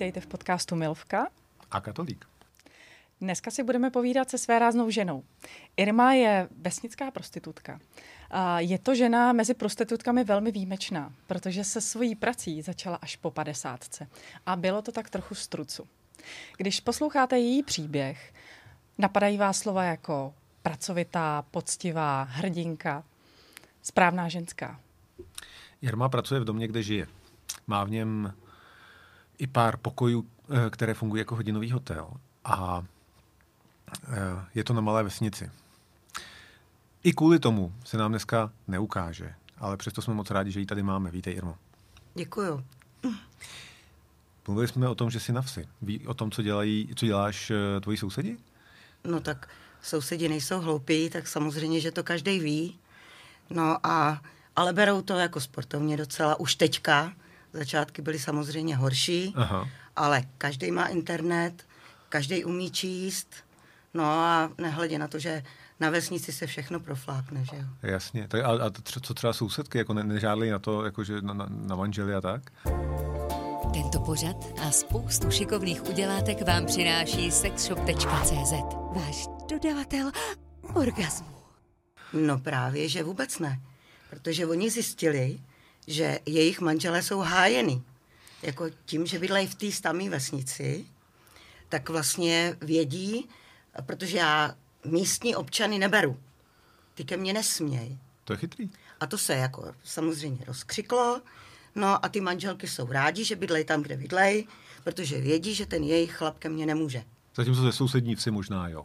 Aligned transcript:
Vítejte 0.00 0.20
v 0.20 0.26
podcastu 0.26 0.76
Milvka 0.76 1.28
a 1.70 1.80
Katolík. 1.80 2.24
Dneska 3.20 3.50
si 3.50 3.62
budeme 3.62 3.90
povídat 3.90 4.30
se 4.30 4.38
své 4.38 4.58
ráznou 4.58 4.90
ženou. 4.90 5.24
Irma 5.76 6.12
je 6.12 6.48
vesnická 6.60 7.10
prostitutka. 7.10 7.80
A 8.30 8.60
je 8.60 8.78
to 8.78 8.94
žena 8.94 9.32
mezi 9.32 9.54
prostitutkami 9.54 10.24
velmi 10.24 10.52
výjimečná, 10.52 11.12
protože 11.26 11.64
se 11.64 11.80
svojí 11.80 12.14
prací 12.14 12.62
začala 12.62 12.96
až 12.96 13.16
po 13.16 13.30
padesátce. 13.30 14.08
A 14.46 14.56
bylo 14.56 14.82
to 14.82 14.92
tak 14.92 15.10
trochu 15.10 15.34
strucu. 15.34 15.86
Když 16.56 16.80
posloucháte 16.80 17.38
její 17.38 17.62
příběh, 17.62 18.34
napadají 18.98 19.38
vás 19.38 19.58
slova 19.58 19.84
jako 19.84 20.34
pracovitá, 20.62 21.44
poctivá, 21.50 22.22
hrdinka, 22.22 23.04
správná 23.82 24.28
ženská. 24.28 24.80
Jirma 25.82 26.08
pracuje 26.08 26.40
v 26.40 26.44
domě, 26.44 26.68
kde 26.68 26.82
žije. 26.82 27.06
Má 27.66 27.84
v 27.84 27.90
něm 27.90 28.32
i 29.40 29.46
pár 29.46 29.76
pokojů, 29.76 30.26
eh, 30.50 30.70
které 30.70 30.94
fungují 30.94 31.20
jako 31.20 31.36
hodinový 31.36 31.70
hotel. 31.70 32.10
A 32.44 32.84
eh, 34.08 34.16
je 34.54 34.64
to 34.64 34.72
na 34.72 34.80
malé 34.80 35.02
vesnici. 35.02 35.50
I 37.02 37.12
kvůli 37.12 37.38
tomu 37.38 37.74
se 37.84 37.96
nám 37.96 38.12
dneska 38.12 38.52
neukáže, 38.68 39.34
ale 39.58 39.76
přesto 39.76 40.02
jsme 40.02 40.14
moc 40.14 40.30
rádi, 40.30 40.50
že 40.50 40.60
ji 40.60 40.66
tady 40.66 40.82
máme. 40.82 41.10
Vítej, 41.10 41.34
Irmo. 41.34 41.56
Děkuju. 42.14 42.64
Mluvili 44.46 44.68
jsme 44.68 44.88
o 44.88 44.94
tom, 44.94 45.10
že 45.10 45.20
jsi 45.20 45.32
na 45.32 45.42
vsi. 45.42 45.68
Ví 45.82 46.06
o 46.06 46.14
tom, 46.14 46.30
co, 46.30 46.42
dělají, 46.42 46.88
co 46.94 47.06
děláš 47.06 47.50
eh, 47.50 47.80
tvoji 47.80 47.96
sousedi? 47.96 48.38
No 49.04 49.20
tak 49.20 49.48
sousedi 49.82 50.28
nejsou 50.28 50.60
hloupí, 50.60 51.10
tak 51.10 51.28
samozřejmě, 51.28 51.80
že 51.80 51.90
to 51.90 52.02
každý 52.02 52.38
ví. 52.38 52.78
No 53.50 53.86
a, 53.86 54.22
ale 54.56 54.72
berou 54.72 55.02
to 55.02 55.18
jako 55.18 55.40
sportovně 55.40 55.96
docela 55.96 56.40
už 56.40 56.54
teďka. 56.54 57.12
Začátky 57.52 58.02
byly 58.02 58.18
samozřejmě 58.18 58.76
horší, 58.76 59.32
Aha. 59.36 59.68
ale 59.96 60.22
každý 60.38 60.70
má 60.70 60.86
internet, 60.86 61.66
každý 62.08 62.44
umí 62.44 62.70
číst, 62.70 63.34
no 63.94 64.04
a 64.04 64.50
nehledě 64.58 64.98
na 64.98 65.08
to, 65.08 65.18
že 65.18 65.42
na 65.80 65.90
vesnici 65.90 66.32
se 66.32 66.46
všechno 66.46 66.80
proflákne, 66.80 67.44
že 67.44 67.56
jo. 67.56 67.64
Jasně. 67.82 68.28
Tak 68.28 68.44
a, 68.44 68.48
a 68.48 68.70
co 69.02 69.14
třeba 69.14 69.32
sousedky, 69.32 69.78
jako 69.78 69.94
ne, 69.94 70.04
nežádli 70.04 70.50
na 70.50 70.58
to, 70.58 70.84
jako 70.84 71.04
že 71.04 71.22
na, 71.22 71.34
na, 71.34 71.46
na 71.50 71.76
manželi 71.76 72.14
a 72.14 72.20
tak? 72.20 72.42
Tento 73.72 74.00
pořad 74.00 74.36
a 74.62 74.70
spoustu 74.70 75.30
šikovných 75.30 75.88
udělátek 75.88 76.46
vám 76.46 76.66
přináší 76.66 77.30
sexshop.cz. 77.30 78.52
Váš 78.94 79.26
dodavatel 79.50 80.10
orgasmu. 80.74 81.26
No 82.12 82.38
právě, 82.38 82.88
že 82.88 83.02
vůbec 83.02 83.38
ne. 83.38 83.60
Protože 84.10 84.46
oni 84.46 84.70
zjistili, 84.70 85.38
že 85.90 86.18
jejich 86.26 86.60
manželé 86.60 87.02
jsou 87.02 87.18
hájeny. 87.18 87.82
Jako 88.42 88.70
tím, 88.84 89.06
že 89.06 89.18
bydlejí 89.18 89.46
v 89.46 89.54
té 89.54 89.72
stamé 89.72 90.08
vesnici, 90.08 90.86
tak 91.68 91.88
vlastně 91.88 92.56
vědí, 92.60 93.28
protože 93.86 94.18
já 94.18 94.54
místní 94.84 95.36
občany 95.36 95.78
neberu. 95.78 96.16
Ty 96.94 97.04
ke 97.04 97.16
mně 97.16 97.32
nesměj. 97.32 97.98
To 98.24 98.32
je 98.32 98.36
chytrý. 98.36 98.70
A 99.00 99.06
to 99.06 99.18
se 99.18 99.34
jako 99.34 99.74
samozřejmě 99.84 100.44
rozkřiklo. 100.46 101.20
No 101.74 102.04
a 102.04 102.08
ty 102.08 102.20
manželky 102.20 102.68
jsou 102.68 102.86
rádi, 102.92 103.24
že 103.24 103.36
bydlej 103.36 103.64
tam, 103.64 103.82
kde 103.82 103.96
bydlej, 103.96 104.46
protože 104.84 105.20
vědí, 105.20 105.54
že 105.54 105.66
ten 105.66 105.84
jejich 105.84 106.12
chlap 106.12 106.38
ke 106.38 106.48
mně 106.48 106.66
nemůže. 106.66 107.04
Zatímco 107.34 107.62
ze 107.62 107.72
sousedníci 107.72 108.30
možná 108.30 108.68
jo. 108.68 108.84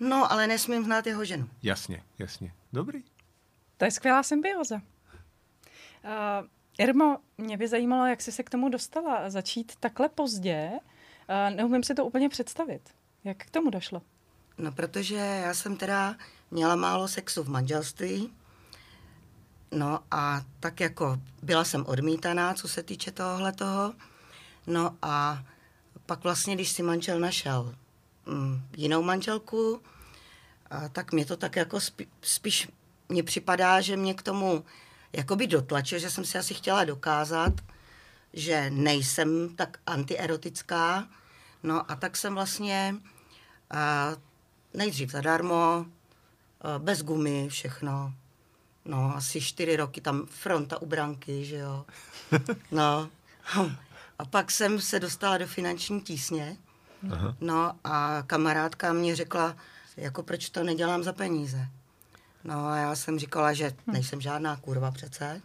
No, 0.00 0.32
ale 0.32 0.46
nesmím 0.46 0.84
znát 0.84 1.06
jeho 1.06 1.24
ženu. 1.24 1.48
Jasně, 1.62 2.02
jasně. 2.18 2.52
Dobrý. 2.72 3.02
To 3.76 3.84
je 3.84 3.90
skvělá 3.90 4.22
symbioza. 4.22 4.82
Uh, 6.06 6.46
Irmo, 6.78 7.18
mě 7.38 7.56
by 7.56 7.68
zajímalo, 7.68 8.06
jak 8.06 8.20
jsi 8.20 8.32
se 8.32 8.42
k 8.42 8.50
tomu 8.50 8.68
dostala. 8.68 9.30
Začít 9.30 9.72
takhle 9.80 10.08
pozdě, 10.08 10.70
uh, 10.70 11.56
neumím 11.56 11.82
si 11.82 11.94
to 11.94 12.04
úplně 12.04 12.28
představit. 12.28 12.90
Jak 13.24 13.36
k 13.36 13.50
tomu 13.50 13.70
došlo? 13.70 14.02
No, 14.58 14.72
protože 14.72 15.14
já 15.16 15.54
jsem 15.54 15.76
teda 15.76 16.16
měla 16.50 16.76
málo 16.76 17.08
sexu 17.08 17.42
v 17.42 17.48
manželství, 17.48 18.32
No 19.72 20.00
a 20.10 20.42
tak 20.60 20.80
jako 20.80 21.20
byla 21.42 21.64
jsem 21.64 21.86
odmítaná, 21.86 22.54
co 22.54 22.68
se 22.68 22.82
týče 22.82 23.10
tohohle 23.10 23.52
toho. 23.52 23.94
No 24.66 24.96
a 25.02 25.44
pak 26.06 26.24
vlastně, 26.24 26.54
když 26.54 26.68
si 26.68 26.82
manžel 26.82 27.20
našel 27.20 27.74
mm, 28.26 28.62
jinou 28.76 29.02
manželku, 29.02 29.82
a 30.70 30.88
tak 30.88 31.12
mě 31.12 31.26
to 31.26 31.36
tak 31.36 31.56
jako 31.56 31.80
spí, 31.80 32.06
spíš 32.22 32.68
mně 33.08 33.22
připadá, 33.22 33.80
že 33.80 33.96
mě 33.96 34.14
k 34.14 34.22
tomu 34.22 34.64
jakoby 35.12 35.46
dotlačil, 35.46 35.98
že 35.98 36.10
jsem 36.10 36.24
si 36.24 36.38
asi 36.38 36.54
chtěla 36.54 36.84
dokázat, 36.84 37.52
že 38.32 38.70
nejsem 38.70 39.56
tak 39.56 39.78
antierotická. 39.86 41.08
No 41.62 41.90
a 41.90 41.96
tak 41.96 42.16
jsem 42.16 42.34
vlastně 42.34 42.94
a, 43.70 44.12
nejdřív 44.74 45.10
zadarmo, 45.10 45.86
a, 46.60 46.78
bez 46.78 47.02
gumy, 47.02 47.48
všechno. 47.48 48.14
No, 48.84 49.16
asi 49.16 49.40
čtyři 49.40 49.76
roky 49.76 50.00
tam 50.00 50.26
fronta 50.26 50.82
u 50.82 50.86
branky, 50.86 51.44
že 51.44 51.56
jo. 51.56 51.86
No. 52.70 53.08
A 54.18 54.24
pak 54.24 54.50
jsem 54.50 54.80
se 54.80 55.00
dostala 55.00 55.38
do 55.38 55.46
finanční 55.46 56.00
tísně. 56.00 56.56
Aha. 57.12 57.36
No 57.40 57.72
a 57.84 58.22
kamarádka 58.26 58.92
mě 58.92 59.16
řekla, 59.16 59.56
jako 59.96 60.22
proč 60.22 60.50
to 60.50 60.64
nedělám 60.64 61.02
za 61.02 61.12
peníze. 61.12 61.68
No 62.46 62.66
a 62.66 62.76
já 62.76 62.96
jsem 62.96 63.18
říkala, 63.18 63.52
že 63.52 63.70
hm. 63.70 63.92
nejsem 63.92 64.20
žádná 64.20 64.56
kurva 64.56 64.90
přece. 64.90 65.42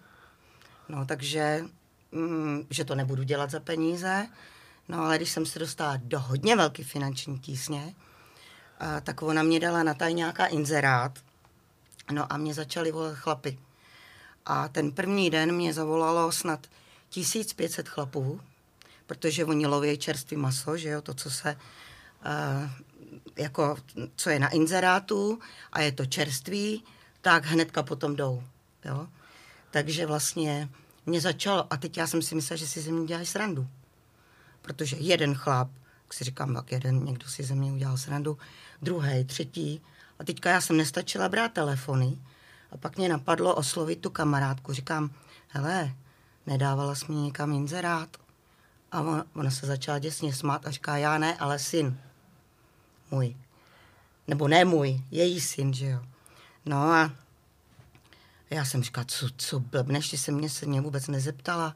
No 0.89 1.06
takže, 1.06 1.66
mm, 2.12 2.67
že 2.69 2.85
to 2.85 2.95
nebudu 2.95 3.23
dělat 3.23 3.51
za 3.51 3.59
peníze. 3.59 4.28
No 4.89 5.00
ale 5.00 5.17
když 5.17 5.29
jsem 5.29 5.45
se 5.45 5.59
dostala 5.59 5.97
do 6.03 6.19
hodně 6.19 6.56
velké 6.56 6.84
finanční 6.84 7.39
tísně, 7.39 7.95
a, 8.79 9.01
tak 9.01 9.22
ona 9.22 9.44
mě 9.44 9.59
dala 9.59 9.84
na 9.84 9.94
tajňáka 9.94 10.45
inzerát, 10.45 11.19
No 12.12 12.34
a 12.34 12.38
mě 12.38 12.53
začali 12.53 12.91
volat 12.91 13.18
chlapy. 13.18 13.59
A 14.45 14.68
ten 14.68 14.91
první 14.91 15.29
den 15.29 15.51
mě 15.51 15.73
zavolalo 15.73 16.31
snad 16.31 16.68
1500 17.09 17.89
chlapů, 17.89 18.41
protože 19.06 19.45
oni 19.45 19.68
loví 19.68 19.97
čerstvý 19.97 20.38
maso, 20.38 20.78
že 20.78 20.89
jo, 20.89 21.01
to, 21.01 21.13
co 21.13 21.31
se, 21.31 21.57
uh, 22.25 22.69
jako, 23.36 23.78
co 24.16 24.30
je 24.30 24.40
na 24.40 24.50
inzerátu 24.50 25.40
a 25.72 25.81
je 25.81 25.92
to 25.92 26.06
čerstvý, 26.06 26.84
tak 27.22 27.46
hnedka 27.46 27.84
potom 27.84 28.16
jdou, 28.16 28.44
jo. 28.86 29.08
Takže 29.72 30.06
vlastně 30.06 30.69
mě 31.06 31.22
začalo, 31.22 31.74
a 31.74 31.78
teď 31.78 31.97
já 31.97 32.08
jsem 32.08 32.22
si 32.22 32.36
myslela, 32.36 32.58
že 32.58 32.68
si 32.68 32.81
ze 32.81 32.92
mě 32.92 33.08
dělají 33.08 33.25
srandu. 33.25 33.68
Protože 34.62 34.97
jeden 34.97 35.36
chlap, 35.36 35.69
jak 36.03 36.14
si 36.14 36.24
říkám, 36.24 36.53
tak 36.53 36.72
jeden, 36.72 37.06
někdo 37.06 37.28
si 37.28 37.44
ze 37.44 37.56
mě 37.56 37.72
udělal 37.72 37.97
srandu, 37.97 38.38
druhý, 38.81 39.25
třetí, 39.25 39.81
a 40.19 40.24
teďka 40.24 40.50
já 40.50 40.62
jsem 40.62 40.78
nestačila 40.78 41.30
brát 41.30 41.53
telefony 41.53 42.18
a 42.72 42.78
pak 42.78 42.98
mě 42.98 43.09
napadlo 43.09 43.56
oslovit 43.56 44.02
tu 44.02 44.09
kamarádku. 44.09 44.74
Říkám, 44.74 45.12
hele, 45.48 45.96
nedávala 46.46 46.96
jsi 46.96 47.12
mi 47.12 47.16
někam 47.16 47.53
inzerát? 47.53 48.18
A 48.92 49.02
ona, 49.02 49.25
ona 49.36 49.52
se 49.52 49.66
začala 49.66 50.00
děsně 50.00 50.34
smát 50.34 50.68
a 50.68 50.72
říká, 50.72 50.98
já 50.98 51.18
ne, 51.18 51.38
ale 51.38 51.59
syn. 51.59 52.00
Můj. 53.11 53.35
Nebo 54.27 54.47
ne 54.47 54.66
můj, 54.66 55.01
její 55.11 55.41
syn, 55.41 55.73
že 55.73 55.85
jo. 55.85 55.99
No 56.66 56.77
a 56.77 57.11
já 58.49 58.66
jsem 58.66 58.83
říkala, 58.83 59.05
co, 59.05 59.27
co 59.38 59.59
blbneš, 59.59 60.09
že 60.09 60.17
se 60.17 60.31
mě 60.31 60.49
se 60.49 60.66
mě 60.66 60.81
vůbec 60.81 61.07
nezeptala. 61.07 61.75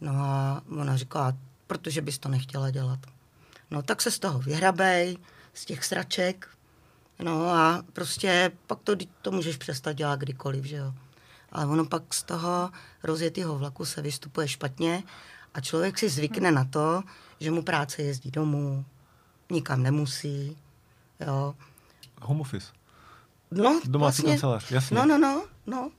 No 0.00 0.12
a 0.16 0.62
ona 0.78 0.96
říkala, 0.96 1.36
protože 1.66 2.02
bys 2.02 2.18
to 2.18 2.28
nechtěla 2.28 2.70
dělat. 2.70 2.98
No 3.70 3.82
tak 3.82 4.02
se 4.02 4.10
z 4.10 4.18
toho 4.18 4.38
vyhrabej, 4.38 5.18
z 5.54 5.64
těch 5.64 5.84
sraček, 5.84 6.54
No 7.22 7.50
a 7.50 7.84
prostě 7.92 8.52
pak 8.66 8.78
to, 8.84 8.96
to 9.22 9.30
můžeš 9.30 9.56
přestat 9.56 9.92
dělat 9.92 10.20
kdykoliv, 10.20 10.64
že 10.64 10.76
jo. 10.76 10.94
Ale 11.52 11.66
ono 11.66 11.84
pak 11.84 12.14
z 12.14 12.22
toho 12.22 12.70
rozjetého 13.02 13.58
vlaku 13.58 13.84
se 13.84 14.02
vystupuje 14.02 14.48
špatně 14.48 15.02
a 15.54 15.60
člověk 15.60 15.98
si 15.98 16.08
zvykne 16.08 16.50
na 16.50 16.64
to, 16.64 17.02
že 17.40 17.50
mu 17.50 17.62
práce 17.62 18.02
jezdí 18.02 18.30
domů, 18.30 18.84
nikam 19.54 19.82
nemusí, 19.82 20.56
jo. 21.26 21.54
Home 22.22 22.40
office. 22.40 22.72
No, 23.50 23.80
Domácí 23.84 24.22
vlastně, 24.22 24.32
kancelář, 24.32 24.70
jasně. 24.70 24.96
No, 24.96 25.06
no, 25.06 25.18
no, 25.18 25.46
no. 25.66 25.90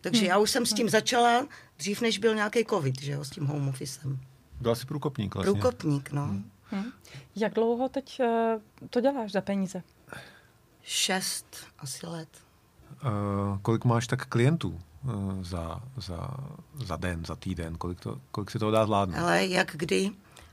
Takže 0.00 0.20
hmm. 0.20 0.28
já 0.28 0.38
už 0.38 0.50
jsem 0.50 0.66
s 0.66 0.72
tím 0.72 0.88
začala 0.88 1.46
dřív, 1.78 2.00
než 2.00 2.18
byl 2.18 2.34
nějaký 2.34 2.64
covid, 2.64 3.02
že 3.02 3.12
jo, 3.12 3.24
s 3.24 3.30
tím 3.30 3.46
home 3.46 3.68
officem. 3.68 4.20
Byla 4.60 4.74
jsi 4.74 4.86
průkopník 4.86 5.34
vlastně. 5.34 5.52
Průkopník, 5.52 6.12
no. 6.12 6.24
Hmm. 6.24 6.50
Hmm. 6.70 6.84
Jak 7.36 7.54
dlouho 7.54 7.88
teď 7.88 8.20
uh, 8.20 8.88
to 8.90 9.00
děláš 9.00 9.32
za 9.32 9.40
peníze? 9.40 9.82
šest 10.86 11.56
asi 11.78 12.06
let. 12.06 12.28
Uh, 13.04 13.58
kolik 13.62 13.84
máš 13.84 14.06
tak 14.06 14.26
klientů 14.26 14.80
uh, 15.04 15.42
za, 15.42 15.82
za, 15.96 16.28
za 16.74 16.96
den, 16.96 17.24
za 17.24 17.36
týden? 17.36 17.74
Kolik, 17.74 18.00
to, 18.00 18.20
kolik 18.30 18.50
si 18.50 18.58
toho 18.58 18.70
dá 18.70 18.84
zvládnout? 18.84 19.18
Ale 19.18 19.46
jak 19.46 19.76
kdy 19.76 20.10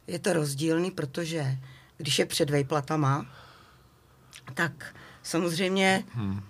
je 0.07 0.19
to 0.19 0.33
rozdílný, 0.33 0.91
protože 0.91 1.57
když 2.03 2.19
je 2.19 2.25
před 2.25 2.49
vejplatama, 2.49 3.25
tak 4.53 4.95
samozřejmě 5.23 6.03
hmm. 6.13 6.41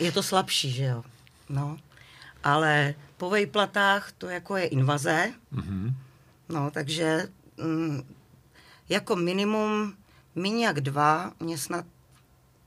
je 0.00 0.12
to 0.12 0.22
slabší, 0.22 0.70
že 0.70 0.84
jo. 0.84 1.04
No. 1.48 1.76
Ale 2.44 2.94
po 3.16 3.30
vejplatách 3.30 4.12
to 4.12 4.28
jako 4.28 4.56
je 4.56 4.66
invaze, 4.66 5.32
hmm. 5.52 5.96
no, 6.48 6.70
takže 6.70 7.28
mm, 7.56 8.14
jako 8.88 9.16
minimum 9.16 9.94
míň 10.34 10.60
jak 10.60 10.80
dva, 10.80 11.32
mě 11.40 11.58
snad, 11.58 11.84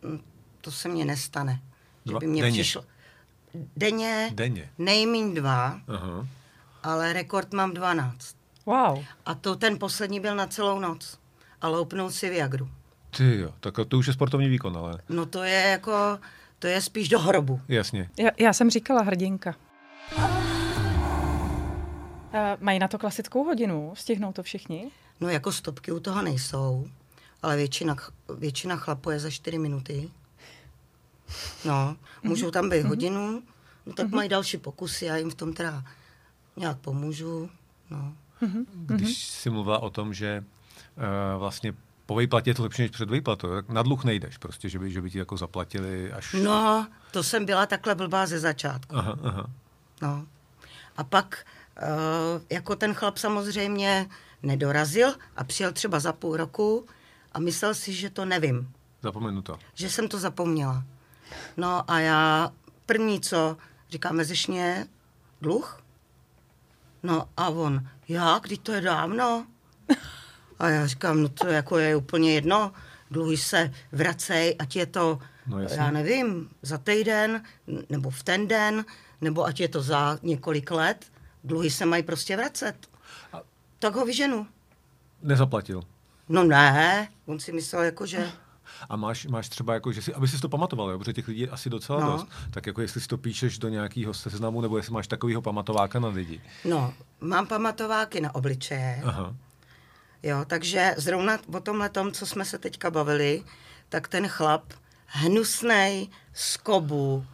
hm, 0.04 0.22
to 0.62 0.72
se 0.72 0.90
mně 0.90 1.06
nestane. 1.06 1.62
Dva? 2.06 2.16
Že 2.16 2.20
by 2.20 2.28
mě 2.28 2.42
Denně? 2.42 2.54
přišlo. 2.64 2.84
Denně, 3.78 4.32
Denně. 4.34 4.70
nejmíň 4.78 5.34
dva, 5.34 5.82
Aha. 5.88 6.28
ale 6.84 7.14
rekord 7.14 7.54
mám 7.54 7.74
12. 7.74 8.36
Wow. 8.66 9.04
A 9.26 9.36
to 9.36 9.56
ten 9.56 9.80
poslední 9.80 10.20
byl 10.20 10.36
na 10.36 10.48
celou 10.48 10.80
noc. 10.80 11.23
A 11.64 11.68
loupnout 11.68 12.14
si 12.14 12.30
Viagru. 12.30 12.70
Ty 13.18 13.38
jo, 13.38 13.54
tak 13.60 13.76
to 13.88 13.98
už 13.98 14.08
je 14.08 14.14
sportovní 14.14 14.50
výkon, 14.50 14.78
ale 14.78 14.98
No 15.10 15.26
to 15.26 15.44
je 15.44 15.62
jako, 15.62 16.20
to 16.60 16.68
je 16.68 16.82
spíš 16.82 17.10
do 17.10 17.20
hrobu. 17.20 17.62
jasně. 17.68 18.10
Já, 18.20 18.30
já 18.40 18.54
jsem 18.54 18.70
říkala 18.70 19.02
hrdinka. 19.02 19.56
Uh, 20.18 20.24
mají 22.60 22.80
na 22.80 22.88
to 22.88 22.98
klasickou 23.00 23.44
hodinu? 23.44 23.94
Stihnou 23.96 24.34
to 24.34 24.44
všichni? 24.44 24.92
No 25.20 25.30
jako 25.30 25.52
stopky 25.52 25.92
u 25.92 26.00
toho 26.00 26.22
nejsou, 26.22 26.88
ale 27.42 27.56
většina, 27.56 27.96
většina 28.38 28.76
chlapů 28.78 29.10
je 29.10 29.20
za 29.20 29.30
4 29.30 29.60
minuty. 29.60 30.10
No, 31.66 31.96
můžou 32.24 32.52
tam 32.52 32.70
být 32.70 32.86
hodinu, 32.86 33.44
no 33.86 33.94
tak 33.94 34.10
mají 34.10 34.30
další 34.30 34.58
pokusy, 34.58 35.06
já 35.06 35.18
jim 35.18 35.30
v 35.30 35.36
tom 35.36 35.54
teda 35.54 35.84
nějak 36.58 36.78
pomůžu. 36.78 37.50
No. 37.90 38.14
Když 38.74 39.18
jsi 39.18 39.50
mluvila 39.50 39.80
o 39.80 39.90
tom, 39.90 40.14
že 40.14 40.44
vlastně 41.38 41.74
po 42.06 42.16
výplatě 42.16 42.50
je 42.50 42.54
to 42.54 42.64
lepší 42.64 42.82
než 42.82 42.92
před 42.92 43.12
výplatou, 43.12 43.50
tak 43.50 43.70
na 43.70 43.82
dluh 43.82 44.04
nejdeš 44.04 44.38
prostě, 44.38 44.70
že 44.70 44.80
by, 44.80 44.92
že 44.92 45.02
by 45.02 45.12
ti 45.12 45.18
jako 45.18 45.38
zaplatili 45.38 46.12
až... 46.12 46.34
no, 46.44 46.88
to 47.12 47.24
jsem 47.24 47.46
byla 47.46 47.66
takhle 47.66 47.96
blbá 47.96 48.26
ze 48.26 48.40
začátku. 48.40 48.96
Aha, 48.98 49.18
aha. 49.24 49.50
No. 50.02 50.26
A 50.98 51.04
pak 51.04 51.46
uh, 51.82 52.42
jako 52.50 52.76
ten 52.76 52.94
chlap 52.94 53.18
samozřejmě 53.18 54.10
nedorazil 54.44 55.14
a 55.36 55.44
přijel 55.44 55.72
třeba 55.74 56.00
za 56.00 56.14
půl 56.14 56.38
roku 56.38 56.86
a 57.32 57.40
myslel 57.40 57.74
si, 57.74 57.94
že 57.94 58.10
to 58.10 58.26
nevím. 58.26 58.74
Zapomenu 59.02 59.42
to. 59.42 59.60
že 59.74 59.90
jsem 59.90 60.08
to 60.08 60.20
zapomněla. 60.20 60.84
No 61.58 61.92
a 61.92 62.00
já 62.00 62.52
první 62.86 63.22
co, 63.22 63.58
říkám, 63.90 64.18
vezeš 64.18 64.48
mě 64.48 64.88
dluh? 65.42 65.82
No 67.04 67.30
a 67.38 67.50
on, 67.50 67.88
jak, 68.08 68.44
když 68.44 68.60
to 68.60 68.72
je 68.72 68.82
dávno? 68.82 69.46
A 70.60 70.70
já 70.70 70.88
říkám, 70.88 71.22
no 71.22 71.30
to 71.30 71.48
jako 71.48 71.78
je 71.78 71.96
úplně 71.96 72.34
jedno, 72.34 72.72
dluhy 73.12 73.38
se 73.38 73.72
vracej, 73.92 74.56
ať 74.60 74.76
je 74.76 74.86
to, 74.86 75.20
No 75.48 75.60
já 75.60 75.92
nevím, 75.92 76.50
za 76.62 76.78
týden, 76.78 77.44
nebo 77.90 78.10
v 78.10 78.24
ten 78.24 78.48
den, 78.48 78.86
nebo 79.22 79.46
ať 79.46 79.60
je 79.60 79.68
to 79.68 79.82
za 79.82 80.20
několik 80.24 80.72
let, 80.72 81.06
dluhy 81.44 81.70
se 81.70 81.86
mají 81.86 82.04
prostě 82.04 82.38
vracet. 82.38 82.76
Tak 83.80 83.96
ho 83.96 84.06
vyženu. 84.06 84.48
Nezaplatil. 85.22 85.82
No 86.30 86.44
ne, 86.44 87.08
on 87.26 87.40
si 87.40 87.52
myslel 87.52 87.84
jako, 87.84 88.06
že... 88.06 88.32
A 88.90 88.96
máš, 88.96 89.26
máš 89.26 89.50
třeba 89.50 89.74
jako, 89.74 89.92
že 89.92 90.02
si, 90.02 90.14
aby 90.14 90.28
si 90.28 90.40
to 90.40 90.50
pamatoval, 90.50 90.90
jo? 90.90 91.00
protože 91.00 91.14
těch 91.14 91.28
lidí 91.28 91.40
je 91.40 91.50
asi 91.50 91.70
docela 91.70 92.00
No. 92.00 92.12
dost, 92.12 92.28
tak 92.52 92.66
jako 92.66 92.82
jestli 92.82 93.02
si 93.02 93.08
to 93.08 93.18
píšeš 93.18 93.58
do 93.60 93.70
nějakého 93.70 94.14
seznamu, 94.14 94.62
nebo 94.62 94.78
jestli 94.78 94.94
máš 94.94 95.08
takového 95.08 95.42
pamatováka 95.42 96.00
na 96.00 96.08
lidi. 96.08 96.42
No, 96.66 96.94
mám 97.22 97.48
pamatováky 97.48 98.22
na 98.22 98.36
obličeje. 98.36 99.02
Aha. 99.06 99.36
Jo, 100.24 100.46
takže 100.48 100.96
zrovna 100.98 101.38
o 101.54 101.60
tomhle 101.60 101.90
tom, 101.90 102.12
co 102.12 102.26
jsme 102.26 102.46
se 102.46 102.58
teďka 102.58 102.92
bavili, 102.92 103.44
tak 103.90 104.08
ten 104.08 104.28
chlap 104.28 104.74
hnusnej 105.06 106.08
z 106.34 106.58
kobu, 106.58 107.26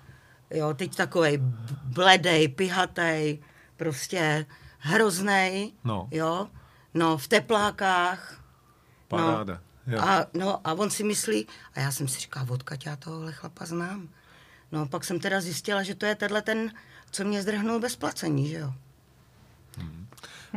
jo, 0.50 0.74
teď 0.74 0.96
takovej 0.96 1.38
bledej, 1.84 2.48
pihatej, 2.48 3.40
prostě 3.78 4.46
hroznej, 4.80 5.74
No. 5.84 6.08
jo, 6.12 6.48
no, 6.94 7.18
v 7.18 7.28
teplákách. 7.28 8.44
Paráda. 9.08 9.54
No, 9.54 9.94
Jo. 9.94 10.00
a, 10.02 10.26
no, 10.34 10.68
a 10.68 10.74
on 10.74 10.90
si 10.90 11.04
myslí, 11.04 11.48
a 11.76 11.80
já 11.80 11.92
jsem 11.92 12.08
si 12.08 12.20
říkala, 12.20 12.46
odkud 12.50 12.86
já 12.86 12.96
tohohle 12.96 13.32
chlapa 13.32 13.66
znám. 13.66 14.10
No, 14.72 14.86
pak 14.88 15.04
jsem 15.04 15.20
teda 15.20 15.42
zjistila, 15.42 15.84
že 15.84 15.96
to 15.96 16.06
je 16.06 16.16
tenhle 16.16 16.42
ten, 16.42 16.74
co 17.12 17.24
mě 17.24 17.42
zdrhnul 17.42 17.80
bez 17.80 17.96
placení, 17.96 18.50
že 18.50 18.58
jo. 18.58 18.74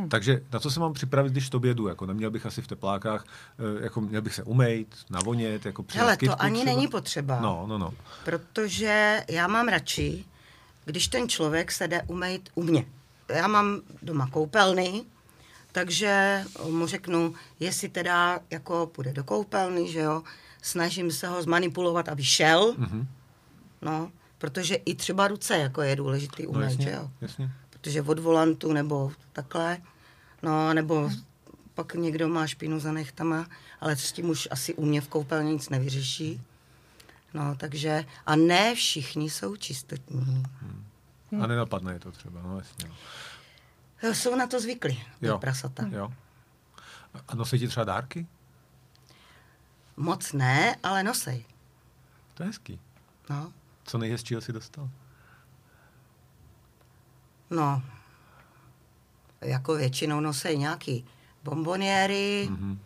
Takže 0.09 0.41
na 0.53 0.61
co 0.61 0.71
se 0.71 0.81
mám 0.81 0.93
připravit, 0.93 1.33
když 1.33 1.51
to 1.51 1.61
jedu? 1.65 1.89
Jako 1.89 2.07
neměl 2.07 2.31
bych 2.31 2.47
asi 2.47 2.63
v 2.63 2.67
teplákách, 2.67 3.25
eh, 3.79 3.85
jako 3.85 4.01
měl 4.01 4.23
bych 4.23 4.35
se 4.35 4.43
umejt, 4.43 4.97
navonět, 5.11 5.67
jako 5.67 5.85
Hele, 5.95 6.17
kytku 6.17 6.37
to 6.37 6.43
ani 6.43 6.61
třeba? 6.61 6.73
není 6.77 6.89
potřeba. 6.89 7.41
No, 7.41 7.65
no, 7.69 7.79
no. 7.79 7.95
Protože 8.25 9.25
já 9.29 9.47
mám 9.47 9.69
radši, 9.69 10.25
když 10.85 11.09
ten 11.09 11.29
člověk 11.29 11.73
se 11.73 11.89
jde 11.89 12.03
umýt 12.07 12.49
u 12.55 12.63
mě. 12.63 12.85
Já 13.29 13.47
mám 13.49 13.81
doma 14.03 14.27
koupelny, 14.31 15.05
takže 15.73 16.45
mu 16.71 16.87
řeknu, 16.87 17.35
jestli 17.61 17.89
teda 17.89 18.41
jako 18.51 18.87
půjde 18.87 19.13
do 19.13 19.25
koupelny, 19.25 19.93
že 19.93 19.99
jo, 20.01 20.23
snažím 20.63 21.11
se 21.11 21.29
ho 21.29 21.43
zmanipulovat, 21.43 22.09
aby 22.09 22.25
šel, 22.25 22.75
Mhm. 22.79 23.09
no, 23.83 24.11
protože 24.39 24.75
i 24.75 24.95
třeba 24.95 25.29
ruce 25.29 25.59
jako 25.59 25.83
je 25.83 25.97
důležitý 25.97 26.43
No, 26.43 26.49
umýt, 26.49 26.63
jasně, 26.65 26.85
že 26.85 26.91
jo. 26.91 27.11
jasně. 27.21 27.51
Protože 27.83 28.03
od 28.03 28.19
volantu 28.19 28.73
nebo 28.73 29.13
takhle, 29.33 29.79
no, 30.43 30.75
nebo 30.75 31.11
pak 31.75 31.95
někdo 31.95 32.29
má 32.29 32.47
špínu 32.47 32.81
za 32.81 32.93
nechtama, 32.93 33.47
ale 33.81 33.97
s 33.97 34.13
tím 34.13 34.31
už 34.31 34.49
asi 34.51 34.75
u 34.75 34.85
mě 34.85 35.01
v 35.01 35.09
koupelně 35.09 35.53
nic 35.53 35.69
nevyřeší. 35.69 36.41
No, 37.35 37.55
takže, 37.57 38.05
a 38.27 38.37
ne 38.37 38.75
všichni 38.75 39.31
jsou 39.31 39.57
čistotní. 39.57 40.43
A 41.43 41.47
nenapadne 41.47 41.93
je 41.93 42.01
to 42.01 42.13
třeba, 42.13 42.43
no 42.43 42.59
jasně. 42.59 42.89
no. 44.03 44.15
Jsou 44.15 44.37
na 44.37 44.47
to 44.47 44.61
zvyklí, 44.61 45.03
Jo. 45.21 45.39
prasata. 45.39 45.89
Jo. 45.93 46.13
A 47.29 47.35
nosí 47.35 47.59
ti 47.59 47.69
třeba 47.69 47.85
dárky? 47.85 48.27
Moc 49.97 50.33
ne, 50.33 50.77
ale 50.83 51.03
nosej. 51.03 51.45
To 52.35 52.43
je 52.43 52.47
hezký. 52.47 52.81
No, 53.31 53.53
Co 53.85 53.99
nejhezčího 53.99 54.41
si 54.41 54.53
dostal? 54.53 54.89
No, 57.53 57.83
jako 59.41 59.75
většinou 59.75 60.21
nosej 60.21 60.59
nějaký 60.59 61.05
bomboniéry, 61.45 62.47
Mhm. 62.51 62.79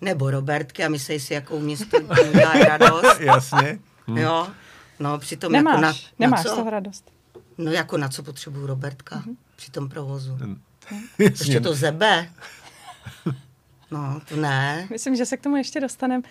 nebo 0.00 0.30
Robertky 0.30 0.84
a 0.84 0.88
myslej 0.88 1.20
si, 1.20 1.34
jakou 1.34 1.58
město 1.60 1.98
dá 2.32 2.52
radost. 2.52 3.16
Jasně. 3.20 3.78
Jo, 4.14 4.48
no 4.98 5.18
přitom 5.18 5.52
Nemáš, 5.52 5.72
jako 5.74 5.82
na, 5.82 5.92
nemáš 6.18 6.44
na 6.44 6.50
co? 6.50 6.56
toho 6.56 6.70
radost. 6.70 7.10
No 7.58 7.70
jako 7.72 7.96
na 7.96 8.08
co 8.08 8.22
potřebuju 8.22 8.66
Robertka 8.66 9.22
při 9.56 9.70
tom 9.70 9.88
provozu? 9.88 10.36
Ten- 10.38 10.60
Ještě 11.18 11.60
to 11.60 11.74
zebe. 11.74 12.30
No, 13.90 14.20
to 14.28 14.36
ne. 14.36 14.86
Myslím, 14.90 15.16
že 15.16 15.26
se 15.26 15.36
k 15.36 15.40
tomu 15.42 15.56
ještě 15.56 15.80
dostaneme. 15.80 16.22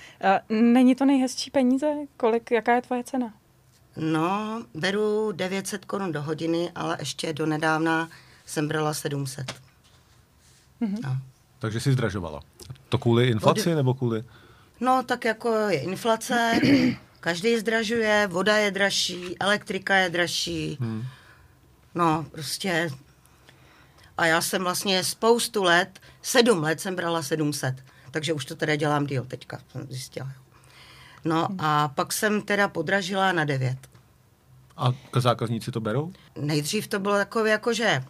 Není 0.49 0.95
to 0.95 1.05
nejhezčí 1.05 1.51
peníze? 1.51 1.93
Kolik, 2.17 2.51
jaká 2.51 2.75
je 2.75 2.81
tvoje 2.81 3.03
cena? 3.03 3.33
No, 3.99 4.63
beru 4.73 5.31
900 5.31 5.85
korun 5.85 6.11
do 6.11 6.21
hodiny, 6.21 6.71
ale 6.75 6.97
ještě 6.99 7.33
do 7.33 7.45
nedávna 7.45 8.09
jsem 8.45 8.67
brala 8.67 8.93
700. 8.93 9.53
No. 11.03 11.17
Takže 11.59 11.79
jsi 11.79 11.91
zdražovala. 11.91 12.41
To 12.89 12.97
kvůli 12.97 13.27
inflaci 13.27 13.75
nebo 13.75 13.93
kvůli... 13.93 14.23
no, 14.79 15.03
tak 15.03 15.25
jako 15.25 15.53
je 15.53 15.79
inflace, 15.79 16.59
každý 17.19 17.59
zdražuje, 17.59 18.27
voda 18.27 18.57
je 18.57 18.71
dražší, 18.71 19.39
elektrika 19.39 19.95
je 19.95 20.09
dražší. 20.09 20.77
Hmm. 20.79 21.03
No, 21.95 22.25
prostě. 22.31 22.89
A 24.17 24.25
já 24.25 24.41
jsem 24.41 24.63
vlastně 24.63 25.03
spoustu 25.03 25.63
let, 25.63 25.99
sedm 26.21 26.63
let 26.63 26.81
jsem 26.81 26.95
brala 26.95 27.23
700, 27.23 27.75
takže 28.11 28.33
už 28.33 28.45
to 28.45 28.55
teda 28.55 28.75
dělám 28.75 29.05
díl 29.05 29.25
teďka, 29.25 29.59
jsem 29.71 29.87
zjistila. 29.89 30.31
No 31.27 31.47
a 31.59 31.87
pak 31.87 32.13
jsem 32.13 32.41
teda 32.41 32.67
podražila 32.67 33.31
na 33.31 33.45
9. 33.45 33.77
A 34.77 34.93
zákazníci 35.19 35.71
to 35.71 35.79
berou? 35.79 36.13
Nejdřív 36.41 36.87
to 36.87 36.99
bylo 36.99 37.15
takové 37.15 37.49
jako, 37.49 37.73
že 37.73 38.03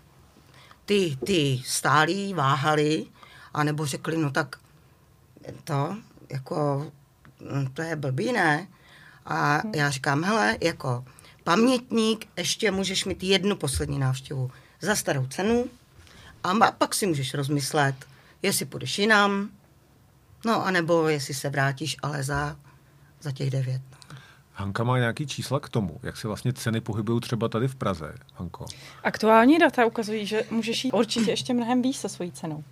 ty, 0.86 1.18
ty 1.26 1.62
stálí 1.66 2.34
váhali, 2.34 3.06
anebo 3.54 3.86
řekli, 3.86 4.18
no 4.18 4.32
tak 4.32 4.56
to, 5.64 5.98
jako, 6.30 6.92
mm, 7.40 7.68
to 7.68 7.82
je 7.82 7.96
blbý, 7.96 8.32
ne? 8.32 8.68
A 9.26 9.62
já 9.76 9.90
říkám, 9.90 10.24
hele, 10.24 10.58
jako 10.62 11.06
pamětník, 11.44 12.28
ještě 12.38 12.72
můžeš 12.72 13.06
mít 13.06 13.24
jednu 13.24 13.56
poslední 13.56 14.00
návštěvu 14.00 14.52
za 14.82 14.96
starou 14.96 15.28
cenu 15.28 15.66
a 16.44 16.72
pak 16.72 16.96
si 16.96 17.08
můžeš 17.08 17.34
rozmyslet, 17.34 17.96
jestli 18.42 18.66
půjdeš 18.66 19.00
jinam, 19.00 19.50
no, 20.46 20.66
anebo 20.66 21.08
jestli 21.08 21.34
se 21.34 21.50
vrátíš, 21.50 21.98
ale 22.02 22.24
za, 22.24 22.56
za 23.22 23.32
těch 23.32 23.52
devět. 23.52 23.82
No. 23.92 24.18
Hanka 24.54 24.84
má 24.84 24.98
nějaký 24.98 25.28
čísla 25.28 25.60
k 25.60 25.70
tomu, 25.70 26.00
jak 26.04 26.18
se 26.18 26.28
vlastně 26.28 26.54
ceny 26.54 26.82
pohybují 26.82 27.22
třeba 27.22 27.48
tady 27.48 27.68
v 27.68 27.76
Praze, 27.76 28.16
Hanko. 28.34 28.66
Aktuální 29.04 29.60
data 29.60 29.86
ukazují, 29.86 30.26
že 30.26 30.44
můžeš 30.52 30.86
jít 30.86 30.94
určitě 30.94 31.32
ještě 31.32 31.54
mnohem 31.54 31.82
výš 31.82 31.98
se 31.98 32.10
svojí 32.10 32.32
cenou. 32.32 32.64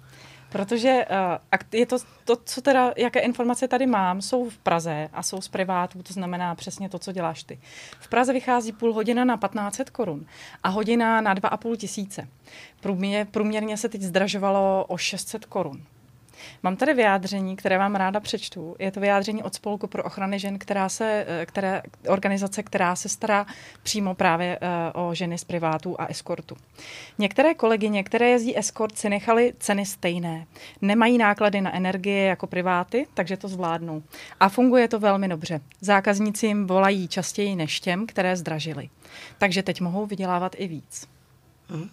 Protože 0.49 1.05
uh, 1.09 1.57
je 1.71 1.85
to, 1.85 1.97
to, 2.25 2.35
co 2.45 2.61
teda, 2.61 2.93
jaké 2.97 3.19
informace 3.19 3.67
tady 3.67 3.85
mám, 3.85 4.21
jsou 4.21 4.49
v 4.49 4.57
Praze 4.57 5.09
a 5.13 5.23
jsou 5.23 5.41
z 5.41 5.47
privátů, 5.47 6.03
to 6.03 6.13
znamená 6.13 6.55
přesně 6.55 6.89
to, 6.89 6.99
co 6.99 7.11
děláš 7.11 7.43
ty. 7.43 7.59
V 7.99 8.07
Praze 8.07 8.33
vychází 8.33 8.71
půl 8.71 8.93
hodina 8.93 9.25
na 9.25 9.37
1500 9.37 9.89
korun 9.89 10.25
a 10.63 10.69
hodina 10.69 11.21
na 11.21 11.35
2,5 11.35 11.75
tisíce. 11.75 12.27
Průměr, 12.81 13.27
průměrně 13.31 13.77
se 13.77 13.89
teď 13.89 14.01
zdražovalo 14.01 14.85
o 14.87 14.97
600 14.97 15.45
korun. 15.45 15.81
Mám 16.63 16.75
tady 16.75 16.93
vyjádření, 16.93 17.55
které 17.55 17.77
vám 17.77 17.95
ráda 17.95 18.19
přečtu. 18.19 18.75
Je 18.79 18.91
to 18.91 18.99
vyjádření 18.99 19.43
od 19.43 19.55
Spolku 19.55 19.87
pro 19.87 20.03
ochrany 20.03 20.39
žen, 20.39 20.59
která 20.59 20.89
se, 20.89 21.25
eh, 21.27 21.45
které, 21.45 21.81
organizace, 22.07 22.63
která 22.63 22.95
se 22.95 23.09
stará 23.09 23.45
přímo 23.83 24.15
právě 24.15 24.59
uh, 24.95 25.07
o 25.07 25.15
ženy 25.15 25.37
z 25.37 25.43
privátů 25.43 26.01
a 26.01 26.05
eskortu. 26.05 26.57
Některé 27.17 27.53
kolegyně, 27.53 28.03
které 28.03 28.29
jezdí 28.29 28.57
eskort, 28.57 28.97
si 28.97 29.09
nechali 29.09 29.53
ceny 29.59 29.85
stejné. 29.85 30.45
Nemají 30.81 31.17
náklady 31.17 31.61
na 31.61 31.75
energie 31.75 32.25
jako 32.25 32.47
priváty, 32.47 33.07
takže 33.13 33.37
to 33.37 33.47
zvládnou. 33.47 34.03
A 34.39 34.49
funguje 34.49 34.87
to 34.87 34.99
velmi 34.99 35.27
dobře. 35.27 35.61
Zákazníci 35.81 36.47
jim 36.47 36.67
volají 36.67 37.07
častěji 37.07 37.55
než 37.55 37.79
těm, 37.79 38.07
které 38.07 38.37
zdražili. 38.37 38.89
Takže 39.37 39.63
teď 39.63 39.81
mohou 39.81 40.05
vydělávat 40.05 40.55
i 40.57 40.67
víc. 40.67 41.07
Hmm. 41.69 41.89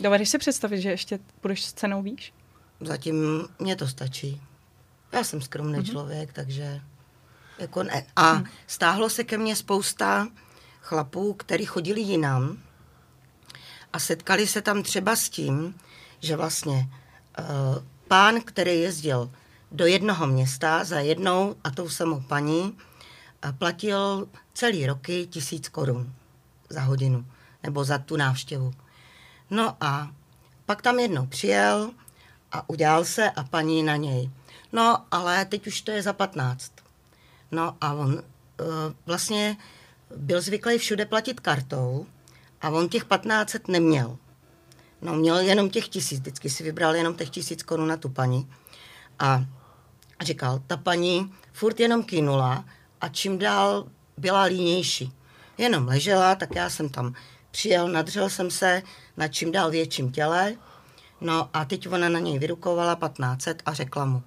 Dovedeš 0.00 0.28
si 0.28 0.38
představit, 0.38 0.80
že 0.80 0.90
ještě 0.90 1.18
budeš 1.42 1.64
s 1.64 1.72
cenou 1.72 2.02
výš? 2.02 2.32
Zatím 2.80 3.48
mě 3.58 3.76
to 3.76 3.88
stačí. 3.88 4.42
Já 5.12 5.24
jsem 5.24 5.40
skromný 5.40 5.78
mm-hmm. 5.78 5.90
člověk, 5.90 6.32
takže 6.32 6.80
jako 7.58 7.82
ne. 7.82 8.06
A 8.16 8.34
mm. 8.34 8.44
stáhlo 8.66 9.10
se 9.10 9.24
ke 9.24 9.38
mně 9.38 9.56
spousta 9.56 10.28
chlapů, 10.80 11.34
který 11.34 11.64
chodili 11.64 12.00
jinam 12.00 12.58
a 13.92 13.98
setkali 13.98 14.46
se 14.46 14.62
tam 14.62 14.82
třeba 14.82 15.16
s 15.16 15.28
tím, 15.28 15.74
že 16.20 16.36
vlastně 16.36 16.90
uh, 17.38 17.46
pán, 18.08 18.40
který 18.40 18.80
jezdil 18.80 19.30
do 19.72 19.86
jednoho 19.86 20.26
města 20.26 20.84
za 20.84 21.00
jednou 21.00 21.56
a 21.64 21.70
tou 21.70 21.88
samou 21.88 22.20
paní, 22.20 22.62
uh, 22.62 23.52
platil 23.58 24.28
celý 24.54 24.86
roky 24.86 25.26
tisíc 25.26 25.68
korun 25.68 26.12
za 26.68 26.80
hodinu 26.80 27.26
nebo 27.62 27.84
za 27.84 27.98
tu 27.98 28.16
návštěvu. 28.16 28.74
No 29.50 29.76
a 29.80 30.10
pak 30.66 30.82
tam 30.82 30.98
jednou 30.98 31.26
přijel 31.26 31.90
a 32.52 32.68
udělal 32.70 33.04
se 33.04 33.30
a 33.30 33.44
paní 33.44 33.82
na 33.82 33.96
něj. 33.96 34.30
No, 34.72 35.04
ale 35.10 35.44
teď 35.44 35.66
už 35.66 35.80
to 35.80 35.90
je 35.90 36.02
za 36.02 36.12
15. 36.12 36.72
No 37.50 37.76
a 37.80 37.92
on 37.92 38.12
uh, 38.14 38.22
vlastně 39.06 39.56
byl 40.16 40.40
zvyklý 40.40 40.78
všude 40.78 41.06
platit 41.06 41.40
kartou 41.40 42.06
a 42.60 42.70
on 42.70 42.88
těch 42.88 43.04
1500 43.04 43.68
neměl. 43.68 44.16
No, 45.02 45.14
měl 45.14 45.38
jenom 45.38 45.70
těch 45.70 45.88
tisíc, 45.88 46.20
vždycky 46.20 46.50
si 46.50 46.62
vybral 46.62 46.94
jenom 46.94 47.14
těch 47.14 47.30
tisíc 47.30 47.62
korun 47.62 47.88
na 47.88 47.96
tu 47.96 48.08
paní. 48.08 48.50
A 49.18 49.44
říkal, 50.20 50.62
ta 50.66 50.76
paní 50.76 51.34
furt 51.52 51.80
jenom 51.80 52.02
kynula 52.02 52.64
a 53.00 53.08
čím 53.08 53.38
dál 53.38 53.86
byla 54.16 54.42
línější. 54.42 55.12
Jenom 55.58 55.88
ležela, 55.88 56.34
tak 56.34 56.54
já 56.54 56.70
jsem 56.70 56.88
tam 56.88 57.14
přijel, 57.50 57.88
nadřel 57.88 58.30
jsem 58.30 58.50
se 58.50 58.82
na 59.16 59.28
čím 59.28 59.52
dál 59.52 59.70
větším 59.70 60.12
těle, 60.12 60.56
no 61.20 61.50
a 61.52 61.64
teď 61.64 61.88
ona 61.88 62.08
na 62.08 62.18
něj 62.18 62.38
vyrukovala 62.38 62.94
1500 62.94 63.62
a 63.66 63.74
řekla 63.74 64.04
mu, 64.04 64.22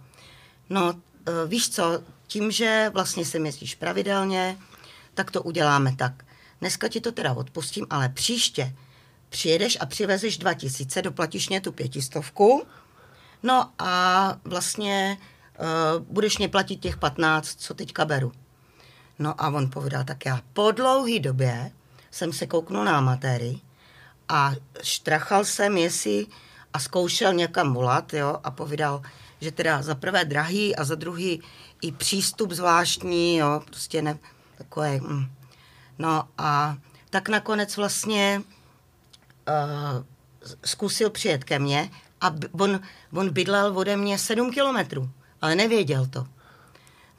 no 0.69 0.93
e, 0.93 1.47
víš 1.47 1.69
co, 1.69 2.03
tím, 2.27 2.51
že 2.51 2.91
vlastně 2.93 3.25
se 3.25 3.37
jezdíš 3.37 3.75
pravidelně, 3.75 4.57
tak 5.13 5.31
to 5.31 5.43
uděláme 5.43 5.95
tak. 5.95 6.25
Dneska 6.61 6.87
ti 6.87 7.01
to 7.01 7.11
teda 7.11 7.33
odpustím, 7.33 7.85
ale 7.89 8.09
příště 8.09 8.75
přijedeš 9.33 9.77
a 9.81 9.85
přivezeš 9.85 10.37
2000, 10.37 11.01
doplatíš 11.01 11.49
mě 11.49 11.61
tu 11.61 11.71
pětistovku, 11.71 12.65
no 13.43 13.69
a 13.79 14.35
vlastně 14.43 15.17
uh, 15.17 16.05
budeš 16.05 16.37
mě 16.37 16.49
platit 16.49 16.75
těch 16.75 16.97
15, 16.97 17.55
co 17.59 17.73
teďka 17.73 18.05
beru. 18.05 18.31
No 19.19 19.41
a 19.41 19.47
on 19.49 19.69
povedal, 19.69 20.03
tak 20.03 20.25
já 20.25 20.41
po 20.53 20.71
dlouhý 20.71 21.19
době 21.19 21.71
jsem 22.11 22.33
se 22.33 22.47
kouknul 22.47 22.85
na 22.85 22.97
amatéry 22.97 23.59
a 24.29 24.53
štrachal 24.81 25.45
jsem, 25.45 25.77
jestli 25.77 26.25
a 26.73 26.79
zkoušel 26.79 27.33
někam 27.33 27.73
volat, 27.73 28.13
jo, 28.13 28.39
a 28.43 28.51
povídal, 28.51 29.01
že 29.41 29.51
teda 29.51 29.81
za 29.81 29.95
prvé 29.95 30.25
drahý 30.25 30.75
a 30.75 30.83
za 30.83 30.95
druhý 30.95 31.41
i 31.81 31.91
přístup 31.91 32.51
zvláštní, 32.51 33.37
jo, 33.37 33.61
prostě 33.65 34.01
ne, 34.01 34.17
takové, 34.57 34.99
mm. 34.99 35.25
no 35.99 36.23
a 36.37 36.77
tak 37.09 37.29
nakonec 37.29 37.77
vlastně 37.77 38.41
uh, 39.47 40.03
zkusil 40.65 41.09
přijet 41.09 41.43
ke 41.43 41.59
mně 41.59 41.89
a 42.21 42.35
on, 42.51 42.79
on 43.13 43.29
bydlel 43.29 43.77
ode 43.77 43.97
mě 43.97 44.17
sedm 44.17 44.51
kilometrů, 44.51 45.09
ale 45.41 45.55
nevěděl 45.55 46.05
to. 46.05 46.27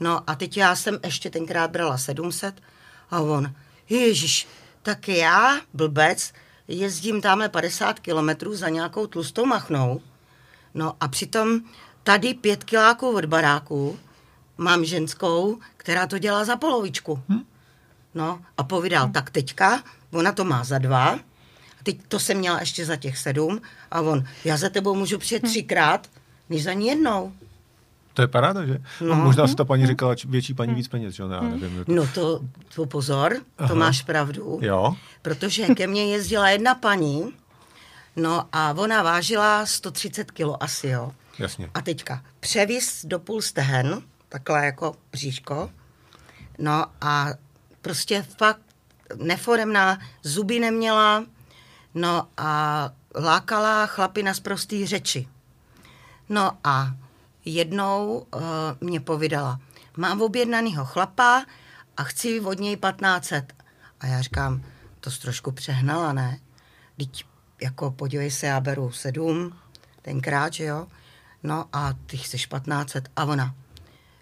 No 0.01 0.31
a 0.31 0.35
teď 0.35 0.57
já 0.57 0.77
jsem 0.77 0.99
ještě 1.05 1.31
tenkrát 1.31 1.71
brala 1.71 1.99
700 1.99 2.61
a 3.11 3.21
on, 3.21 3.55
ježiš, 3.89 4.49
tak 4.83 5.09
já, 5.09 5.61
blbec, 5.75 6.33
jezdím 6.69 7.21
tamhle 7.21 7.49
50 7.49 8.01
kilometrů 8.01 8.57
za 8.57 8.69
nějakou 8.69 9.07
tlustou 9.07 9.47
machnou, 9.47 10.01
no 10.75 10.95
a 11.01 11.09
přitom 11.09 11.61
tady 12.03 12.35
pět 12.35 12.65
kiláků 12.65 13.17
od 13.17 13.25
baráku 13.25 13.99
mám 14.59 14.85
ženskou, 14.85 15.59
která 15.77 16.07
to 16.07 16.19
dělá 16.19 16.45
za 16.45 16.57
polovičku. 16.57 17.23
Hm? 17.29 17.45
No 18.15 18.41
a 18.57 18.63
povídal, 18.65 19.07
hm. 19.09 19.13
tak 19.13 19.31
teďka, 19.31 19.83
ona 20.11 20.33
to 20.33 20.45
má 20.45 20.65
za 20.65 20.79
dva, 20.79 21.11
a 21.81 21.83
teď 21.83 21.99
to 22.09 22.19
jsem 22.19 22.39
měla 22.39 22.61
ještě 22.61 22.85
za 22.85 22.97
těch 22.97 23.19
sedm, 23.19 23.61
a 23.91 24.01
on, 24.01 24.25
já 24.45 24.57
za 24.57 24.69
tebou 24.69 24.95
můžu 24.95 25.19
přijet 25.19 25.43
hm. 25.43 25.49
třikrát, 25.49 26.11
než 26.51 26.65
za 26.65 26.73
ní 26.73 26.87
jednou. 26.87 27.33
To 28.15 28.23
je 28.23 28.29
paráda, 28.29 28.67
že? 28.67 28.79
No. 29.01 29.15
Možná 29.15 29.47
si 29.49 29.55
ta 29.55 29.65
paní 29.65 29.87
říkala, 29.87 30.15
větší 30.25 30.55
paní 30.55 30.75
víc 30.75 30.89
peněz, 30.89 31.15
že? 31.15 31.23
Já 31.23 31.41
nevím. 31.41 31.85
No 31.89 32.07
to, 32.07 32.41
to 32.75 32.87
pozor, 32.87 33.37
Aha. 33.59 33.69
to 33.69 33.75
máš 33.75 34.03
pravdu. 34.03 34.59
Jo. 34.63 34.97
Protože 35.23 35.67
ke 35.67 35.87
mně 35.87 36.07
jezdila 36.07 36.49
jedna 36.49 36.75
paní, 36.75 37.33
no 38.17 38.45
a 38.53 38.75
ona 38.79 39.03
vážila 39.03 39.67
130 39.67 40.31
kilo 40.31 40.63
asi, 40.63 40.89
jo. 40.89 41.13
Jasně. 41.39 41.71
A 41.75 41.81
teďka 41.83 42.23
převis 42.41 43.05
do 43.05 43.19
půl 43.19 43.43
stehen, 43.43 44.03
takhle 44.29 44.67
jako 44.67 44.95
bříško, 45.13 45.71
no 46.59 46.87
a 47.01 47.29
prostě 47.81 48.23
fakt 48.39 48.61
neforemná, 49.17 49.99
zuby 50.23 50.61
neměla, 50.61 51.25
no 51.95 52.29
a 52.37 52.91
lákala 53.15 53.87
chlapy 53.87 54.23
na 54.23 54.35
sprostý 54.35 54.87
řeči. 54.87 55.29
No 56.29 56.53
a 56.65 56.95
jednou 57.45 58.27
uh, 58.35 58.43
mě 58.81 59.01
povídala, 59.01 59.61
mám 59.97 60.23
objednanýho 60.23 60.85
chlapa 60.85 61.45
a 61.97 62.05
chci 62.05 62.41
od 62.41 62.61
něj 62.61 62.77
1500. 62.77 63.53
A 64.01 64.07
já 64.07 64.21
říkám, 64.21 64.63
to 65.01 65.11
jsi 65.11 65.21
trošku 65.21 65.53
přehnala, 65.53 66.13
ne? 66.13 66.39
Teď 66.97 67.25
jako 67.63 67.91
podívej 67.91 68.31
se, 68.31 68.47
já 68.47 68.61
beru 68.61 68.93
sedm, 68.93 69.59
tenkrát, 70.03 70.53
že 70.53 70.65
jo? 70.65 70.87
No 71.43 71.67
a 71.73 71.93
ty 72.07 72.17
chceš 72.17 72.47
1500. 72.47 73.09
A 73.17 73.25
ona, 73.25 73.55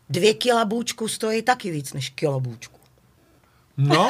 dvě 0.09 0.35
kila 0.35 0.65
bůčku 0.65 1.09
stojí 1.09 1.43
taky 1.43 1.71
víc 1.71 1.93
než 1.93 2.11
kilo 2.11 2.41
bůčku. 2.41 2.81
No, 3.77 4.09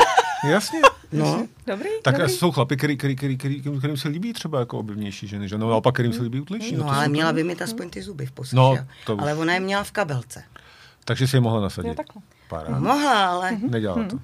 jasně. 0.49 0.81
No. 1.13 1.47
Dobrý, 1.67 1.89
tak 2.03 2.19
dobrý. 2.19 2.33
jsou 2.33 2.53
chlapy, 2.53 2.77
který, 2.77 2.97
který, 2.97 3.17
který, 3.17 3.39
který, 3.39 3.63
kterým 3.79 3.97
se 3.97 4.09
líbí 4.09 4.33
třeba 4.33 4.59
jako 4.59 4.79
objevnější 4.79 5.29
ženy, 5.29 5.49
že? 5.49 5.59
No 5.59 5.71
naopak, 5.71 5.95
kterým 5.95 6.13
se 6.13 6.23
líbí 6.23 6.41
utlejší. 6.41 6.77
No, 6.77 6.85
no 6.85 6.93
ale 6.93 7.09
měla 7.09 7.33
by 7.33 7.45
mít 7.45 7.63
aspoň 7.63 7.91
ty 7.91 8.03
zuby 8.03 8.27
v 8.27 8.33
podstatě. 8.33 8.57
No, 8.57 8.87
to 9.07 9.17
ale 9.21 9.35
ona 9.35 9.55
je 9.55 9.61
měla 9.61 9.85
v 9.85 9.93
kabelce. 9.93 10.45
Takže 11.05 11.27
si 11.27 11.37
je 11.37 11.41
mohla 11.41 11.61
nasadit. 11.61 11.89
Jo, 11.89 11.95
takhle. 11.95 12.23
Paráda. 12.49 12.79
Mohla, 12.79 13.27
ale... 13.27 13.59
Nedělala 13.69 14.05
to. 14.05 14.19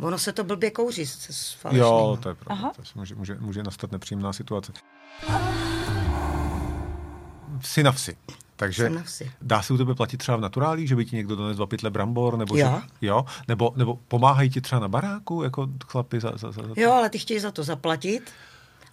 Ono 0.00 0.18
se 0.18 0.32
to 0.32 0.44
blbě 0.44 0.70
kouří 0.70 1.06
s 1.06 1.56
Jo, 1.70 2.18
to 2.22 2.28
je 2.28 2.34
pravda. 2.34 2.72
To 2.76 2.82
může, 2.94 3.14
může, 3.14 3.36
může 3.40 3.62
nastat 3.62 3.92
nepříjemná 3.92 4.32
situace. 4.32 4.72
Jsi 7.60 7.82
na 7.82 7.92
vsi. 7.92 8.16
Takže 8.62 8.90
dá 9.42 9.62
se 9.62 9.72
u 9.72 9.76
tebe 9.76 9.94
platit 9.94 10.16
třeba 10.16 10.36
v 10.36 10.40
naturálích, 10.40 10.88
že 10.88 10.96
by 10.96 11.04
ti 11.04 11.16
někdo 11.16 11.36
donesl 11.36 11.56
dva 11.56 11.66
pytle 11.66 11.90
brambor? 11.90 12.36
Nebo 12.36 12.56
jo. 12.56 12.80
Že, 13.02 13.06
jo? 13.06 13.24
Nebo, 13.48 13.72
nebo 13.76 13.98
pomáhají 14.08 14.50
ti 14.50 14.60
třeba 14.60 14.80
na 14.80 14.88
baráku, 14.88 15.42
jako 15.42 15.68
chlapi 15.86 16.20
za, 16.20 16.32
za, 16.36 16.52
za, 16.52 16.62
za 16.62 16.74
Jo, 16.76 16.92
ale 16.92 17.10
ty 17.10 17.18
chtějí 17.18 17.40
za 17.40 17.50
to 17.50 17.64
zaplatit. 17.64 18.30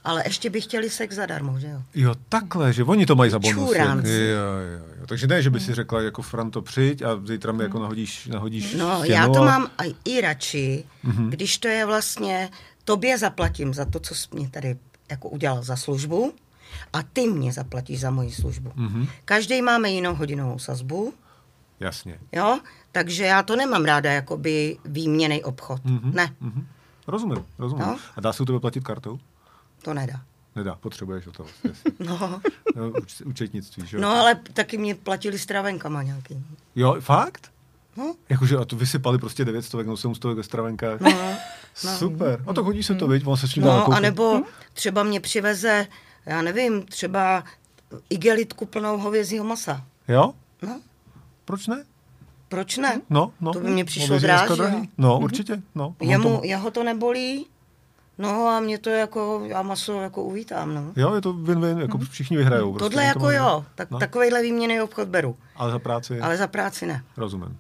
Ale 0.04 0.24
ještě 0.26 0.50
by 0.50 0.62
chtěli 0.62 0.90
sex 0.90 1.16
zadarmo, 1.16 1.60
že 1.60 1.68
jo? 1.68 1.82
Jo, 1.96 2.16
takhle, 2.30 2.74
že 2.74 2.84
oni 2.84 3.06
to 3.06 3.16
mají 3.16 3.32
za 3.32 3.40
bonus. 3.40 3.76
Jo, 3.76 3.84
jo, 4.06 4.80
jo. 5.00 5.06
Takže 5.06 5.28
ne, 5.28 5.42
že 5.42 5.50
by 5.50 5.60
si 5.60 5.74
řekla, 5.74 6.02
jako 6.02 6.22
Franto, 6.22 6.62
přijď 6.62 7.02
a 7.02 7.22
zítra 7.26 7.52
mi 7.52 7.64
jako 7.64 7.80
nahodíš, 7.80 8.28
nahodíš 8.28 8.76
No, 8.76 9.00
stěnu, 9.00 9.16
já 9.16 9.28
to 9.28 9.42
a... 9.42 9.46
mám 9.46 9.68
i, 9.86 9.96
i 10.06 10.22
radši, 10.22 10.84
mm-hmm. 11.06 11.30
když 11.30 11.58
to 11.58 11.68
je 11.68 11.86
vlastně, 11.86 12.50
tobě 12.84 13.18
zaplatím 13.18 13.74
za 13.74 13.86
to, 13.86 14.00
co 14.00 14.16
jsi 14.16 14.28
mě 14.32 14.50
tady 14.50 14.78
jako 15.10 15.30
udělal 15.30 15.64
za 15.64 15.76
službu, 15.76 16.34
a 16.94 17.04
ty 17.04 17.28
mě 17.28 17.54
zaplatíš 17.54 18.00
za 18.00 18.12
moji 18.12 18.32
službu. 18.32 18.70
Mm-hmm. 18.70 19.08
Každý 19.26 19.62
máme 19.62 19.90
jinou 19.90 20.16
hodinovou 20.16 20.60
sazbu. 20.60 21.14
Jasně. 21.80 22.20
Jo, 22.32 22.60
takže 22.92 23.24
já 23.24 23.44
to 23.44 23.56
nemám 23.56 23.86
ráda, 23.86 24.12
jakoby 24.12 24.78
výměný 24.86 25.44
obchod. 25.44 25.82
Mm-hmm. 25.86 26.14
Ne. 26.14 26.36
Mm-hmm. 26.42 26.64
Rozumím, 27.08 27.46
rozumím. 27.58 27.86
No? 27.86 27.98
A 28.16 28.22
dá 28.22 28.34
se 28.34 28.44
u 28.44 28.46
tebe 28.46 28.60
platit 28.60 28.84
kartou? 28.84 29.20
To 29.82 29.94
nedá. 29.94 30.22
Nedá, 30.56 30.76
potřebuješ 30.76 31.28
o 31.28 31.32
to. 31.32 31.46
no. 32.00 32.42
no 32.76 32.90
uč, 33.02 33.22
učetnictví, 33.22 33.88
že 33.88 34.00
No, 34.00 34.10
ale 34.10 34.36
taky 34.54 34.78
mě 34.78 34.96
platili 34.96 35.40
stravenkama 35.40 36.04
nějaký. 36.04 36.44
Jo, 36.76 36.96
fakt? 37.00 37.52
No. 37.98 38.16
Jakože 38.30 38.58
a 38.58 38.66
to 38.66 38.76
vysypali 38.76 39.18
prostě 39.18 39.46
900 39.46 39.78
nebo 39.78 39.98
700 39.98 40.24
ve 40.24 40.44
stravenkách. 40.44 41.00
No, 41.00 41.12
no. 41.84 41.98
Super. 41.98 42.44
A 42.48 42.54
to 42.54 42.64
hodí 42.64 42.84
se 42.84 42.96
to, 42.96 43.08
viď? 43.08 43.28
On 43.28 43.38
se 43.38 43.48
s 43.48 43.54
tím 43.54 43.64
No, 43.64 43.88
anebo 43.88 44.44
třeba 44.74 45.04
mě 45.04 45.20
přiveze 45.20 45.88
já 46.26 46.42
nevím, 46.42 46.86
třeba 46.86 47.44
igelitku 48.10 48.66
plnou 48.66 48.98
hovězího 48.98 49.46
masa. 49.46 49.86
Jo? 50.08 50.34
No, 50.62 50.82
Proč 51.46 51.68
ne? 51.68 51.84
proč 52.50 52.78
ne? 52.78 53.02
No, 53.10 53.34
no. 53.42 53.54
To 53.54 53.60
by 53.60 53.70
mě 53.70 53.86
přišlo 53.86 54.20
dráž. 54.20 54.50
No, 54.98 55.20
určitě. 55.20 55.62
No. 55.76 55.96
Jemu, 56.02 56.38
to- 56.38 56.44
jeho 56.44 56.72
to 56.72 56.84
nebolí, 56.84 57.46
no 58.18 58.48
a 58.48 58.60
mě 58.60 58.78
to 58.78 58.90
jako, 58.90 59.42
já 59.46 59.62
maso 59.62 60.02
jako 60.02 60.24
uvítám, 60.24 60.76
no. 60.76 60.94
Jo, 60.96 61.16
je 61.16 61.22
to 61.22 61.34
win-win, 61.34 61.80
jako 61.82 61.98
všichni 61.98 62.38
vyhrajou. 62.38 62.74
Prostě, 62.74 62.90
Tohle 62.96 63.04
to 63.04 63.08
jako 63.08 63.32
jo, 63.32 63.66
tak, 63.76 63.92
no. 63.92 64.00
takovejhle 64.00 64.42
výměný 64.42 64.82
obchod 64.82 65.08
beru, 65.08 65.36
Ale 65.56 65.72
za 65.72 65.80
práci 65.80 66.20
ale 66.20 66.38
za 66.38 66.48
práci 66.48 66.86
ne. 66.86 67.04
rozumím. 67.18 67.58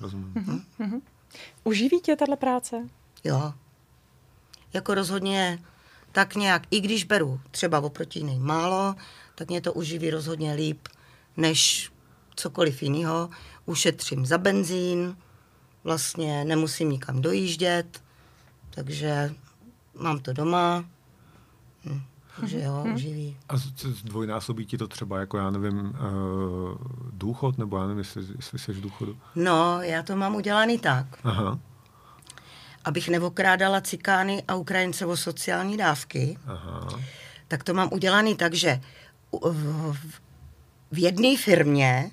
Rozumím. 0.00 0.32
Mhm. 0.78 1.00
Uživí 1.64 2.00
tě 2.00 2.16
tahle 2.16 2.36
práce? 2.36 2.88
Jo. 3.24 3.52
Jako 4.72 4.94
rozhodně 4.94 5.58
tak 6.12 6.34
nějak, 6.34 6.62
i 6.70 6.80
když 6.80 7.04
beru 7.04 7.40
třeba 7.50 7.80
oproti 7.80 8.18
jiným 8.18 8.42
málo, 8.42 8.94
tak 9.34 9.48
mě 9.48 9.60
to 9.60 9.72
uživí 9.72 10.10
rozhodně 10.10 10.52
líp, 10.54 10.88
než 11.36 11.92
cokoliv 12.34 12.82
jiného. 12.82 13.30
Ušetřím 13.66 14.26
za 14.26 14.38
benzín, 14.38 15.16
vlastně 15.84 16.44
nemusím 16.44 16.90
nikam 16.90 17.22
dojíždět, 17.22 18.02
takže 18.70 19.34
mám 20.00 20.18
to 20.18 20.32
doma, 20.32 20.84
hm, 21.84 22.00
takže 22.40 22.60
jo, 22.60 22.84
uživí. 22.94 23.36
A 23.48 23.56
z- 23.56 23.72
z- 23.76 23.98
zdvojnásobí 23.98 24.66
ti 24.66 24.78
to 24.78 24.88
třeba, 24.88 25.18
jako 25.20 25.38
já 25.38 25.50
nevím, 25.50 25.80
uh, 25.80 25.94
důchod, 27.12 27.58
nebo 27.58 27.76
já 27.76 27.82
nevím, 27.82 27.98
jestli, 27.98 28.22
jestli 28.36 28.58
jsi 28.58 28.72
v 28.72 28.80
důchodu. 28.80 29.16
No, 29.34 29.82
já 29.82 30.02
to 30.02 30.16
mám 30.16 30.34
udělaný 30.34 30.78
tak, 30.78 31.06
Aha, 31.24 31.58
abych 32.84 33.08
neokrádala 33.08 33.80
cikány 33.80 34.42
a 34.48 34.54
Ukrajince 34.54 35.06
o 35.06 35.16
sociální 35.16 35.76
dávky, 35.76 36.38
aha, 36.46 37.00
tak 37.48 37.64
to 37.64 37.74
mám 37.74 37.88
udělaný 37.92 38.36
tak, 38.36 38.54
že 38.54 38.80
v, 40.92 40.98
jedné 40.98 41.36
firmě 41.36 42.10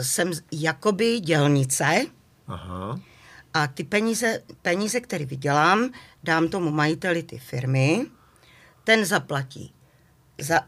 jsem 0.00 0.30
jakoby 0.52 1.20
dělnice 1.20 2.06
aha. 2.46 3.00
a 3.54 3.66
ty 3.66 3.84
peníze, 3.84 4.42
peníze, 4.62 5.00
které 5.00 5.24
vydělám, 5.24 5.90
dám 6.22 6.48
tomu 6.48 6.70
majiteli 6.70 7.22
ty 7.22 7.38
firmy, 7.38 8.06
ten 8.84 9.04
zaplatí 9.04 9.74
za 10.38 10.60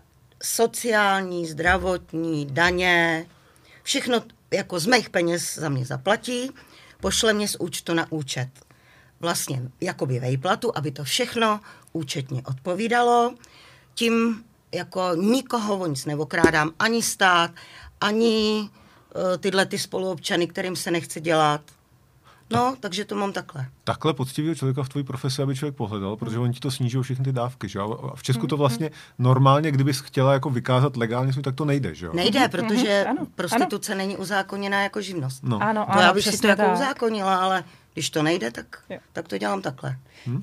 sociální, 0.43 1.47
zdravotní, 1.47 2.47
daně, 2.47 3.27
všechno 3.83 4.23
jako 4.51 4.81
z 4.81 4.87
mých 4.87 5.11
peněz 5.11 5.55
za 5.55 5.69
mě 5.69 5.85
zaplatí, 5.85 6.51
pošle 7.01 7.33
mě 7.33 7.49
z 7.49 7.57
účtu 7.59 7.95
na 7.95 8.13
účet 8.13 8.49
vlastně 9.25 9.63
jakoby 9.81 10.21
vejplatu, 10.21 10.73
aby 10.75 10.91
to 10.91 11.05
všechno 11.05 11.61
účetně 11.93 12.43
odpovídalo. 12.43 13.35
Tím 13.95 14.45
jako 14.75 15.11
nikoho 15.15 15.79
o 15.79 15.87
nic 15.87 16.05
neokrádám, 16.07 16.71
ani 16.79 17.03
stát, 17.03 17.51
ani 18.01 18.69
uh, 19.17 19.37
tyhle 19.41 19.67
ty 19.67 19.79
spoluobčany, 19.79 20.47
kterým 20.47 20.77
se 20.77 20.91
nechce 20.91 21.21
dělat. 21.21 21.61
No, 22.51 22.77
takže 22.81 23.05
to 23.05 23.15
mám 23.15 23.33
takhle. 23.33 23.67
Takhle 23.85 24.15
poctivého 24.15 24.55
člověka 24.55 24.83
v 24.83 24.89
tvojí 24.89 25.05
profesi, 25.05 25.43
aby 25.43 25.57
člověk 25.57 25.75
pohledal, 25.75 26.17
protože 26.17 26.39
oni 26.39 26.53
ti 26.53 26.61
to 26.61 26.71
sníží 26.71 26.99
o 26.99 27.03
všechny 27.03 27.25
ty 27.25 27.33
dávky, 27.33 27.69
že 27.69 27.79
jo? 27.79 28.11
A 28.13 28.17
v 28.17 28.23
Česku 28.23 28.47
to 28.47 28.57
vlastně 28.57 28.91
normálně, 29.19 29.71
kdybys 29.71 30.01
chtěla 30.01 30.33
jako 30.33 30.51
vykázat 30.51 30.97
legálně 30.97 31.33
tak 31.43 31.55
to 31.55 31.65
nejde, 31.65 31.95
že 31.95 32.07
jo? 32.07 32.13
Nejde, 32.15 32.49
protože 32.49 33.05
ano, 33.05 33.17
ano. 33.21 33.29
prostituce 33.35 33.95
není 33.95 34.17
uzákoněná 34.17 34.83
jako 34.83 35.01
živnost. 35.01 35.43
No. 35.43 35.63
Ano, 35.63 35.85
To 35.85 35.93
ano, 35.93 36.03
já 36.03 36.13
bych 36.13 36.25
si 36.25 36.39
to 36.39 36.47
jako 36.47 36.63
tak. 36.63 36.75
uzákonila, 36.75 37.37
ale 37.37 37.65
když 37.95 38.11
to 38.11 38.23
nejde, 38.23 38.51
tak, 38.51 38.67
Jo. 38.91 38.99
tak 39.13 39.29
to 39.29 39.39
dělám 39.39 39.63
takhle. 39.63 39.97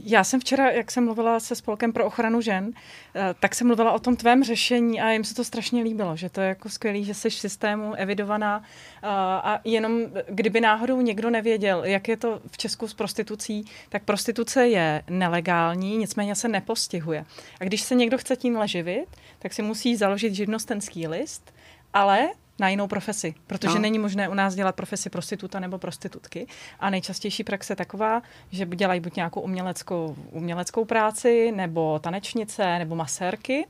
Já 0.04 0.24
jsem 0.24 0.40
včera, 0.40 0.72
jak 0.72 0.92
jsem 0.92 1.06
mluvila 1.06 1.40
se 1.40 1.56
Spolkem 1.56 1.94
pro 1.94 2.06
ochranu 2.06 2.42
žen, 2.42 2.72
eh, 3.16 3.36
tak 3.40 3.56
jsem 3.56 3.68
mluvila 3.68 3.92
o 3.92 4.00
tom 4.00 4.16
tvém 4.16 4.44
řešení 4.44 5.02
a 5.02 5.12
jim 5.12 5.24
se 5.24 5.36
to 5.36 5.44
strašně 5.44 5.84
líbilo, 5.84 6.16
že 6.16 6.30
to 6.30 6.42
je 6.42 6.48
jako 6.48 6.70
skvělý, 6.70 7.06
že 7.06 7.14
jsi 7.14 7.30
v 7.30 7.34
systému 7.34 7.94
evidovaná 7.94 8.64
eh, 8.64 9.08
a 9.44 9.60
jenom 9.64 10.02
kdyby 10.30 10.62
náhodou 10.62 11.02
někdo 11.02 11.30
nevěděl, 11.30 11.84
jak 11.86 12.08
je 12.08 12.18
to 12.18 12.42
v 12.52 12.58
Česku 12.58 12.88
s 12.88 12.94
prostitucí, 12.94 13.66
tak 13.90 14.04
prostituce 14.04 14.68
je 14.68 15.04
nelegální, 15.10 15.98
nicméně 15.98 16.36
se 16.36 16.48
nepostihuje. 16.48 17.26
A 17.60 17.64
když 17.64 17.82
se 17.82 17.96
někdo 17.96 18.18
chce 18.18 18.36
tímhle 18.36 18.68
živit, 18.68 19.06
tak 19.40 19.54
si 19.54 19.62
musí 19.62 19.96
založit 19.96 20.34
živnostenský 20.34 21.08
list, 21.08 21.54
ale 21.94 22.30
na 22.62 22.70
jinou 22.70 22.88
profesi, 22.88 23.36
protože 23.48 23.76
No. 23.76 23.80
není 23.80 24.00
možné 24.00 24.30
u 24.30 24.34
nás 24.34 24.56
dělat 24.56 24.76
profesi 24.76 25.10
prostituta 25.10 25.60
nebo 25.60 25.78
prostitutky. 25.78 26.48
A 26.80 26.90
nejčastější 26.90 27.44
praxe 27.44 27.72
je 27.74 27.78
taková, 27.78 28.22
že 28.52 28.66
dělají 28.66 29.00
buď 29.00 29.16
nějakou 29.16 29.42
uměleckou, 29.42 30.16
uměleckou 30.32 30.86
práci, 30.86 31.52
nebo 31.56 32.00
tanečnice, 32.00 32.80
nebo 32.80 32.96
masérky. 32.96 33.68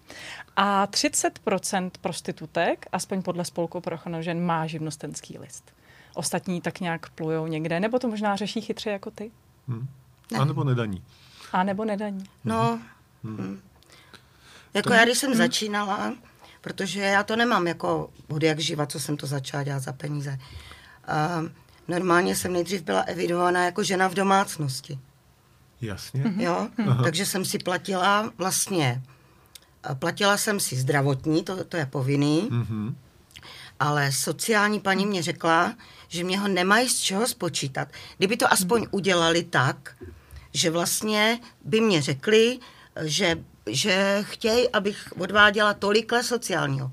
A 0.56 0.88
30% 0.88 1.92
prostitutek, 2.02 2.86
aspoň 2.92 3.22
podle 3.22 3.46
spolku 3.46 3.82
pro 3.82 3.96
ochranu 3.96 4.22
žen, 4.22 4.46
má 4.46 4.68
živnostenský 4.68 5.38
list. 5.38 5.74
Ostatní 6.14 6.62
tak 6.62 6.80
nějak 6.80 7.10
plujou 7.10 7.48
někde, 7.48 7.80
nebo 7.80 8.00
to 8.00 8.08
možná 8.08 8.36
řeší 8.36 8.62
chytře 8.62 8.90
jako 8.90 9.12
ty. 9.12 9.32
Hm. 9.68 9.88
A 10.40 10.46
nebo 10.46 10.64
nedaní. 10.64 11.04
A 11.52 11.64
nebo 11.64 11.86
nedaní. 11.86 12.24
No, 12.46 12.80
hm. 13.24 13.60
jako 14.74 14.94
já, 14.94 15.06
když 15.06 15.18
jsem 15.18 15.36
začínala, 15.36 16.14
protože 16.62 17.00
já 17.02 17.24
to 17.24 17.36
nemám 17.36 17.68
jako 17.68 18.10
od 18.30 18.44
jak 18.44 18.60
živa, 18.60 18.86
co 18.86 19.00
jsem 19.00 19.18
to 19.18 19.28
začala 19.28 19.64
dělat 19.64 19.80
za 19.84 19.94
peníze. 19.94 20.40
A 21.08 21.42
normálně 21.88 22.36
jsem 22.36 22.54
nejdřív 22.54 22.82
byla 22.82 23.02
evidovaná 23.02 23.66
jako 23.66 23.84
žena 23.84 24.08
v 24.08 24.14
domácnosti. 24.14 25.00
Jasně. 25.82 26.24
Jo? 26.38 26.68
Takže 27.04 27.26
jsem 27.26 27.46
si 27.46 27.60
platila 27.60 28.32
vlastně, 28.38 29.02
platila 30.00 30.38
jsem 30.38 30.60
si 30.60 30.76
zdravotní, 30.76 31.44
to, 31.44 31.64
to 31.64 31.78
je 31.78 31.86
povinný, 31.86 32.48
Mhm. 32.52 32.96
ale 33.80 34.12
sociální 34.12 34.80
paní 34.80 35.06
mě 35.06 35.22
řekla, 35.24 35.76
že 36.08 36.24
mě 36.24 36.40
ho 36.40 36.48
nemají 36.48 36.90
z 36.90 37.00
čeho 37.00 37.28
spočítat. 37.28 37.88
Kdyby 38.18 38.38
to 38.38 38.54
aspoň 38.54 38.88
udělali 38.92 39.44
tak, 39.44 39.96
že 40.54 40.70
vlastně 40.72 41.40
by 41.66 41.82
mě 41.82 42.02
řekli, 42.02 42.60
že, 43.02 43.44
že 43.76 44.20
chtějí, 44.22 44.70
abych 44.70 45.14
odváděla 45.20 45.74
tolikle 45.74 46.24
sociálního. 46.24 46.92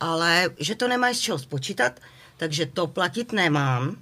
Ale 0.00 0.48
že 0.58 0.74
to 0.74 0.88
nemají 0.88 1.14
z 1.14 1.20
čeho 1.20 1.38
spočítat, 1.38 2.00
takže 2.36 2.66
to 2.66 2.86
platit 2.86 3.32
nemám. 3.32 3.96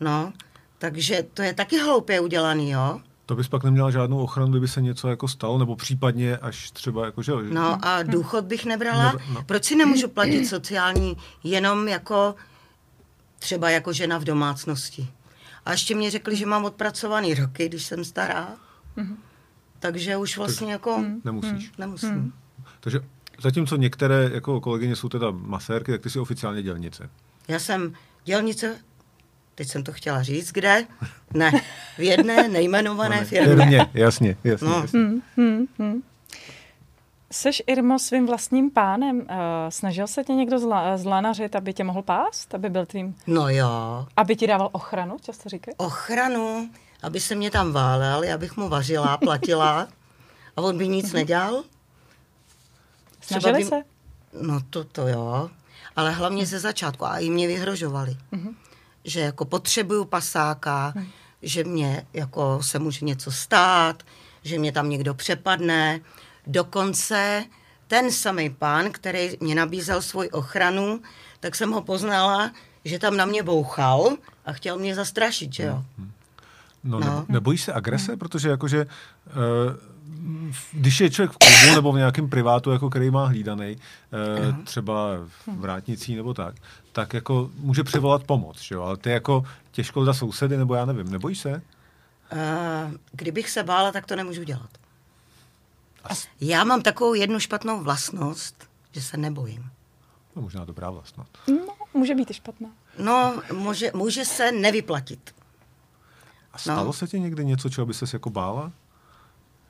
No, 0.00 0.32
takže 0.78 1.24
to 1.34 1.42
je 1.42 1.54
taky 1.54 1.78
hloupě 1.78 2.20
udělaný, 2.20 2.70
jo. 2.70 3.00
To 3.26 3.36
bys 3.36 3.48
pak 3.48 3.64
neměla 3.64 3.90
žádnou 3.90 4.22
ochranu, 4.22 4.50
kdyby 4.50 4.68
se 4.68 4.80
něco 4.80 5.08
jako 5.08 5.28
stalo, 5.28 5.58
nebo 5.58 5.76
případně 5.76 6.36
až 6.36 6.70
třeba 6.70 7.04
jako, 7.04 7.22
že... 7.22 7.32
No 7.50 7.78
a 7.84 8.02
důchod 8.02 8.44
bych 8.44 8.64
nebrala. 8.64 9.12
Nebr- 9.12 9.32
no. 9.34 9.42
Proč 9.44 9.64
si 9.64 9.76
nemůžu 9.76 10.08
platit 10.08 10.46
sociální 10.46 11.16
jenom 11.44 11.88
jako 11.88 12.34
třeba 13.38 13.70
jako 13.70 13.92
žena 13.92 14.18
v 14.18 14.24
domácnosti? 14.24 15.08
A 15.64 15.72
ještě 15.72 15.94
mě 15.94 16.10
řekli, 16.10 16.36
že 16.36 16.46
mám 16.46 16.64
odpracovaný 16.64 17.34
roky, 17.34 17.68
když 17.68 17.84
jsem 17.84 18.04
stará. 18.04 18.48
Takže 19.80 20.16
už 20.16 20.36
vlastně 20.38 20.72
jako 20.72 21.04
Nemusíš. 21.24 21.72
nemusím. 21.78 22.32
Takže 22.80 23.00
zatímco 23.40 23.76
některé 23.76 24.30
jako 24.34 24.60
kolegyně 24.60 24.96
jsou 24.96 25.08
teda 25.08 25.26
masérky, 25.30 25.92
tak 25.92 26.00
ty 26.02 26.10
jsi 26.10 26.18
oficiálně 26.18 26.62
dělnice. 26.62 27.10
Já 27.48 27.58
jsem 27.58 27.92
dělnice, 28.24 28.76
teď 29.54 29.68
jsem 29.68 29.84
to 29.84 29.92
chtěla 29.92 30.22
říct, 30.22 30.52
kde? 30.52 30.84
Ne, 31.34 31.52
v 31.98 32.00
jedné 32.00 32.48
nejmenované 32.48 33.24
firmě. 33.24 33.56
Firmě, 33.56 33.86
jasně, 33.94 34.36
jasně. 34.44 34.68
No. 34.68 34.80
jasně. 34.80 35.00
Seš 37.32 37.62
Irmo 37.66 37.98
svým 37.98 38.26
vlastním 38.26 38.70
pánem. 38.70 39.16
Uh, 39.18 39.24
snažil 39.68 40.06
se 40.06 40.24
tě 40.24 40.32
někdo 40.32 40.58
zla, 40.58 40.96
zlanařit, 40.96 41.56
aby 41.56 41.72
tě 41.72 41.84
mohl 41.84 42.02
pást? 42.02 42.54
Aby 42.54 42.70
byl 42.70 42.86
tvým... 42.86 43.14
No 43.26 43.48
jo, 43.48 44.06
Aby 44.16 44.36
ti 44.36 44.46
dával 44.46 44.68
ochranu, 44.72 45.16
často 45.20 45.48
říkají? 45.48 45.74
ochranu, 45.76 46.70
aby 47.02 47.20
se 47.20 47.34
mě 47.34 47.50
tam 47.50 47.72
válel, 47.72 48.22
já 48.22 48.38
bych 48.38 48.56
mu 48.56 48.68
vařila, 48.68 49.16
platila 49.16 49.88
a 50.56 50.60
on 50.62 50.78
by 50.78 50.88
nic 50.88 51.12
nedělal. 51.12 51.64
Třeba 53.20 53.40
Snažili 53.40 53.64
by- 53.64 53.68
se? 53.68 53.82
No 54.42 54.60
to, 54.70 54.84
to 54.84 55.08
jo, 55.08 55.50
ale 55.96 56.10
hlavně 56.12 56.46
ze 56.46 56.58
začátku 56.60 57.04
a 57.06 57.18
i 57.18 57.30
mě 57.30 57.46
vyhrožovali, 57.46 58.16
že 59.04 59.20
jako 59.20 59.44
potřebuju 59.44 60.04
pasáka, 60.04 60.94
že 61.42 61.64
mě 61.64 62.06
jako 62.12 62.62
se 62.62 62.78
může 62.78 63.04
něco 63.04 63.32
stát, 63.32 64.02
že 64.44 64.58
mě 64.58 64.72
tam 64.72 64.88
někdo 64.90 65.14
přepadne. 65.14 66.00
Dokonce 66.46 67.44
ten 67.86 68.12
samý 68.12 68.50
pán, 68.50 68.90
který 68.92 69.36
mě 69.40 69.54
nabízel 69.54 70.02
svoji 70.02 70.30
ochranu, 70.30 71.00
tak 71.40 71.54
jsem 71.54 71.70
ho 71.72 71.82
poznala, 71.82 72.52
že 72.84 72.98
tam 72.98 73.16
na 73.16 73.24
mě 73.24 73.42
bouchal 73.42 74.16
a 74.46 74.52
chtěl 74.52 74.78
mě 74.78 74.94
zastrašit, 74.94 75.52
že 75.52 75.62
jo. 75.62 75.84
No, 75.98 76.06
No. 76.84 77.00
no. 77.00 77.24
Nebojíš 77.28 77.62
se 77.62 77.72
agrese? 77.72 78.16
Protože 78.16 78.48
jakože, 78.48 78.86
uh, 78.86 80.52
když 80.72 81.00
je 81.00 81.10
člověk 81.10 81.32
v 81.32 81.36
klubu 81.38 81.74
nebo 81.74 81.92
v 81.92 81.96
nějakém 81.96 82.28
privátu, 82.28 82.70
jako 82.70 82.90
který 82.90 83.10
má 83.10 83.26
hlídaný, 83.26 83.76
uh, 83.76 84.64
třeba 84.64 85.16
v 85.46 85.46
vrátnicí 85.46 86.16
nebo 86.16 86.34
tak, 86.34 86.54
tak 86.92 87.14
jako 87.14 87.50
může 87.56 87.84
přivolat 87.84 88.24
pomoc, 88.24 88.60
že 88.60 88.74
jo? 88.74 88.82
Ale 88.82 88.96
ty 88.96 89.10
jako 89.10 89.44
těžko 89.70 90.04
za 90.04 90.14
sousedy, 90.14 90.56
nebo 90.56 90.74
já 90.74 90.84
nevím, 90.84 91.10
nebojíš 91.10 91.38
se? 91.38 91.62
Uh, 92.32 92.94
kdybych 93.12 93.50
se 93.50 93.62
bála, 93.62 93.92
tak 93.92 94.06
to 94.06 94.16
nemůžu 94.16 94.42
dělat. 94.42 94.70
Já 96.40 96.64
mám 96.64 96.82
takovou 96.82 97.14
jednu 97.14 97.40
špatnou 97.40 97.82
vlastnost, 97.82 98.68
že 98.92 99.00
se 99.00 99.16
nebojím. 99.16 99.70
No, 100.36 100.42
možná 100.42 100.64
dobrá 100.64 100.90
vlastnost. 100.90 101.38
No, 101.48 101.74
může 101.94 102.14
být 102.14 102.30
i 102.30 102.34
špatná. 102.34 102.68
No, 102.98 103.42
může, 103.52 103.90
může 103.94 104.24
se 104.24 104.52
nevyplatit. 104.52 105.34
A 106.58 106.60
stalo 106.60 106.84
No. 106.84 106.92
se 106.92 107.06
ti 107.08 107.20
někdy 107.20 107.44
něco, 107.44 107.70
čeho 107.70 107.86
by 107.86 107.94
ses 107.94 108.12
jako 108.12 108.30
bála? 108.30 108.72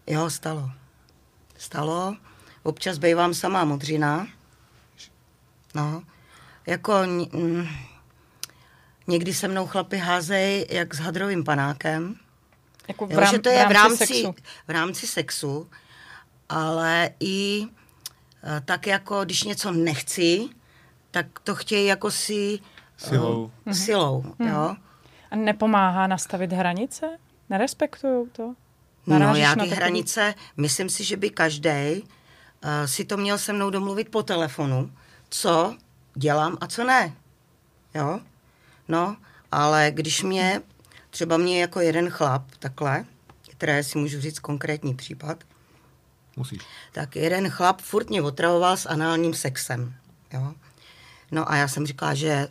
Jo, 0.07 0.31
stalo. 0.31 0.70
Stalo. 1.59 2.16
Občas 2.62 2.98
bývám 2.98 3.35
samá 3.35 3.64
modřina. 3.64 4.27
No, 5.74 6.03
jako 6.66 6.94
mm, 7.33 7.68
někdy 9.07 9.35
se 9.35 9.48
mnou 9.48 9.66
chlapi 9.66 9.98
házej 9.98 10.66
jak 10.70 10.94
s 10.94 10.98
hadrovým 10.98 11.44
panákem. 11.44 12.14
Jako 12.88 13.07
v, 13.07 13.12
Jo, 13.12 13.20
rám, 13.20 13.31
že 13.33 13.38
to 13.38 13.48
je 13.48 13.66
v 13.68 13.70
rámci, 13.70 13.96
sexu. 14.07 14.35
v 14.68 14.70
rámci 14.70 15.07
sexu, 15.07 15.70
ale 16.48 17.11
i 17.20 17.66
eh, 18.44 18.62
tak 18.64 18.87
jako, 18.87 19.24
když 19.24 19.42
něco 19.42 19.70
nechci, 19.72 20.48
tak 21.11 21.27
to 21.44 21.55
chtějí 21.55 21.87
jako 21.87 22.11
si 22.11 22.59
Silou. 22.96 23.51
eh, 23.66 23.74
silou, 23.74 24.24
jo. 24.38 24.77
A 25.31 25.37
nepomáhá 25.37 26.07
nastavit 26.07 26.53
hranice? 26.53 27.07
Nerespektují 27.51 28.31
to? 28.31 28.55
No 29.07 29.19
Narážíš 29.19 29.43
já 29.43 29.49
na 29.49 29.55
ty 29.55 29.71
takový- 29.71 29.77
hranice, 29.77 30.35
myslím 30.57 30.88
si, 30.88 31.05
že 31.05 31.17
by 31.17 31.31
každý 31.31 32.03
uh, 32.03 32.71
si 32.87 33.05
to 33.05 33.17
měl 33.17 33.38
se 33.38 33.53
mnou 33.53 33.71
domluvit 33.71 34.09
po 34.11 34.23
telefonu, 34.23 34.93
co 35.29 35.77
dělám 36.14 36.59
a 36.61 36.67
co 36.67 36.85
ne. 36.85 37.12
Jo? 37.95 38.21
No, 38.88 39.17
ale 39.53 39.91
když 39.95 40.23
mě, 40.23 40.62
třeba 41.11 41.37
mě 41.37 41.61
jako 41.61 41.81
jeden 41.81 42.11
chlap, 42.11 42.43
takhle, 42.59 43.05
které 43.51 43.85
si 43.85 43.99
můžu 43.99 44.21
říct 44.21 44.38
konkrétní 44.38 44.95
případ, 44.95 45.45
Musíš. 46.37 46.59
tak 46.93 47.17
jeden 47.17 47.51
chlap 47.51 47.81
furt 47.81 48.11
mě 48.11 48.23
otravoval 48.23 48.77
s 48.77 48.87
análním 48.87 49.35
sexem. 49.35 49.95
Jo? 50.33 50.55
No 51.31 51.51
a 51.51 51.57
já 51.57 51.69
jsem 51.69 51.87
říkala, 51.87 52.14
že 52.14 52.49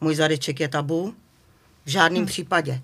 můj 0.00 0.14
zadeček 0.14 0.60
je 0.60 0.68
tabu, 0.68 1.14
v 1.84 1.90
žádném 1.90 2.22
hmm. 2.22 2.26
případě. 2.26 2.82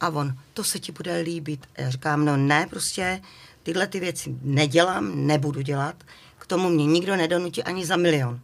A 0.00 0.08
on, 0.08 0.38
to 0.54 0.64
se 0.64 0.78
ti 0.78 0.92
bude 0.92 1.20
líbit. 1.20 1.66
A 1.76 1.80
já 1.80 1.90
říkám, 1.90 2.24
no 2.24 2.36
ne, 2.36 2.66
prostě 2.66 3.22
tyhle 3.62 3.86
ty 3.86 4.00
věci 4.00 4.36
nedělám, 4.42 5.26
nebudu 5.26 5.60
dělat. 5.60 5.96
K 6.38 6.46
tomu 6.46 6.68
mě 6.68 6.86
nikdo 6.86 7.16
nedonutí 7.16 7.64
ani 7.64 7.86
za 7.86 7.96
milion. 7.96 8.40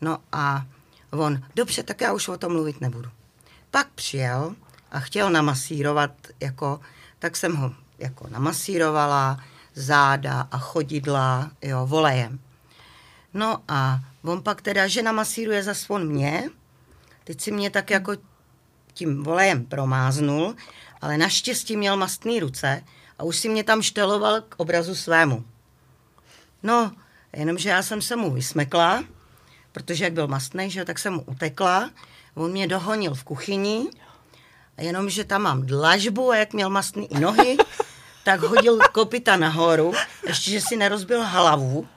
No 0.00 0.18
a 0.32 0.66
on, 1.10 1.42
dobře, 1.54 1.82
tak 1.82 2.00
já 2.00 2.12
už 2.12 2.28
o 2.28 2.38
tom 2.38 2.52
mluvit 2.52 2.80
nebudu. 2.80 3.10
Pak 3.70 3.88
přijel 3.94 4.54
a 4.92 5.00
chtěl 5.00 5.30
namasírovat, 5.30 6.10
jako, 6.40 6.80
tak 7.18 7.36
jsem 7.36 7.56
ho 7.56 7.72
jako 7.98 8.28
namasírovala, 8.28 9.44
záda 9.74 10.48
a 10.50 10.58
chodidla, 10.58 11.50
jo, 11.62 11.86
volejem. 11.86 12.38
No 13.34 13.62
a 13.68 14.00
on 14.22 14.42
pak 14.42 14.62
teda, 14.62 14.86
že 14.88 15.02
namasíruje 15.02 15.62
za 15.62 15.74
svon 15.74 16.08
mě, 16.08 16.50
teď 17.24 17.40
si 17.40 17.52
mě 17.52 17.70
tak 17.70 17.90
jako 17.90 18.12
tím 18.96 19.22
volejem 19.22 19.64
promáznul, 19.64 20.56
ale 21.00 21.18
naštěstí 21.18 21.76
měl 21.76 21.96
mastný 21.96 22.40
ruce 22.40 22.82
a 23.18 23.24
už 23.24 23.36
si 23.36 23.48
mě 23.48 23.64
tam 23.64 23.82
šteloval 23.82 24.40
k 24.40 24.54
obrazu 24.56 24.94
svému. 24.94 25.44
No, 26.62 26.92
jenomže 27.36 27.68
já 27.68 27.82
jsem 27.82 28.02
se 28.02 28.16
mu 28.16 28.30
vysmekla, 28.30 29.04
protože 29.72 30.04
jak 30.04 30.12
byl 30.12 30.28
mastný, 30.28 30.70
že 30.70 30.84
tak 30.84 30.98
jsem 30.98 31.12
mu 31.12 31.22
utekla. 31.22 31.90
On 32.34 32.50
mě 32.50 32.66
dohonil 32.66 33.14
v 33.14 33.24
kuchyni, 33.24 33.86
a 34.76 34.82
jenomže 34.82 35.24
tam 35.24 35.42
mám 35.42 35.66
dlažbu 35.66 36.30
a 36.30 36.36
jak 36.36 36.52
měl 36.52 36.70
mastný 36.70 37.12
i 37.12 37.20
nohy, 37.20 37.56
tak 38.24 38.40
hodil 38.40 38.78
kopita 38.92 39.36
nahoru, 39.36 39.92
ještě, 40.26 40.50
že 40.50 40.60
si 40.60 40.76
nerozbil 40.76 41.24
hlavu, 41.24 41.88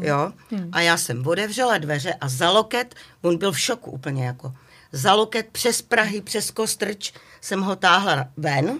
jo. 0.00 0.32
A 0.72 0.80
já 0.80 0.96
jsem 0.96 1.26
otevřela 1.26 1.78
dveře 1.78 2.14
a 2.14 2.28
za 2.28 2.50
loket, 2.50 2.94
on 3.22 3.38
byl 3.38 3.52
v 3.52 3.60
šoku 3.60 3.90
úplně 3.90 4.26
jako, 4.26 4.54
za 4.94 5.14
loket 5.14 5.48
přes 5.52 5.82
Prahy, 5.82 6.20
přes 6.20 6.50
Kostrč 6.50 7.12
jsem 7.40 7.60
ho 7.60 7.76
táhla 7.76 8.26
ven, 8.36 8.78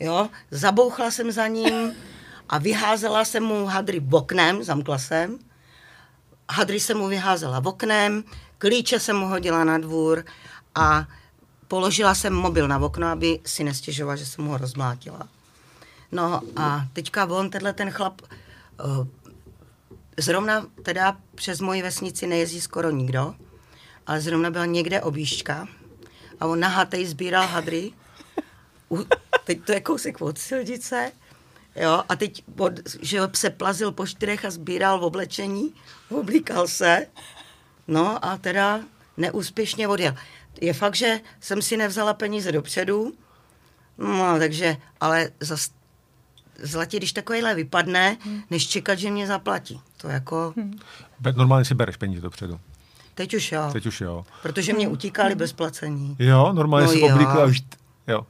jo, 0.00 0.28
zabouchla 0.50 1.10
jsem 1.10 1.32
za 1.32 1.46
ním 1.46 1.92
a 2.48 2.58
vyházela 2.58 3.24
jsem 3.24 3.44
mu 3.44 3.66
hadry 3.66 4.02
oknem, 4.10 4.64
zamkla 4.64 4.98
jsem, 4.98 5.38
hadry 6.50 6.80
jsem 6.80 6.98
mu 6.98 7.08
vyházela 7.08 7.60
v 7.60 7.66
oknem, 7.66 8.24
klíče 8.58 9.00
jsem 9.00 9.16
mu 9.16 9.26
hodila 9.26 9.64
na 9.64 9.78
dvůr 9.78 10.24
a 10.74 11.08
položila 11.68 12.14
jsem 12.14 12.34
mobil 12.34 12.68
na 12.68 12.78
okno, 12.78 13.06
aby 13.06 13.40
si 13.44 13.64
nestěžoval, 13.64 14.16
že 14.16 14.26
jsem 14.26 14.46
ho 14.46 14.58
rozmlátila. 14.58 15.28
No 16.12 16.40
a 16.56 16.86
teďka 16.92 17.26
on, 17.26 17.50
tenhle 17.50 17.72
ten 17.72 17.90
chlap, 17.90 18.20
uh, 18.22 19.06
zrovna 20.18 20.66
teda 20.82 21.16
přes 21.34 21.60
moji 21.60 21.82
vesnici 21.82 22.26
nejezdí 22.26 22.60
skoro 22.60 22.90
nikdo, 22.90 23.34
ale 24.12 24.20
zrovna 24.20 24.50
byla 24.50 24.66
někde 24.66 25.00
objížďka 25.00 25.68
a 26.40 26.46
on 26.46 26.60
nahatej 26.60 27.06
sbíral 27.06 27.46
hadry. 27.46 27.92
U, 28.90 28.98
teď 29.44 29.64
to 29.64 29.72
je 29.72 29.80
kousek 29.80 30.20
od 30.20 30.38
silnice, 30.38 31.12
jo, 31.76 32.02
a 32.08 32.16
teď 32.16 32.44
od, 32.58 32.72
že 33.02 33.20
se 33.34 33.50
plazil 33.50 33.92
po 33.92 34.06
čtyřech 34.06 34.44
a 34.44 34.50
sbíral 34.50 35.00
v 35.00 35.04
oblečení, 35.04 35.74
oblíkal 36.10 36.68
se, 36.68 37.06
no 37.88 38.24
a 38.24 38.36
teda 38.36 38.80
neúspěšně 39.16 39.88
odjel. 39.88 40.14
Je 40.60 40.72
fakt, 40.72 40.94
že 40.94 41.20
jsem 41.40 41.62
si 41.62 41.76
nevzala 41.76 42.14
peníze 42.14 42.52
dopředu, 42.52 43.12
no, 43.98 44.38
takže, 44.38 44.76
ale 45.00 45.30
zas 45.40 45.70
zlatě, 46.58 46.96
když 46.96 47.12
takovýhle 47.12 47.54
vypadne, 47.54 48.16
než 48.50 48.68
čekat, 48.68 48.98
že 48.98 49.10
mě 49.10 49.26
zaplatí. 49.26 49.80
To 49.96 50.08
jako, 50.08 50.54
Be- 51.20 51.32
normálně 51.32 51.64
si 51.64 51.74
bereš 51.74 51.96
peníze 51.96 52.20
dopředu. 52.20 52.60
Teď 53.14 53.34
už 53.34 53.52
jo, 53.52 53.70
Teď 53.72 53.86
už 53.86 54.00
jo. 54.00 54.24
protože 54.42 54.72
mě 54.72 54.88
utíkali 54.88 55.34
bez 55.34 55.52
placení. 55.52 56.16
Jo, 56.18 56.52
normálně 56.52 56.86
No 56.86 56.92
si 56.92 57.00
jo. 57.00 57.06
oblíkla 57.14 57.42
a 57.42 57.46
už... 57.46 57.60
Jo. 58.06 58.26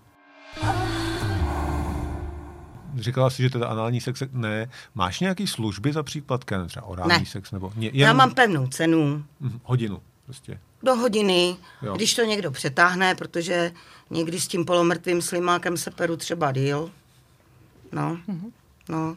Říkala 2.97 3.31
jsi, 3.31 3.43
že 3.43 3.51
teda 3.51 3.67
anální 3.67 4.01
sex, 4.01 4.23
ne. 4.33 4.71
Máš 4.95 5.21
nějaký 5.21 5.47
služby 5.47 5.93
za 5.93 6.03
příplatkem, 6.03 6.69
třeba 6.69 6.87
orální 6.87 7.13
Ne. 7.19 7.27
sex, 7.27 7.51
nebo 7.53 7.73
ně, 7.77 7.91
Já 7.93 8.13
mám 8.13 8.35
pevnou 8.35 8.67
cenu, 8.67 9.25
Mhm, 9.41 9.61
hodinu, 9.65 10.01
prostě. 10.25 10.61
do 10.83 10.95
hodiny, 10.95 11.57
Jo. 11.83 11.95
když 11.97 12.15
to 12.15 12.23
někdo 12.23 12.51
přetáhne, 12.51 13.15
protože 13.15 13.73
někdy 14.11 14.41
s 14.41 14.49
tím 14.49 14.65
polomrtvým 14.65 15.23
slimákem 15.23 15.77
se 15.77 15.91
peru 15.91 16.17
třeba 16.17 16.53
díl. 16.53 16.91
No, 17.93 18.19
no. 18.89 19.17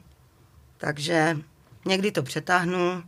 Takže 0.77 1.37
někdy 1.85 2.11
to 2.11 2.23
přetáhnu, 2.23 3.03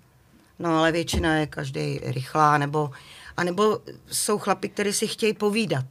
no 0.60 0.80
ale 0.80 0.92
většina 0.92 1.36
je 1.36 1.48
každý 1.48 2.00
rychlá, 2.04 2.58
nebo, 2.58 2.92
a 3.38 3.44
nebo 3.44 3.80
jsou 4.08 4.38
chlapi, 4.40 4.70
kteří 4.70 4.94
si 4.94 5.08
chtějí 5.08 5.34
povídat. 5.34 5.86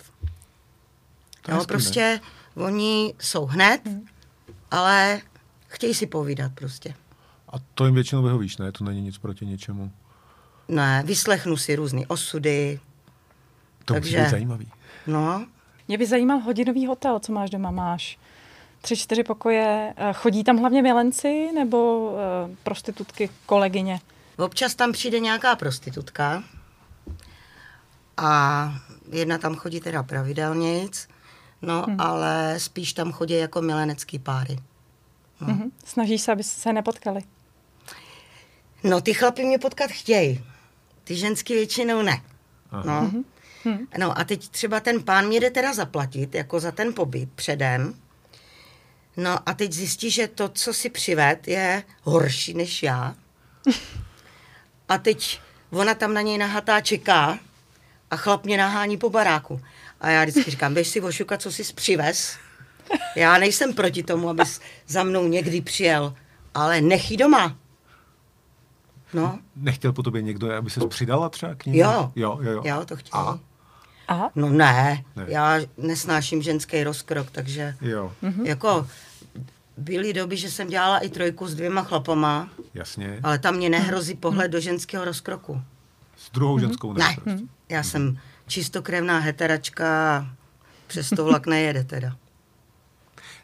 Hezký, 1.48 1.66
prostě 1.66 2.20
oni 2.54 3.14
jsou 3.20 3.46
hned, 3.46 3.80
ale 4.70 5.20
chtějí 5.68 5.94
si 5.94 6.06
povídat 6.06 6.52
prostě. 6.54 6.94
A 7.48 7.56
to 7.74 7.84
jim 7.86 7.94
většinou 7.94 8.22
vyhovíš, 8.22 8.56
ne? 8.56 8.72
To 8.72 8.84
není 8.84 9.00
nic 9.02 9.18
proti 9.18 9.46
něčemu. 9.46 9.90
Ne, 10.68 11.02
vyslechnu 11.06 11.56
si 11.56 11.76
různé 11.76 12.00
osudy, 12.08 12.80
To 13.84 13.94
musí 13.94 14.02
Takže- 14.02 14.22
být 14.22 14.30
zajímavý. 14.30 14.70
no, 15.06 15.46
Mě 15.88 15.98
by 15.98 16.06
zajímal 16.06 16.38
hodinový 16.38 16.86
hotel, 16.86 17.18
co 17.18 17.32
máš 17.32 17.50
doma. 17.50 17.70
Máš 17.70 18.18
tři, 18.80 18.96
čtyři 18.96 19.24
pokoje. 19.24 19.94
Eh, 19.96 20.12
Chodí 20.12 20.44
tam 20.44 20.56
hlavně 20.56 20.82
milenci 20.82 21.48
nebo 21.54 22.10
uh, 22.10 22.54
prostitutky, 22.62 23.30
kolegyně? 23.46 24.00
Občas 24.36 24.74
tam 24.74 24.92
přijde 24.92 25.20
nějaká 25.20 25.56
prostitutka 25.56 26.42
a 28.16 28.72
jedna 29.12 29.38
tam 29.38 29.54
chodí 29.54 29.80
teda 29.80 30.02
pravidelnějc, 30.02 31.08
no 31.62 31.82
hmm. 31.82 32.00
ale 32.00 32.54
spíš 32.58 32.92
tam 32.92 33.12
chodí 33.12 33.34
jako 33.34 33.62
milenecký 33.62 34.18
páry. 34.18 34.58
No. 35.40 35.46
Mhm. 35.46 35.70
Snaží 35.84 36.18
se, 36.18 36.32
aby 36.32 36.42
se 36.42 36.72
nepotkali. 36.72 37.20
No 38.84 39.00
ty 39.00 39.14
chlapi 39.14 39.44
mě 39.44 39.58
potkat 39.58 39.90
chtějí, 39.90 40.44
ty 41.04 41.16
ženský 41.16 41.54
většinou 41.54 42.02
ne. 42.02 42.22
Aha. 42.70 42.84
No. 43.64 43.78
no 43.98 44.18
a 44.18 44.24
teď 44.24 44.48
třeba 44.48 44.80
ten 44.80 45.02
pán 45.02 45.26
mě 45.26 45.40
jde 45.40 45.50
teda 45.50 45.74
zaplatit, 45.74 46.34
jako 46.34 46.60
za 46.60 46.72
ten 46.72 46.94
pobyt 46.94 47.32
předem, 47.34 47.94
no 49.16 49.48
a 49.48 49.54
teď 49.54 49.72
zjistí, 49.72 50.10
že 50.10 50.28
to, 50.28 50.48
co 50.48 50.74
si 50.74 50.90
přived, 50.90 51.48
je 51.48 51.82
horší 52.02 52.54
než 52.54 52.82
já. 52.82 53.14
A 54.88 54.98
teď 54.98 55.40
ona 55.70 55.94
tam 55.94 56.14
na 56.14 56.20
něj 56.22 56.38
nahatá 56.38 56.80
čeká 56.80 57.38
a 58.10 58.16
chlap 58.16 58.44
mě 58.44 58.56
nahání 58.58 58.96
po 58.96 59.10
baráku. 59.10 59.60
A 60.00 60.10
já 60.10 60.24
vždycky 60.24 60.50
říkám, 60.50 60.74
běž 60.74 60.88
si 60.88 61.00
ošukat, 61.00 61.42
co 61.42 61.52
jsi 61.52 61.62
přivez. 61.74 62.36
Já 63.16 63.38
nejsem 63.38 63.74
proti 63.74 64.02
tomu, 64.02 64.28
abys 64.28 64.60
za 64.86 65.04
mnou 65.04 65.26
někdy 65.28 65.60
přijel, 65.60 66.14
ale 66.54 66.80
nech 66.80 67.10
jí 67.10 67.16
doma. 67.16 67.56
No, 69.12 69.38
Nechtěl 69.56 69.92
po 69.92 70.02
tobě 70.02 70.22
někdo, 70.22 70.52
aby 70.54 70.70
se 70.70 70.86
přidala 70.86 71.28
třeba 71.28 71.54
k 71.54 71.66
ním? 71.66 71.74
jo. 71.74 72.12
Jo, 72.16 72.38
jo, 72.42 72.50
jo. 72.52 72.62
Jo, 72.64 72.84
to 72.84 72.96
chtějí. 72.96 73.10
A? 73.12 73.38
Aha. 74.08 74.30
No 74.34 74.48
ne, 74.50 75.04
Ne. 75.16 75.24
já 75.28 75.58
nesnáším 75.76 76.42
ženský 76.42 76.84
rozkrok, 76.84 77.30
takže 77.30 77.76
Jo. 77.80 78.12
mm-hmm. 78.22 78.44
jako 78.46 78.88
byly 79.76 80.12
doby, 80.12 80.36
že 80.36 80.50
jsem 80.50 80.68
dělala 80.68 80.98
i 80.98 81.08
trojku 81.08 81.46
s 81.46 81.54
dvěma 81.54 81.82
chlapama, 81.82 82.48
Jasně. 82.74 83.20
ale 83.22 83.38
tam 83.38 83.54
mě 83.56 83.70
nehrozí 83.70 84.14
pohled 84.14 84.50
do 84.50 84.60
ženského 84.60 85.04
rozkroku. 85.04 85.62
S 86.16 86.30
druhou 86.30 86.58
ženskou 86.58 86.92
ne. 86.92 87.16
Ne, 87.26 87.38
já 87.68 87.82
jsem 87.82 88.18
čistokrevná 88.46 89.18
heteračka 89.18 90.16
a 90.18 90.26
přes 90.86 91.10
to 91.10 91.24
vlak 91.24 91.46
nejede 91.46 91.84
teda. 91.84 92.16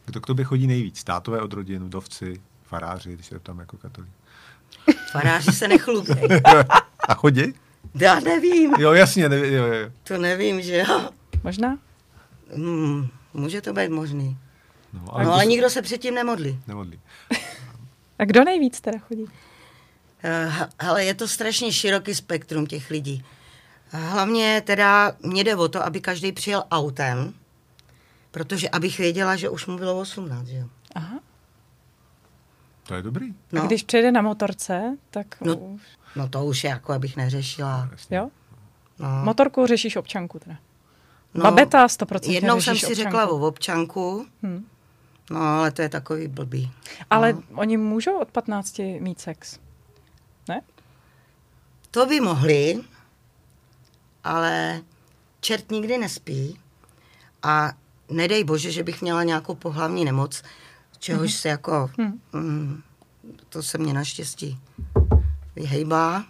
Kdo 0.04 0.20
k 0.20 0.26
tobě 0.26 0.44
chodí 0.44 0.66
nejvíc? 0.66 1.04
Tátové 1.04 1.40
od 1.40 1.52
rodin, 1.52 1.84
vdovci, 1.84 2.40
faráři, 2.64 3.12
když 3.12 3.26
se 3.26 3.38
tam 3.38 3.58
jako 3.58 3.76
katolík. 3.76 4.10
Faráři 5.12 5.52
se 5.52 5.68
nechlubí. 5.68 6.14
A 7.08 7.14
chodí? 7.14 7.54
Já 7.94 8.20
nevím, 8.20 8.74
Jo, 8.78 8.92
jasně, 8.92 9.28
ne, 9.28 9.36
jo, 9.38 9.64
jo. 9.66 9.90
to 10.04 10.18
nevím, 10.18 10.62
že 10.62 10.84
jo. 10.88 11.10
Možná? 11.44 11.78
Hmm, 12.56 13.08
může 13.34 13.60
to 13.60 13.72
být 13.72 13.88
možný. 13.90 14.38
No, 14.92 15.00
No 15.24 15.32
ale 15.32 15.46
nikdo 15.46 15.70
se 15.70 15.82
předtím 15.82 16.14
nemodlí. 16.14 16.60
Nemodlí. 16.66 17.00
A 18.18 18.24
kdo 18.24 18.44
nejvíc 18.44 18.80
teda 18.80 18.98
chodí? 18.98 19.24
Eh, 20.24 20.52
Ale 20.78 21.04
je 21.04 21.14
to 21.14 21.28
strašně 21.28 21.72
široký 21.72 22.14
spektrum 22.14 22.66
těch 22.66 22.90
lidí. 22.90 23.24
Hlavně 23.90 24.62
teda 24.66 25.12
mě 25.22 25.44
jde 25.44 25.56
o 25.56 25.68
to, 25.68 25.84
aby 25.84 26.00
každý 26.00 26.32
přijel 26.32 26.64
autem, 26.70 27.34
protože 28.30 28.68
abych 28.68 28.98
věděla, 28.98 29.36
že 29.36 29.48
už 29.48 29.66
mu 29.66 29.76
bylo 29.78 30.00
18, 30.00 30.46
že 30.46 30.56
jo. 30.56 30.66
Aha. 30.94 31.20
To 32.82 32.94
je 32.94 33.02
dobrý. 33.02 33.28
No. 33.28 33.34
No, 33.52 33.62
A 33.62 33.66
když 33.66 33.82
přijede 33.82 34.12
na 34.12 34.22
motorce, 34.22 34.96
tak 35.10 35.40
No. 35.40 35.56
už, 35.56 35.82
no 36.16 36.28
to 36.28 36.44
už 36.44 36.64
jako 36.64 36.92
abych 36.92 37.16
neřešila. 37.16 37.88
Jasně. 37.92 38.16
jo? 38.16 38.28
No. 38.98 39.08
Motorku 39.24 39.66
řešíš 39.66 39.96
občanku 39.96 40.38
teda. 40.38 40.56
No, 41.34 41.42
Babeta 41.42 41.86
100% 41.86 42.30
Jednou 42.32 42.60
jsem 42.60 42.76
si 42.76 42.86
občanku. 42.86 43.02
řekla 43.02 43.26
o 43.26 43.36
občanku, 43.48 44.26
Hm. 44.42 44.64
No 45.30 45.40
ale 45.40 45.70
to 45.70 45.82
je 45.82 45.88
takový 45.88 46.28
blbý. 46.28 46.72
Ale 47.10 47.32
No. 47.32 47.42
oni 47.54 47.76
můžou 47.76 48.18
od 48.18 48.30
15 48.30 48.78
mít 49.00 49.20
sex. 49.20 49.58
Ne? 50.48 50.60
To 51.90 52.06
by 52.06 52.20
mohli, 52.20 52.80
ale 54.24 54.80
čert 55.40 55.70
nikdy 55.70 55.98
nespí 55.98 56.58
a 57.42 57.72
nedej 58.10 58.44
bože, 58.44 58.70
že 58.72 58.82
bych 58.84 59.02
měla 59.02 59.22
nějakou 59.22 59.54
pohlavní 59.54 60.04
nemoc, 60.04 60.42
čehož 60.98 61.34
se 61.34 61.48
jako, 61.48 61.90
Mhm. 61.98 62.20
mm, 62.32 62.82
to 63.48 63.62
se 63.62 63.78
mě 63.78 63.94
naštěstí 63.94 64.58
vyhejbá. 65.56 66.24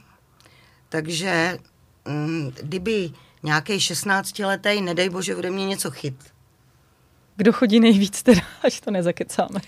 Takže 0.88 1.58
mm, 2.08 2.50
kdyby 2.62 3.10
nějaký 3.42 3.80
16-letý, 3.80 4.80
nedej 4.80 5.08
bože, 5.08 5.34
bude 5.34 5.50
mě 5.50 5.66
něco 5.66 5.90
chyt. 5.90 6.32
Kdo 7.42 7.52
chodí 7.52 7.80
nejvíc 7.80 8.22
teda, 8.22 8.40
až 8.62 8.80
to 8.80 8.90
nezakecáme. 8.90 9.60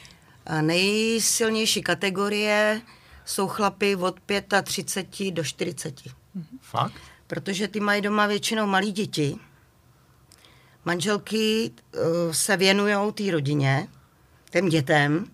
A 0.46 0.62
nejsilnější 0.62 1.82
kategorie 1.82 2.82
jsou 3.24 3.48
chlapy 3.48 3.96
od 3.96 4.20
35 4.62 5.30
do 5.30 5.44
40. 5.44 6.00
Fakt? 6.60 6.94
protože 7.26 7.68
ty 7.68 7.80
mají 7.80 8.02
doma 8.02 8.26
většinou 8.26 8.66
malí 8.66 8.92
děti. 8.92 9.36
Manželky 10.84 11.70
uh, 11.70 12.32
se 12.32 12.56
věnují 12.56 13.12
té 13.12 13.30
rodině, 13.30 13.88
těm 14.50 14.68
dětem. 14.68 15.26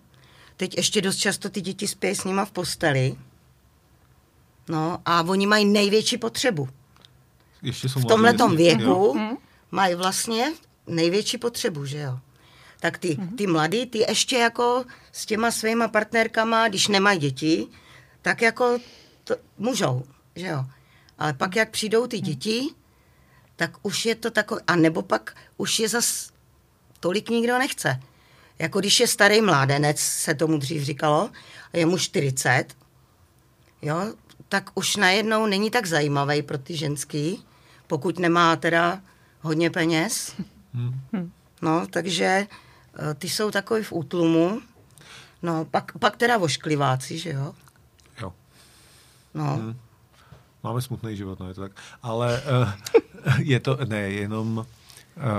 Teď 0.57 0.77
ještě 0.77 1.01
dost 1.01 1.17
často 1.17 1.49
ty 1.49 1.61
děti 1.61 1.87
spějí 1.87 2.15
s 2.15 2.23
nima 2.23 2.45
v 2.45 2.51
posteli. 2.51 3.15
No 4.69 4.99
a 5.05 5.21
oni 5.21 5.47
mají 5.47 5.65
největší 5.65 6.17
potřebu. 6.17 6.69
Ještě 7.61 7.89
jsou 7.89 7.99
V 7.99 8.05
tomhletom 8.05 8.59
jestli- 8.59 8.83
jo. 8.83 9.13
věku 9.13 9.37
mají 9.71 9.95
vlastně 9.95 10.53
největší 10.87 11.37
potřebu, 11.37 11.85
že 11.85 11.97
jo. 11.97 12.19
Tak 12.81 12.97
ty, 12.97 13.17
ty 13.37 13.47
mladí, 13.47 13.85
ty 13.85 13.97
ještě 13.97 14.37
jako 14.37 14.85
s 15.11 15.25
těma 15.25 15.51
svýma 15.51 15.87
partnerkama, 15.87 16.67
když 16.67 16.87
nemají 16.87 17.19
děti, 17.19 17.67
tak 18.21 18.41
jako 18.41 18.79
to 19.23 19.35
můžou, 19.57 20.03
že 20.35 20.47
jo. 20.47 20.65
Ale 21.17 21.33
pak, 21.33 21.55
jak 21.55 21.69
přijdou 21.69 22.07
ty 22.07 22.19
děti, 22.19 22.69
tak 23.55 23.71
už 23.81 24.05
je 24.05 24.15
to 24.15 24.31
takové, 24.31 24.61
a 24.67 24.75
nebo 24.75 25.01
pak 25.01 25.35
už 25.57 25.79
je 25.79 25.89
zas 25.89 26.31
tolik 26.99 27.29
nikdo 27.29 27.57
nechce. 27.57 27.99
Jako 28.59 28.79
když 28.79 28.99
je 28.99 29.07
starý 29.07 29.41
mládenec, 29.41 29.99
se 29.99 30.35
tomu 30.35 30.57
dřív 30.57 30.83
říkalo, 30.83 31.29
a 31.73 31.77
je 31.77 31.85
mu 31.85 31.97
40, 31.97 32.65
jo, 33.81 34.13
tak 34.49 34.69
už 34.75 34.95
najednou 34.95 35.45
není 35.45 35.71
tak 35.71 35.85
zajímavý 35.85 36.41
pro 36.41 36.57
ty 36.57 36.77
ženský, 36.77 37.45
pokud 37.87 38.19
nemá 38.19 38.55
teda 38.55 39.01
hodně 39.41 39.69
peněz. 39.69 40.33
Hm. 40.73 41.31
No, 41.61 41.87
takže 41.87 42.47
ty 43.15 43.29
jsou 43.29 43.51
takový 43.51 43.83
v 43.83 43.91
útlumu. 43.93 44.61
No, 45.41 45.65
pak, 45.65 45.91
pak 45.99 46.17
teda 46.17 46.37
voškliváci, 46.37 47.17
že 47.17 47.29
jo? 47.29 47.53
jo. 48.21 48.33
No, 49.33 49.57
Hm. 49.61 49.77
Máme 50.63 50.81
smutný 50.81 51.17
život, 51.17 51.39
no 51.39 51.47
je 51.47 51.53
to 51.53 51.61
tak. 51.61 51.71
Ale 52.03 52.41
uh, 52.61 52.69
je 53.39 53.59
to, 53.59 53.77
ne, 53.85 53.99
jenom... 53.99 54.57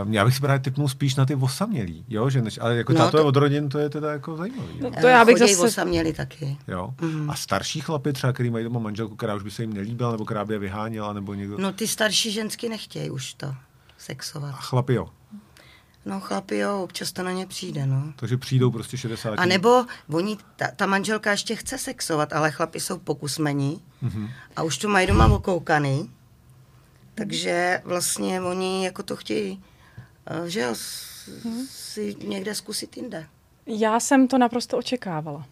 Uh, 0.05 0.12
já 0.15 0.25
bych 0.25 0.35
si 0.35 0.41
právě 0.41 0.59
typnul 0.61 0.88
spíš 0.88 1.15
na 1.15 1.27
ty 1.27 1.35
osamělí, 1.35 2.05
jo, 2.09 2.31
že 2.31 2.43
než, 2.43 2.59
ale 2.62 2.77
jako 2.77 2.93
No, 2.93 2.99
no, 2.99 3.11
to 3.11 3.27
od 3.27 3.37
rodin, 3.37 3.69
to 3.69 3.79
je 3.79 3.91
teda 3.91 4.12
jako 4.12 4.37
zajímavý. 4.37 4.73
Jo. 4.79 4.91
To 5.01 5.07
já 5.07 5.25
bych 5.25 5.38
Choděj 5.38 5.55
zase- 5.55 5.67
osaměli 5.67 6.12
taky. 6.12 6.57
Jo. 6.69 6.95
Mhm. 7.01 7.31
A 7.31 7.35
starší 7.35 7.81
chlapy 7.81 8.12
třeba, 8.12 8.33
který 8.33 8.51
mají 8.51 8.65
doma 8.65 8.81
manželku, 8.81 9.17
která 9.17 9.35
už 9.35 9.43
by 9.43 9.51
se 9.51 9.62
jim 9.62 9.73
nelíbila, 9.73 10.12
nebo 10.12 10.25
která 10.25 10.45
by 10.45 10.55
je 10.55 10.59
vyháněla, 10.59 11.12
nebo 11.12 11.35
někdo. 11.35 11.59
No, 11.59 11.73
ty 11.73 11.88
starší 11.88 12.33
žensky 12.33 12.69
nechtějí 12.69 13.11
už 13.11 13.35
to 13.35 13.55
sexovat. 13.99 14.51
A 14.55 14.57
chlapy 14.62 14.95
jo. 14.95 15.09
No, 16.05 16.21
chlapi, 16.21 16.59
jo, 16.59 16.83
občas 16.83 17.12
to 17.12 17.23
na 17.23 17.33
ně 17.33 17.47
přijde, 17.47 17.87
no. 17.87 18.12
Takže 18.17 18.37
přijdou 18.37 18.71
prostě 18.71 18.97
60. 18.97 19.35
A 19.35 19.45
nebo 19.47 19.85
oni, 20.12 20.37
ta, 20.57 20.67
ta 20.77 20.87
manželka 20.87 21.31
ještě 21.31 21.57
chce 21.57 21.79
sexovat, 21.79 22.33
ale 22.33 22.51
chlapi 22.51 22.81
jsou 22.81 22.99
pokusmení 22.99 23.83
Mhm. 24.03 24.29
a 24.57 24.62
už 24.62 24.79
to 24.79 24.88
mají 24.88 25.07
doma 25.07 25.27
okoukaný. 25.27 26.11
Takže 27.15 27.83
vlastně 27.85 28.41
oni 28.41 28.85
jako 28.85 29.03
to 29.03 29.17
chtějí, 29.17 29.62
eh, 30.27 30.51
že 30.51 30.61
jo, 30.61 30.71
s- 30.75 31.12
si 31.71 32.17
někde 32.27 32.55
zkusit 32.55 32.97
jinde. 32.97 33.27
Já 33.67 34.01
jsem 34.01 34.29
to 34.29 34.38
naprosto 34.38 34.79
očekávala. 34.79 35.47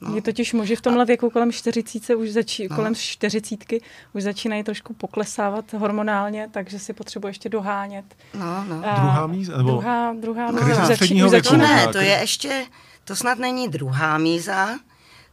No. 0.00 0.08
No. 0.10 0.16
Je 0.16 0.22
totiž 0.22 0.52
muži 0.52 0.76
v 0.76 0.80
tomhle 0.80 1.04
věku 1.04 1.30
kolem 1.30 1.52
40 1.52 2.14
už 2.14 2.30
začí, 2.30 2.62
No. 2.62 2.68
no. 2.70 2.76
kolem 2.76 2.94
40 2.94 3.54
už 4.12 4.22
začínají 4.22 4.62
trošku 4.64 4.94
poklesávat 4.94 5.72
hormonálně, 5.72 6.48
takže 6.52 6.78
si 6.78 6.92
potřebuje 6.92 7.30
ještě 7.30 7.48
dohánět. 7.48 8.04
No, 8.34 8.64
no. 8.68 8.82
A 8.84 8.94
Druhá 9.00 9.26
míza, 9.26 9.56
nebo- 9.56 9.70
Druhá, 9.70 10.12
druhá 10.20 10.52
Krize 10.52 10.64
míza. 10.66 10.86
Začí- 10.86 11.24
už 11.24 11.30
začíná- 11.30 11.76
ne? 11.76 11.88
to 11.92 11.98
je 11.98 12.18
ještě, 12.20 12.64
to 13.04 13.16
snad 13.16 13.38
není 13.38 13.68
druhá 13.68 14.18
míza, 14.18 14.78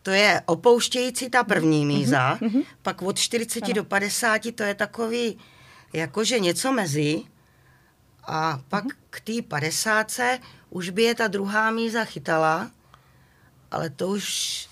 to 0.03 0.11
je 0.11 0.41
opouštějící 0.45 1.29
ta 1.29 1.43
první 1.43 1.85
míza, 1.85 2.39
pak 2.81 3.01
od 3.01 3.17
40 3.19 3.63
Ano. 3.65 3.73
do 3.73 3.83
50 3.83 4.51
to 4.51 4.63
je 4.63 4.73
takový, 4.75 5.37
jakože 5.93 6.39
něco 6.39 6.71
mezi 6.71 7.21
a 8.27 8.59
pak 8.69 8.83
k 9.09 9.19
té 9.19 9.33
50 9.47 10.39
už 10.69 10.89
by 10.89 11.03
je 11.03 11.15
ta 11.15 11.27
druhá 11.27 11.71
míza 11.71 12.03
chytala, 12.05 12.71
ale 13.71 13.89
to 13.89 14.07
už, 14.07 14.67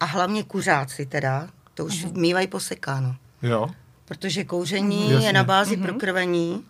a 0.00 0.04
hlavně 0.04 0.42
kuřáci 0.44 1.06
teda, 1.06 1.48
to 1.74 1.84
už 1.84 2.04
mývají 2.12 2.46
posekáno. 2.46 3.16
Jo. 3.42 3.68
Protože 4.04 4.44
kouření 4.44 5.10
Jasně. 5.10 5.26
je 5.26 5.32
na 5.32 5.44
bázi 5.44 5.76
prokrvení 5.76 6.64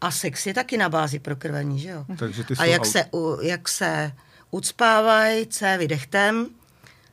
a 0.00 0.10
sex 0.10 0.46
je 0.46 0.54
taky 0.54 0.76
na 0.76 0.88
bázi 0.88 1.18
prokrvení, 1.18 1.78
že 1.80 1.88
jo? 1.88 2.04
Takže 2.18 2.44
ty 2.44 2.54
A 2.58 2.64
jak 2.64 2.82
aut- 2.82 2.90
se, 2.90 3.04
u- 3.12 3.38
jak 3.42 3.68
se 3.68 4.12
ucpávají 4.50 5.46
cévy 5.46 5.88
dechtem, 5.88 6.46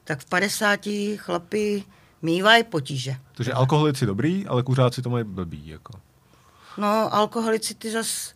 tak 0.04 0.19
v 0.19 0.25
50 0.25 0.80
chlapi 1.17 1.84
mývají 2.21 2.63
potíže. 2.63 3.15
Takže 3.36 3.54
alkoholici 3.54 4.06
dobrý, 4.06 4.47
ale 4.47 4.63
kuřáci 4.63 5.02
to 5.02 5.10
mají 5.10 5.23
blbý, 5.23 5.67
jako. 5.67 5.93
No, 6.78 7.13
alkoholici 7.13 7.75
ty 7.75 7.91
zas, 7.91 8.34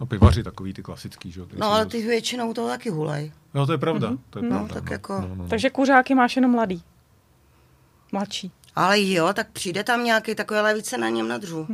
No 0.00 0.06
pivaři 0.06 0.42
takový 0.42 0.72
ty 0.72 0.82
klasický, 0.82 1.32
že 1.32 1.40
jo. 1.40 1.46
no 1.58 1.66
ale 1.66 1.86
ty 1.86 2.02
většinou 2.02 2.52
to 2.54 2.68
taky 2.68 2.90
hulej. 2.90 3.32
No 3.54 3.66
to 3.66 3.72
je 3.72 3.78
pravda, 3.78 4.12
to 4.30 4.38
je 4.38 4.42
No, 4.42 4.48
pravda. 4.50 4.74
tak 4.74 4.90
jako- 4.90 5.20
No, 5.20 5.28
no, 5.28 5.34
no. 5.34 5.48
Takže 5.48 5.70
kuřáky 5.70 6.14
máš 6.14 6.36
jenom 6.36 6.50
mladý. 6.50 6.82
Mladší. 8.12 8.50
Ale 8.76 9.02
jo, 9.02 9.32
tak 9.32 9.50
přijde 9.50 9.84
tam 9.84 10.04
nějaký 10.04 10.34
takový 10.34 10.60
více 10.74 10.98
na 10.98 11.08
něm 11.08 11.28
nadřu. 11.28 11.66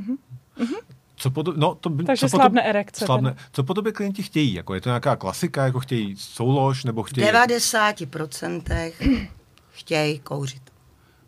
Co 1.16 1.30
po, 1.30 1.42
to- 1.42 1.52
no, 1.56 1.74
to, 1.74 1.90
by- 1.90 2.04
Takže 2.04 2.20
co 2.28 2.30
po 2.30 2.36
slábne 2.36 2.62
to, 2.62 2.68
erekce 2.68 3.04
Slábne, 3.06 3.36
co 3.52 3.64
po 3.64 3.74
tobě 3.74 3.92
klienti 3.92 4.22
chtějí? 4.22 4.54
Jako 4.54 4.74
je 4.74 4.80
to 4.80 4.88
nějaká 4.88 5.16
klasika, 5.16 5.64
jako 5.64 5.80
chtějí 5.80 6.16
soulož, 6.18 6.84
nebo 6.84 7.02
V 7.02 7.06
chtějí, 7.06 7.26
90% 7.26 8.92
chtějí 9.72 10.18
kouřit. 10.18 10.62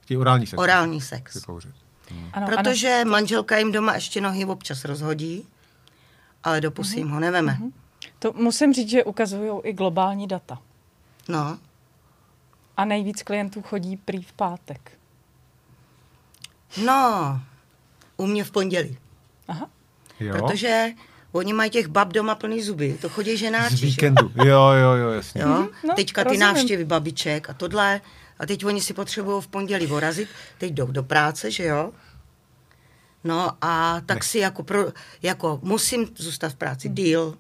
chtějí 0.00 0.18
orální 0.18 0.46
sex? 0.46 0.59
Orální 0.62 1.00
sex. 1.00 1.30
Chtějí 1.30 1.42
kouřit. 1.44 1.74
Ano, 2.33 2.46
Protože 2.46 3.02
manželka 3.04 3.59
jim 3.59 3.72
doma 3.72 3.94
ještě 3.94 4.20
nohy 4.20 4.44
občas 4.44 4.85
rozhodí, 4.85 5.46
ale 6.44 6.61
do 6.61 6.70
pusy 6.70 6.96
jim 6.98 7.09
ho 7.09 7.20
neveme. 7.20 7.57
ano. 7.61 7.70
To 8.18 8.33
musím 8.33 8.72
říct, 8.72 8.88
že 8.90 9.04
ukazují 9.04 9.50
i 9.62 9.72
globální 9.72 10.26
data. 10.26 10.59
No, 11.28 11.59
A 12.76 12.85
nejvíc 12.85 13.22
klientů 13.22 13.62
chodí 13.62 13.96
prý 13.96 14.22
v 14.22 14.33
pátek. 14.33 14.92
no, 16.85 17.40
u 18.16 18.26
mě 18.26 18.44
v 18.44 18.50
pondělí. 18.50 18.98
Aha. 19.48 19.70
Jo? 20.20 20.35
Protože 20.38 20.88
Oni 21.33 21.52
mají 21.52 21.70
těch 21.70 21.87
bab 21.88 22.09
doma 22.12 22.35
plný 22.35 22.62
zuby, 22.62 22.98
to 23.00 23.09
chodí 23.09 23.37
ženáči. 23.37 23.76
Z 23.76 23.80
víkendu, 23.80 24.33
jo, 24.44 24.44
jo, 24.70 24.92
jo, 24.92 25.09
jasně. 25.11 25.42
Jo? 25.42 25.48
Mhm, 25.48 25.68
no, 25.88 25.94
Teďka 25.94 26.22
ty 26.22 26.28
rozumím. 26.28 26.40
návštěvy 26.40 26.85
babiček 26.85 27.50
a 27.50 27.54
tohle. 27.54 28.00
A 28.38 28.46
teď 28.46 28.64
oni 28.64 28.80
si 28.80 28.94
potřebují 28.94 29.42
v 29.42 29.46
pondělí 29.48 29.87
vorazit, 29.87 30.28
teď 30.59 30.72
jdou 30.72 30.87
do 30.87 31.02
práce, 31.02 31.50
že 31.50 31.64
jo? 31.64 31.92
No 33.25 33.51
a 33.61 34.01
tak 34.07 34.19
Nech- 34.19 34.25
si 34.25 34.39
jako, 34.39 34.63
pro, 34.63 34.87
jako 35.23 35.61
musím 35.63 36.07
zůstat 36.17 36.49
v 36.53 36.55
práci, 36.55 36.89
deal. 36.89 37.35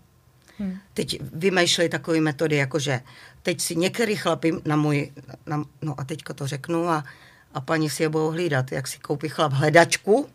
Hmm. 0.58 0.78
Teď 0.94 1.20
vymýšlej 1.22 1.88
takové 1.88 2.20
metody, 2.20 2.56
jako 2.56 2.78
že 2.78 3.00
teď 3.42 3.60
si 3.60 3.76
některý 3.76 4.16
chlapy 4.16 4.52
na 4.64 4.76
můj, 4.76 5.12
na, 5.46 5.64
no 5.82 5.94
a 6.00 6.04
teďka 6.04 6.34
to 6.34 6.46
řeknu 6.46 6.88
a, 6.88 7.04
a 7.54 7.60
paní 7.60 7.90
si 7.90 8.02
je 8.02 8.08
budou 8.08 8.30
hlídat, 8.30 8.72
jak 8.72 8.86
si 8.88 8.98
koupí 8.98 9.28
chlap 9.28 9.52
hledačku, 9.52 10.28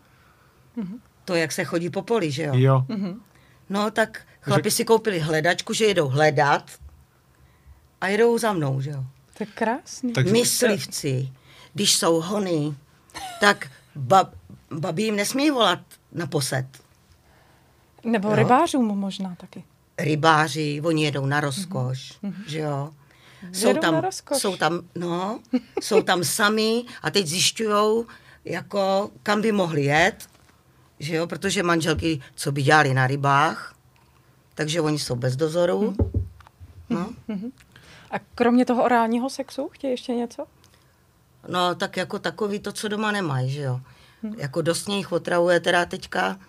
to 1.26 1.36
jak 1.36 1.52
se 1.52 1.64
chodí 1.64 1.90
po 1.90 2.02
poli, 2.02 2.32
že 2.32 2.44
jo? 2.44 2.54
Jo, 2.56 2.86
No 3.70 3.92
tak 3.92 4.22
chlapi 4.42 4.72
si 4.72 4.86
koupili 4.86 5.20
hledačku, 5.20 5.74
že 5.74 5.86
jedou 5.86 6.08
hledat 6.08 6.72
a 8.02 8.08
jedou 8.08 8.38
za 8.38 8.54
mnou, 8.54 8.82
že 8.82 8.90
jo? 8.90 9.04
To 9.38 9.44
je 9.44 9.48
krásný. 9.56 10.14
Takže- 10.14 10.32
Myslivci, 10.32 11.32
když 11.74 11.96
jsou 11.96 12.22
hony, 12.22 12.76
tak 13.40 13.72
bab, 13.96 14.34
babi 14.71 15.03
jim 15.03 15.15
nesmí 15.15 15.51
volat 15.51 15.79
na 16.12 16.27
posed. 16.27 16.65
Nebo 18.03 18.29
Jo. 18.29 18.36
rybářům 18.36 18.86
možná 18.88 19.36
taky. 19.36 19.63
Rybáři, 19.97 20.82
oni 20.86 21.03
jedou 21.05 21.25
na 21.25 21.39
rozkoš, 21.39 22.13
že 22.47 22.60
jo? 22.60 22.93
Jsou 23.53 23.67
Jedou 23.67 23.79
tam, 23.82 24.03
jsou 24.34 24.55
tam, 24.58 24.82
no, 24.95 25.39
jsou 25.82 26.01
tam 26.01 26.23
sami 26.38 26.84
a 27.01 27.12
teď 27.12 27.27
zjišťují, 27.27 28.05
jako, 28.45 29.12
kam 29.23 29.41
by 29.41 29.51
mohli 29.51 29.84
jet, 29.84 30.29
že 30.99 31.15
jo, 31.15 31.27
protože 31.27 31.63
manželky, 31.63 32.21
co 32.36 32.51
by 32.51 32.62
dělali 32.63 32.93
na 32.93 33.08
rybách, 33.08 33.75
takže 34.55 34.82
oni 34.82 34.99
jsou 34.99 35.15
bez 35.15 35.36
dozoru, 35.36 35.95
no. 36.89 37.10
A 38.12 38.19
kromě 38.36 38.65
toho 38.65 38.84
orálního 38.84 39.29
sexu 39.29 39.69
chtějí 39.69 39.91
ještě 39.91 40.13
něco? 40.15 40.45
No, 41.47 41.75
tak 41.75 41.97
jako 41.97 42.19
takový 42.19 42.60
to, 42.60 42.71
co 42.71 42.88
doma 42.88 43.12
nemají, 43.12 43.49
že 43.49 43.62
jo. 43.62 43.82
Jako 44.38 44.62
dost 44.62 44.89
jich 44.89 45.12
otravuje 45.12 45.60
teda 45.60 45.86
teďka, 45.86 46.39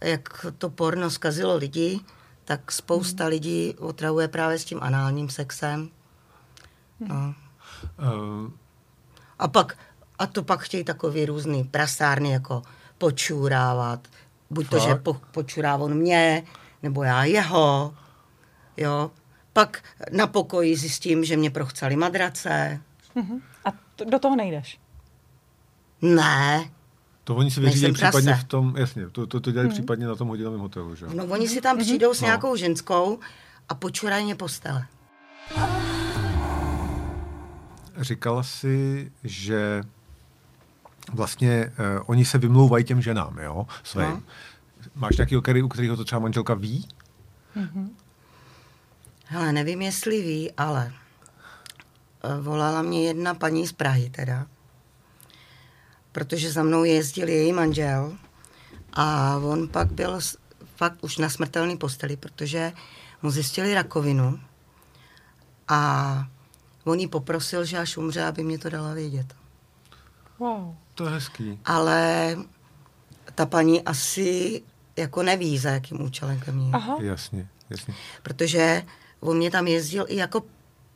jak 0.00 0.46
to 0.58 0.70
porno 0.70 1.10
zkazilo 1.10 1.56
lidi, 1.56 2.00
tak 2.44 2.72
spousta 2.72 3.26
lidí 3.26 3.74
otravuje 3.78 4.28
právě 4.28 4.58
s 4.58 4.64
tím 4.64 4.78
análním 4.82 5.28
sexem. 5.30 5.88
No. 7.00 7.34
uh, 7.98 8.50
A 9.38 9.48
pak, 9.48 9.78
a 10.18 10.26
to 10.26 10.42
pak 10.42 10.60
chtějí 10.60 10.84
takový 10.84 11.26
různý 11.26 11.64
prasárny, 11.64 12.30
jako 12.32 12.62
počůrávat. 12.98 14.08
Buď 14.50 14.68
to, 14.68 14.78
že 14.78 14.88
Fakt? 14.88 15.02
po, 15.02 15.14
počurá 15.14 15.76
on 15.76 15.94
mě, 15.94 16.42
nebo 16.82 17.02
já 17.02 17.24
jeho, 17.24 17.94
jo. 18.76 19.10
Pak 19.52 19.82
na 20.12 20.26
pokoji 20.26 20.76
zjistím, 20.76 21.24
že 21.24 21.36
mě 21.36 21.50
prochcali 21.50 21.96
madrace. 21.96 22.80
Mhm. 23.14 23.42
A 23.64 23.70
t- 23.70 24.04
do 24.04 24.18
toho 24.18 24.36
nejdeš. 24.36 24.80
Ne, 26.02 26.70
to 27.24 27.36
oni 27.36 27.50
si 27.50 27.60
vyřídí 27.60 27.92
případně 27.92 28.30
prase. 28.30 28.44
v 28.44 28.44
tom, 28.44 28.74
jasně, 28.76 29.08
to, 29.08 29.26
to, 29.26 29.40
to 29.40 29.50
dělají 29.52 29.70
případně 29.70 30.06
na 30.06 30.14
tom 30.16 30.28
hodinovém 30.28 30.60
hotelu, 30.60 30.94
že? 30.94 31.06
No 31.14 31.24
oni 31.24 31.48
si 31.48 31.60
tam 31.60 31.78
přijdou 31.78 32.14
s 32.14 32.20
No. 32.20 32.26
nějakou 32.26 32.56
ženskou 32.56 33.18
a 33.68 33.74
počurají 33.74 34.24
mě 34.24 34.34
postele. 34.34 34.86
Říkala 38.00 38.42
si, 38.42 39.12
že 39.24 39.82
vlastně 41.12 41.72
uh, 41.96 42.02
oni 42.06 42.24
se 42.24 42.38
vymlouvají 42.38 42.84
těm 42.84 43.02
ženám, 43.02 43.38
jo, 43.38 43.66
svým. 43.82 44.04
No. 44.04 44.22
Máš 44.94 45.16
nějaký 45.16 45.36
který, 45.42 45.62
u 45.62 45.68
kterého 45.68 45.96
to 45.96 46.04
třeba 46.04 46.18
manželka 46.18 46.54
ví? 46.54 46.88
Hele, 49.24 49.52
nevím, 49.52 49.82
jestli 49.82 50.22
ví, 50.22 50.52
ale 50.52 50.92
eh, 52.24 52.40
volala 52.40 52.82
mě 52.82 53.06
jedna 53.06 53.34
paní 53.34 53.66
z 53.66 53.72
Prahy 53.72 54.10
teda, 54.10 54.46
protože 56.12 56.52
za 56.52 56.62
mnou 56.62 56.84
jezdil 56.84 57.28
její 57.28 57.52
manžel 57.52 58.16
a 58.92 59.36
on 59.36 59.68
pak 59.68 59.92
byl 59.92 60.20
fakt 60.76 61.04
už 61.04 61.18
na 61.18 61.30
smrtelné 61.30 61.76
posteli, 61.76 62.16
protože 62.16 62.72
mu 63.22 63.30
zjistili 63.30 63.74
rakovinu 63.74 64.40
a 65.68 66.28
on 66.84 66.98
jí 66.98 67.08
poprosil, 67.08 67.64
že 67.64 67.78
až 67.78 67.96
umře, 67.96 68.24
aby 68.24 68.44
mě 68.44 68.58
to 68.58 68.70
dala 68.70 68.94
vědět. 68.94 69.34
Wow. 70.38 70.74
To 70.94 71.04
je 71.04 71.10
hezký. 71.10 71.60
Ale 71.64 72.36
ta 73.34 73.46
paní 73.46 73.82
asi 73.82 74.62
jako 74.96 75.22
neví, 75.22 75.58
za 75.58 75.70
jakým 75.70 76.02
účelem 76.02 76.40
ke 76.40 76.52
mně. 76.52 76.70
Aha. 76.72 76.96
Jasně, 77.00 77.48
jasně. 77.70 77.94
protože 78.22 78.82
on 79.20 79.36
mě 79.36 79.50
tam 79.50 79.66
jezdil 79.66 80.06
i 80.08 80.16
jako 80.16 80.44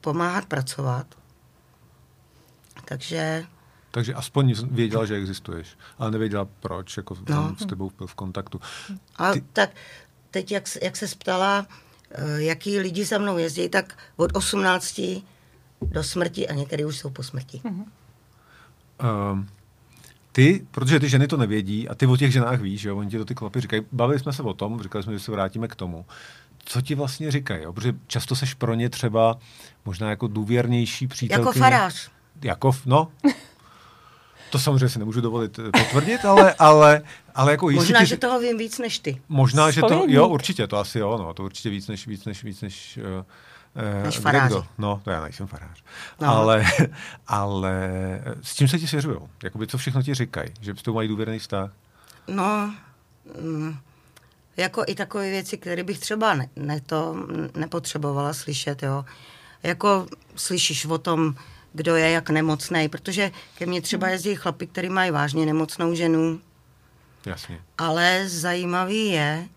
pomáhat 0.00 0.44
pracovat. 0.46 1.06
Takže 2.84 3.46
Takže 3.96 4.14
aspoň 4.14 4.54
věděla, 4.70 5.06
že 5.06 5.14
existuješ, 5.16 5.68
ale 5.98 6.10
nevěděla 6.10 6.48
proč, 6.60 6.96
jako 6.96 7.16
No. 7.28 7.36
no. 7.36 7.56
s 7.58 7.66
tebou 7.66 7.90
byl 7.98 8.06
v 8.06 8.14
kontaktu. 8.14 8.60
a 9.16 9.32
Ty- 9.32 9.44
tak 9.52 9.70
teď, 10.30 10.52
jak, 10.52 10.68
se- 10.68 10.78
jak 10.82 10.96
se 10.96 11.06
ptala, 11.18 11.66
eh, 12.10 12.42
jaký 12.42 12.78
lidi 12.78 13.04
za 13.04 13.18
mnou 13.18 13.38
jezdí, 13.38 13.68
tak 13.68 13.98
od 14.16 14.36
18 14.36 15.24
do 15.80 16.02
smrti 16.04 16.48
a 16.48 16.54
některý 16.54 16.84
už 16.84 16.98
jsou 16.98 17.10
po 17.10 17.22
smrti. 17.22 17.60
Um, 17.64 19.48
ty, 20.32 20.66
protože 20.70 21.00
ty 21.00 21.08
ženy 21.08 21.26
to 21.28 21.36
nevědí 21.36 21.88
a 21.88 21.94
ty 21.94 22.06
o 22.06 22.16
těch 22.16 22.32
ženách 22.32 22.60
víš, 22.60 22.80
že 22.80 22.88
jo, 22.88 22.96
oni 22.96 23.10
ti 23.10 23.18
to 23.18 23.24
ty 23.24 23.34
klapy 23.34 23.60
říkají. 23.60 23.82
Bavili 23.92 24.18
jsme 24.18 24.32
se 24.32 24.42
o 24.42 24.54
tom, 24.54 24.82
říkali 24.82 25.04
jsme, 25.04 25.12
že 25.12 25.20
se 25.20 25.32
vrátíme 25.32 25.68
k 25.68 25.74
tomu. 25.74 26.06
Co 26.64 26.82
ti 26.82 26.94
vlastně 26.94 27.30
říkají, 27.30 27.62
jo? 27.62 27.72
protože 27.72 27.94
často 28.06 28.36
seš 28.36 28.54
pro 28.54 28.74
ně 28.74 28.90
třeba 28.90 29.38
možná 29.84 30.10
jako 30.10 30.26
důvěrnější 30.26 31.06
přítelkyně. 31.06 31.48
Jako 31.48 31.58
farář. 31.58 32.10
Jako, 32.42 32.72
no. 32.86 33.08
To 34.50 34.58
samozřejmě 34.58 34.88
si 34.88 34.98
nemůžu 34.98 35.20
dovolit 35.20 35.58
eh, 35.58 35.70
potvrdit, 35.84 36.24
ale, 36.24 36.54
ale, 36.58 37.02
ale 37.34 37.52
jako 37.52 37.70
jistě 37.70 37.80
Možná, 37.82 38.00
ti- 38.00 38.06
že 38.06 38.16
toho 38.16 38.40
vím 38.40 38.58
víc 38.58 38.78
než 38.78 38.98
ty. 38.98 39.20
Možná, 39.28 39.70
že 39.70 39.80
to, 39.80 40.04
jo, 40.08 40.28
určitě, 40.28 40.66
to 40.66 40.78
asi 40.78 40.98
jo, 40.98 41.16
no, 41.18 41.34
to 41.34 41.42
určitě 41.44 41.70
víc 41.70 41.88
než, 41.88 42.06
víc 42.06 42.24
než, 42.24 42.44
víc 42.44 42.60
než, 42.62 42.98
uh, 43.18 43.24
Než 44.04 44.18
faráři. 44.18 44.54
kdo. 44.54 44.66
No, 44.78 45.00
to 45.04 45.10
já 45.10 45.22
nejsem 45.22 45.46
farář. 45.46 45.82
No. 46.20 46.28
Ale, 46.28 46.64
ale 47.26 47.90
s 48.42 48.54
čím 48.54 48.68
se 48.68 48.78
ti 48.78 48.86
svěřují? 48.86 49.16
Jakoby, 49.42 49.66
co 49.66 49.78
všechno 49.78 50.02
ti 50.02 50.14
říkají? 50.14 50.48
Že 50.60 50.74
s 50.76 50.82
tou 50.82 50.94
mají 50.94 51.08
důvěrný 51.08 51.38
vztah? 51.38 51.70
No, 52.28 52.74
mm, 53.42 53.76
jako 54.56 54.84
i 54.86 54.94
takové 54.94 55.30
věci, 55.30 55.58
které 55.58 55.84
bych 55.84 55.98
třeba 55.98 56.34
ne, 56.34 56.48
ne 56.56 56.80
to, 56.80 57.16
nepotřebovala 57.56 58.32
slyšet, 58.32 58.82
jo. 58.82 59.04
Jako 59.62 60.06
slyšíš 60.36 60.86
o 60.86 60.98
tom, 60.98 61.34
kdo 61.72 61.96
je 61.96 62.10
jak 62.10 62.30
nemocný, 62.30 62.88
protože 62.88 63.30
ke 63.58 63.66
mně 63.66 63.82
třeba 63.82 64.08
jezdí 64.08 64.34
chlapi, 64.34 64.66
který 64.66 64.88
mají 64.88 65.10
vážně 65.10 65.46
nemocnou 65.46 65.94
ženu, 65.94 66.40
Jasně. 67.26 67.60
ale 67.78 68.28
zajímavý 68.28 69.06
je, 69.06 69.48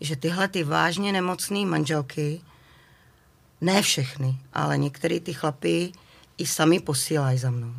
že 0.00 0.16
tyhle 0.16 0.48
ty 0.48 0.64
vážně 0.64 1.12
nemocné 1.12 1.66
manželky, 1.66 2.40
ne 3.60 3.82
všechny, 3.82 4.38
ale 4.52 4.78
některé 4.78 5.20
ty 5.20 5.32
chlapy 5.32 5.92
i 6.38 6.46
sami 6.46 6.80
posílají 6.80 7.38
za 7.38 7.50
mnou. 7.50 7.74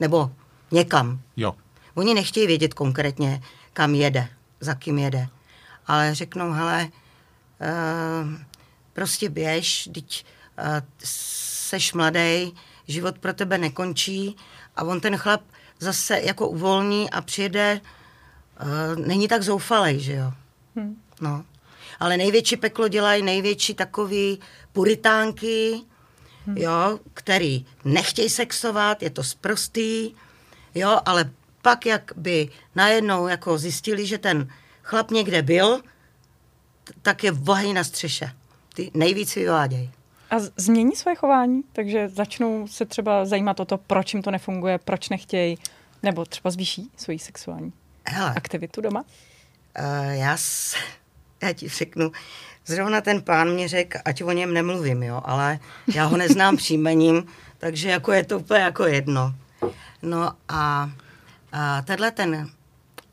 Nebo 0.00 0.30
někam. 0.70 1.20
Jo. 1.36 1.54
Oni 1.94 2.14
nechtějí 2.14 2.46
vědět 2.46 2.74
konkrétně, 2.74 3.42
kam 3.72 3.94
jede, 3.94 4.28
za 4.60 4.74
kým 4.74 4.98
jede. 4.98 5.28
Ale 5.86 6.14
řeknou, 6.14 6.52
hele, 6.52 6.88
uh, 7.60 8.30
prostě 8.92 9.28
běž, 9.28 9.88
teď 9.94 10.24
uh, 10.58 10.64
seš 11.04 11.92
mladý, 11.92 12.54
život 12.90 13.18
pro 13.18 13.32
tebe 13.32 13.58
nekončí 13.58 14.36
a 14.76 14.82
on 14.82 15.00
ten 15.00 15.16
chlap 15.16 15.42
zase 15.78 16.20
jako 16.20 16.48
uvolní 16.48 17.10
a 17.10 17.20
přijede, 17.20 17.80
uh, 18.62 19.06
není 19.06 19.28
tak 19.28 19.42
zoufalej, 19.42 20.00
že 20.00 20.12
jo. 20.12 20.32
Hm. 20.76 21.02
No. 21.20 21.44
Ale 22.00 22.16
největší 22.16 22.56
peklo 22.56 22.88
dělají 22.88 23.22
největší 23.22 23.74
takový 23.74 24.40
puritánky, 24.72 25.80
hmm. 26.46 26.56
jo, 26.56 26.98
který 27.14 27.66
nechtějí 27.84 28.28
sexovat, 28.28 29.02
je 29.02 29.10
to 29.10 29.24
sprostý, 29.24 30.14
jo, 30.74 31.00
ale 31.04 31.30
pak, 31.62 31.86
jak 31.86 32.12
by 32.16 32.48
najednou 32.74 33.28
jako 33.28 33.58
zjistili, 33.58 34.06
že 34.06 34.18
ten 34.18 34.48
chlap 34.82 35.10
někde 35.10 35.42
byl, 35.42 35.80
tak 37.02 37.24
je 37.24 37.32
vohej 37.32 37.72
na 37.72 37.84
střeše. 37.84 38.32
Ty 38.74 38.90
nejvíc 38.94 39.34
vyvádějí. 39.34 39.90
A 40.30 40.38
změní 40.56 40.96
své 40.96 41.14
chování, 41.14 41.62
takže 41.72 42.08
začnou 42.08 42.66
se 42.66 42.86
třeba 42.86 43.24
zajímat 43.24 43.60
o 43.60 43.64
to, 43.64 43.78
proč 43.78 44.14
jim 44.14 44.22
to 44.22 44.30
nefunguje, 44.30 44.78
proč 44.78 45.08
nechtějí, 45.08 45.58
nebo 46.02 46.24
třeba 46.24 46.50
zvýší 46.50 46.90
svoji 46.96 47.18
sexuální 47.18 47.72
Hele, 48.06 48.34
aktivitu 48.36 48.80
doma. 48.80 49.00
Uh, 49.00 50.10
já, 50.10 50.36
s, 50.36 50.76
já 51.42 51.52
ti 51.52 51.68
řeknu, 51.68 52.12
zrovna 52.66 53.00
ten 53.00 53.22
pán 53.22 53.50
mě 53.50 53.68
řekl, 53.68 53.98
ať 54.04 54.22
o 54.22 54.32
něm 54.32 54.54
nemluvím, 54.54 55.02
jo, 55.02 55.22
ale 55.24 55.58
já 55.94 56.04
ho 56.04 56.16
neznám 56.16 56.56
příjmením, 56.56 57.26
takže 57.58 57.90
jako 57.90 58.12
je 58.12 58.24
to 58.24 58.38
úplně 58.38 58.60
jako 58.60 58.86
jedno. 58.86 59.34
No 60.02 60.32
a, 60.48 60.90
a 61.52 61.82
tenhle 61.82 62.10
ten, 62.10 62.50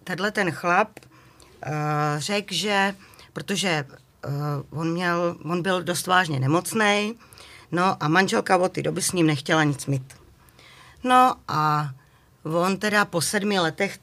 tenhle 0.03 0.31
ten 0.31 0.51
chlap 0.51 0.89
uh, 0.99 1.73
řekl, 2.17 2.53
že 2.53 2.95
protože 3.37 3.85
uh, 4.25 4.79
on, 4.79 4.91
měl, 4.91 5.35
on 5.43 5.61
byl 5.61 5.83
dost 5.83 6.07
vážně 6.07 6.39
nemocný, 6.39 7.15
no 7.71 8.03
a 8.03 8.07
manželka 8.07 8.57
od 8.57 8.71
té 8.71 8.81
doby 8.81 9.01
s 9.01 9.11
ním 9.11 9.27
nechtěla 9.27 9.63
nic 9.63 9.85
mít. 9.85 10.13
No 11.03 11.35
a 11.47 11.89
on 12.43 12.77
teda 12.77 13.05
po 13.05 13.21
sedmi 13.21 13.59
letech, 13.59 13.99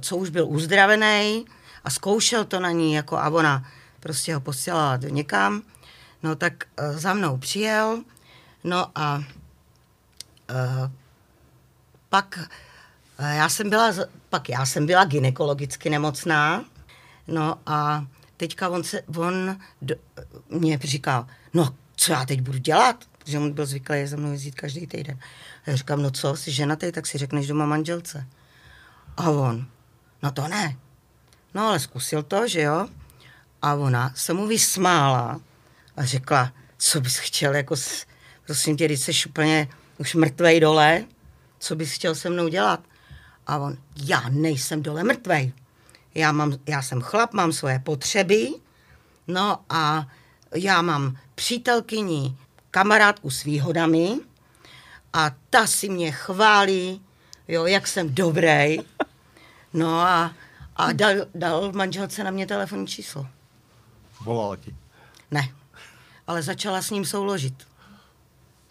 co 0.00 0.16
už 0.16 0.30
byl 0.30 0.46
uzdravený 0.48 1.44
a 1.84 1.90
zkoušel 1.90 2.44
to 2.44 2.60
na 2.60 2.70
ní, 2.70 2.94
jako 2.94 3.16
a 3.16 3.28
ona 3.28 3.64
prostě 4.00 4.34
ho 4.34 4.40
posílala 4.40 4.96
do 4.96 5.08
někam, 5.08 5.62
no 6.22 6.36
tak 6.36 6.52
uh, 6.54 6.98
za 6.98 7.14
mnou 7.14 7.36
přijel, 7.36 8.02
no 8.64 8.86
a 8.94 9.16
uh, 9.16 9.24
pak 12.08 12.38
já 13.18 13.48
jsem 13.48 13.70
byla, 13.70 13.92
pak 14.28 14.48
já 14.48 14.66
jsem 14.66 14.86
byla 14.86 15.04
ginekologicky 15.04 15.90
nemocná, 15.90 16.64
no 17.28 17.58
a 17.66 18.06
teďka 18.38 18.68
on, 18.68 18.84
se, 18.84 19.02
on 19.16 19.58
do, 19.82 19.94
mě 20.50 20.78
říkal, 20.82 21.26
no 21.54 21.74
co 21.96 22.12
já 22.12 22.24
teď 22.26 22.40
budu 22.40 22.58
dělat? 22.58 23.04
Protože 23.18 23.38
on 23.38 23.52
byl 23.52 23.66
zvyklý 23.66 24.06
za 24.06 24.16
mnou 24.16 24.32
jezdit 24.32 24.54
každý 24.54 24.86
týden. 24.86 25.18
A 25.66 25.70
já 25.70 25.76
říkám, 25.76 26.02
no 26.02 26.10
co, 26.10 26.36
jsi 26.36 26.52
ženatý, 26.52 26.92
tak 26.92 27.06
si 27.06 27.18
řekneš 27.18 27.46
doma 27.46 27.66
manželce. 27.66 28.26
A 29.16 29.30
on, 29.30 29.66
no 30.22 30.30
to 30.30 30.48
ne. 30.48 30.76
No 31.54 31.68
ale 31.68 31.80
zkusil 31.80 32.22
to, 32.22 32.48
že 32.48 32.60
jo? 32.60 32.88
A 33.62 33.74
ona 33.74 34.12
se 34.14 34.32
mu 34.32 34.46
vysmála 34.46 35.40
a 35.96 36.04
řekla, 36.04 36.52
co 36.78 37.00
bys 37.00 37.18
chtěl, 37.18 37.54
jako, 37.54 37.76
s, 37.76 38.06
prosím 38.46 38.76
tě, 38.76 38.84
když 38.84 39.00
jsi 39.00 39.12
úplně 39.28 39.68
už 39.98 40.14
mrtvej 40.14 40.60
dole, 40.60 41.04
co 41.58 41.76
bys 41.76 41.92
chtěl 41.92 42.14
se 42.14 42.30
mnou 42.30 42.48
dělat? 42.48 42.80
A 43.46 43.58
on, 43.58 43.78
já 43.96 44.28
nejsem 44.28 44.82
dole 44.82 45.04
mrtvej. 45.04 45.52
Já, 46.18 46.32
mám, 46.32 46.56
já 46.66 46.82
jsem 46.82 47.00
chlap, 47.00 47.32
mám 47.32 47.52
svoje 47.52 47.78
potřeby, 47.78 48.48
no 49.26 49.58
a 49.68 50.06
já 50.54 50.82
mám 50.82 51.16
přítelkyni, 51.34 52.36
kamarádku 52.70 53.30
s 53.30 53.44
výhodami 53.44 54.20
a 55.12 55.30
ta 55.50 55.66
si 55.66 55.88
mě 55.88 56.12
chválí, 56.12 57.02
jo, 57.48 57.66
jak 57.66 57.86
jsem 57.86 58.14
dobrý. 58.14 58.76
No 59.72 60.00
a, 60.00 60.32
a 60.76 60.92
dal, 60.92 61.14
dal 61.34 61.72
manželce 61.72 62.24
na 62.24 62.30
mě 62.30 62.46
telefonní 62.46 62.86
číslo. 62.86 63.26
Volala 64.20 64.56
ti. 64.56 64.76
Ne, 65.30 65.48
ale 66.26 66.42
začala 66.42 66.82
s 66.82 66.90
ním 66.90 67.04
souložit. 67.04 67.68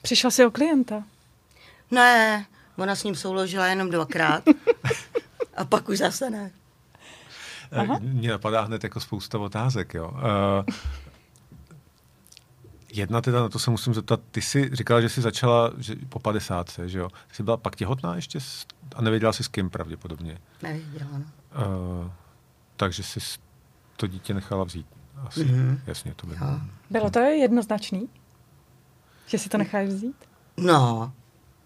Přišla 0.02 0.32
si 0.32 0.46
o 0.46 0.52
klienta? 0.52 1.04
Ne, 1.92 2.46
ona 2.78 2.96
s 2.96 3.04
ním 3.04 3.16
souložila 3.16 3.68
jenom 3.68 3.90
dvakrát. 3.90 4.44
a 5.58 5.66
pak 5.66 5.90
už 5.90 5.98
zase 5.98 6.30
ne. 6.30 6.52
Aha. 7.72 8.00
Mně 8.02 8.32
napadá 8.32 8.62
hned 8.62 8.84
jako 8.84 9.00
spousta 9.00 9.40
otázek, 9.40 9.94
jo. 9.94 10.12
Uh, 10.12 10.76
jedna 12.94 13.22
teda, 13.22 13.42
na 13.42 13.50
to 13.50 13.60
se 13.60 13.72
musím 13.72 13.94
zeptat, 13.94 14.20
ty 14.32 14.42
jsi 14.42 14.70
říkala, 14.74 15.02
že 15.02 15.10
jsi 15.10 15.22
začala 15.22 15.72
že 15.78 15.96
po 16.10 16.20
50, 16.20 16.80
že 16.86 17.00
jo? 17.00 17.10
Jsi 17.32 17.44
byla 17.44 17.58
pak 17.58 17.76
těhotná 17.76 18.16
ještě 18.16 18.40
a 18.96 19.02
nevěděla 19.02 19.34
jsi 19.34 19.44
s 19.44 19.48
kým 19.48 19.70
pravděpodobně? 19.70 20.38
Nevěděla, 20.64 21.12
no. 21.12 21.26
Uh, 22.04 22.12
takže 22.76 23.04
jsi 23.04 23.20
to 23.96 24.08
dítě 24.08 24.34
nechala 24.34 24.64
vzít. 24.64 24.88
Asi, 25.16 25.46
mm-hmm. 25.46 25.80
jasně, 25.88 26.14
to 26.16 26.28
bylo. 26.28 26.62
Bylo 26.90 27.10
to 27.10 27.20
jednoznačný? 27.20 28.10
Že 29.28 29.38
si 29.38 29.50
to 29.50 29.58
necháš 29.58 29.88
vzít? 29.88 30.16
No, 30.58 31.14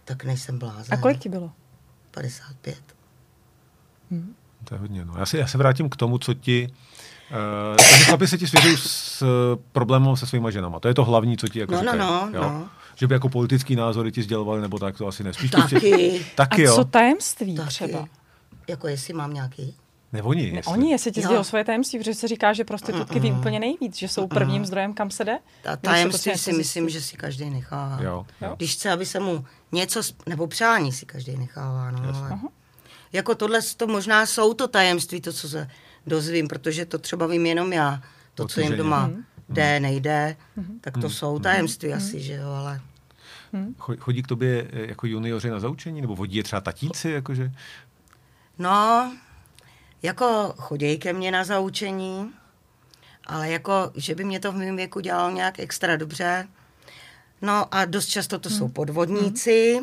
tak 0.05 0.23
nejsem 0.23 0.59
blázen. 0.59 0.93
A 0.93 0.97
kolik 0.97 1.19
ti 1.19 1.29
bylo? 1.29 1.51
55. 2.11 2.95
Hmm. 4.11 4.35
To 4.63 4.75
je 4.75 4.79
hodně, 4.79 5.05
no. 5.05 5.13
Já 5.17 5.25
se, 5.25 5.37
já 5.37 5.47
se 5.47 5.57
vrátím 5.57 5.89
k 5.89 5.95
tomu, 5.95 6.17
co 6.17 6.33
ti... 6.33 6.69
Uh, 7.31 7.77
takže 7.77 8.03
chlapi 8.05 8.27
se 8.27 8.37
ti 8.37 8.47
svěřují 8.47 8.77
s 8.77 9.21
uh, 9.21 9.27
problémem 9.71 10.15
se 10.15 10.27
svýma 10.27 10.49
ženama. 10.51 10.79
To 10.79 10.87
je 10.87 10.93
to 10.93 11.05
hlavní, 11.05 11.37
co 11.37 11.47
ti 11.47 11.59
jako 11.59 11.73
no, 11.73 11.79
říkají, 11.79 11.99
no, 11.99 12.29
no, 12.33 12.39
jo? 12.39 12.43
no. 12.43 12.69
Že 12.95 13.07
by 13.07 13.13
jako 13.13 13.29
politický 13.29 13.75
názory 13.75 14.11
ti 14.11 14.23
sdělovali, 14.23 14.61
nebo 14.61 14.79
tak, 14.79 14.97
to 14.97 15.07
asi 15.07 15.23
nespíš. 15.23 15.51
Taky. 15.51 16.25
Taky, 16.35 16.61
A 16.65 16.69
jo. 16.69 16.75
co 16.75 16.85
tajemství 16.85 17.55
Taky. 17.55 17.67
třeba? 17.69 18.05
Jako 18.67 18.87
jestli 18.87 19.13
mám 19.13 19.33
nějaký? 19.33 19.75
Ne, 20.13 20.21
oni, 20.21 20.41
Ne, 20.51 20.57
jestli. 20.57 20.71
oni, 20.73 20.91
jestli 20.91 21.11
ti 21.11 21.21
Jo. 21.21 21.25
sdělou 21.27 21.43
svoje 21.43 21.63
tajemství, 21.63 21.99
protože 21.99 22.13
se 22.13 22.27
říká, 22.27 22.53
že 22.53 22.63
prostitutky 22.63 23.19
ví 23.19 23.31
úplně 23.31 23.59
nejvíc, 23.59 23.97
že 23.97 24.07
jsou 24.07 24.27
prvním 24.27 24.65
zdrojem, 24.65 24.93
kam 24.93 25.11
se 25.11 25.25
jde. 25.25 25.37
Ta 25.63 25.75
tajemství 25.75 26.17
potřebuje 26.17 26.37
si 26.37 26.53
myslím, 26.53 26.89
že 26.89 27.01
si 27.01 27.17
každý 27.17 27.49
nechává. 27.49 27.99
Jo, 28.03 28.25
jo. 28.41 28.53
Když 28.57 28.73
chce, 28.73 28.91
aby 28.91 29.05
se 29.05 29.19
mu 29.19 29.45
něco, 29.71 29.99
sp- 29.99 30.23
nebo 30.29 30.47
přání 30.47 30.91
si 30.91 31.05
každý 31.05 31.37
nechává. 31.37 31.91
No, 31.91 31.99
ale 31.99 32.39
jako 33.13 33.35
tohle 33.35 33.59
to 33.77 33.87
možná 33.87 34.25
jsou 34.25 34.53
to 34.53 34.67
tajemství, 34.67 35.21
to, 35.21 35.33
co 35.33 35.49
se 35.49 35.69
dozvím, 36.07 36.47
protože 36.47 36.85
to 36.85 36.97
třeba 36.97 37.27
vím 37.27 37.45
jenom 37.45 37.73
já. 37.73 38.01
To, 38.35 38.47
co 38.47 38.61
jim 38.61 38.77
doma 38.77 39.07
Mhm. 39.07 39.23
jde, 39.49 39.79
nejde, 39.79 40.35
tak 40.81 40.97
to 40.97 41.09
jsou 41.09 41.39
tajemství 41.39 41.93
asi, 41.93 42.21
že 42.21 42.33
jo, 42.33 42.49
ale... 42.49 42.81
Cho- 43.77 43.97
Chodí 43.99 44.23
k 44.23 44.27
tobě 44.27 44.67
eh, 44.71 44.85
jako 44.87 45.07
junioři 45.07 45.49
na 45.49 45.59
zaučení? 45.59 46.01
Nebo 46.01 46.15
vodí 46.15 46.37
je 46.37 46.43
třeba 46.43 46.61
tatíci? 46.61 47.09
Jakože? 47.09 47.51
No, 48.59 49.11
jako 50.03 50.53
choděj 50.57 50.97
ke 50.97 51.13
mně 51.13 51.31
na 51.31 51.43
zaučení, 51.43 52.31
ale 53.27 53.49
jako, 53.49 53.91
že 53.95 54.15
by 54.15 54.23
mě 54.23 54.39
to 54.39 54.51
v 54.51 54.55
mém 54.55 54.75
věku 54.75 54.99
dělalo 54.99 55.31
nějak 55.35 55.59
extra 55.59 55.95
dobře. 55.95 56.47
No 57.41 57.73
a 57.75 57.85
dost 57.85 58.05
často 58.07 58.39
to 58.39 58.49
jsou 58.49 58.67
podvodníci, 58.67 59.79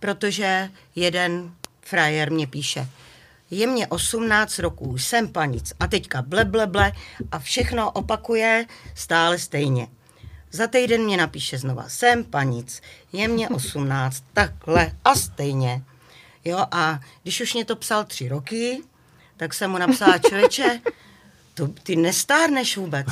protože 0.00 0.70
jeden 0.96 1.52
frajer 1.80 2.32
mě 2.32 2.46
píše, 2.46 2.88
je 3.50 3.66
mě 3.66 3.86
18 3.86 4.58
roků, 4.58 4.98
jsem 4.98 5.28
panic 5.28 5.72
a 5.80 5.86
teďka 5.86 6.22
ble, 6.22 6.44
ble, 6.44 6.66
ble 6.66 6.92
a 7.32 7.38
všechno 7.38 7.90
opakuje 7.90 8.66
stále 8.94 9.38
stejně. 9.38 9.88
Za 10.52 10.66
týden 10.66 11.04
mě 11.04 11.16
napíše 11.16 11.58
znova, 11.58 11.88
jsem 11.88 12.24
panic, 12.24 12.82
je 13.12 13.28
mě 13.28 13.48
18, 13.48 14.24
takhle 14.32 14.92
a 15.04 15.14
stejně. 15.14 15.82
Jo, 16.44 16.66
a 16.70 17.00
když 17.22 17.40
už 17.40 17.54
mě 17.54 17.64
to 17.64 17.76
psal 17.76 18.04
tři 18.04 18.28
roky, 18.28 18.82
tak 19.36 19.54
jsem 19.54 19.70
mu 19.70 19.78
napsala, 19.78 20.18
člověče, 20.28 20.80
to, 21.54 21.68
ty 21.68 21.96
nestárneš 21.96 22.76
vůbec. 22.76 23.06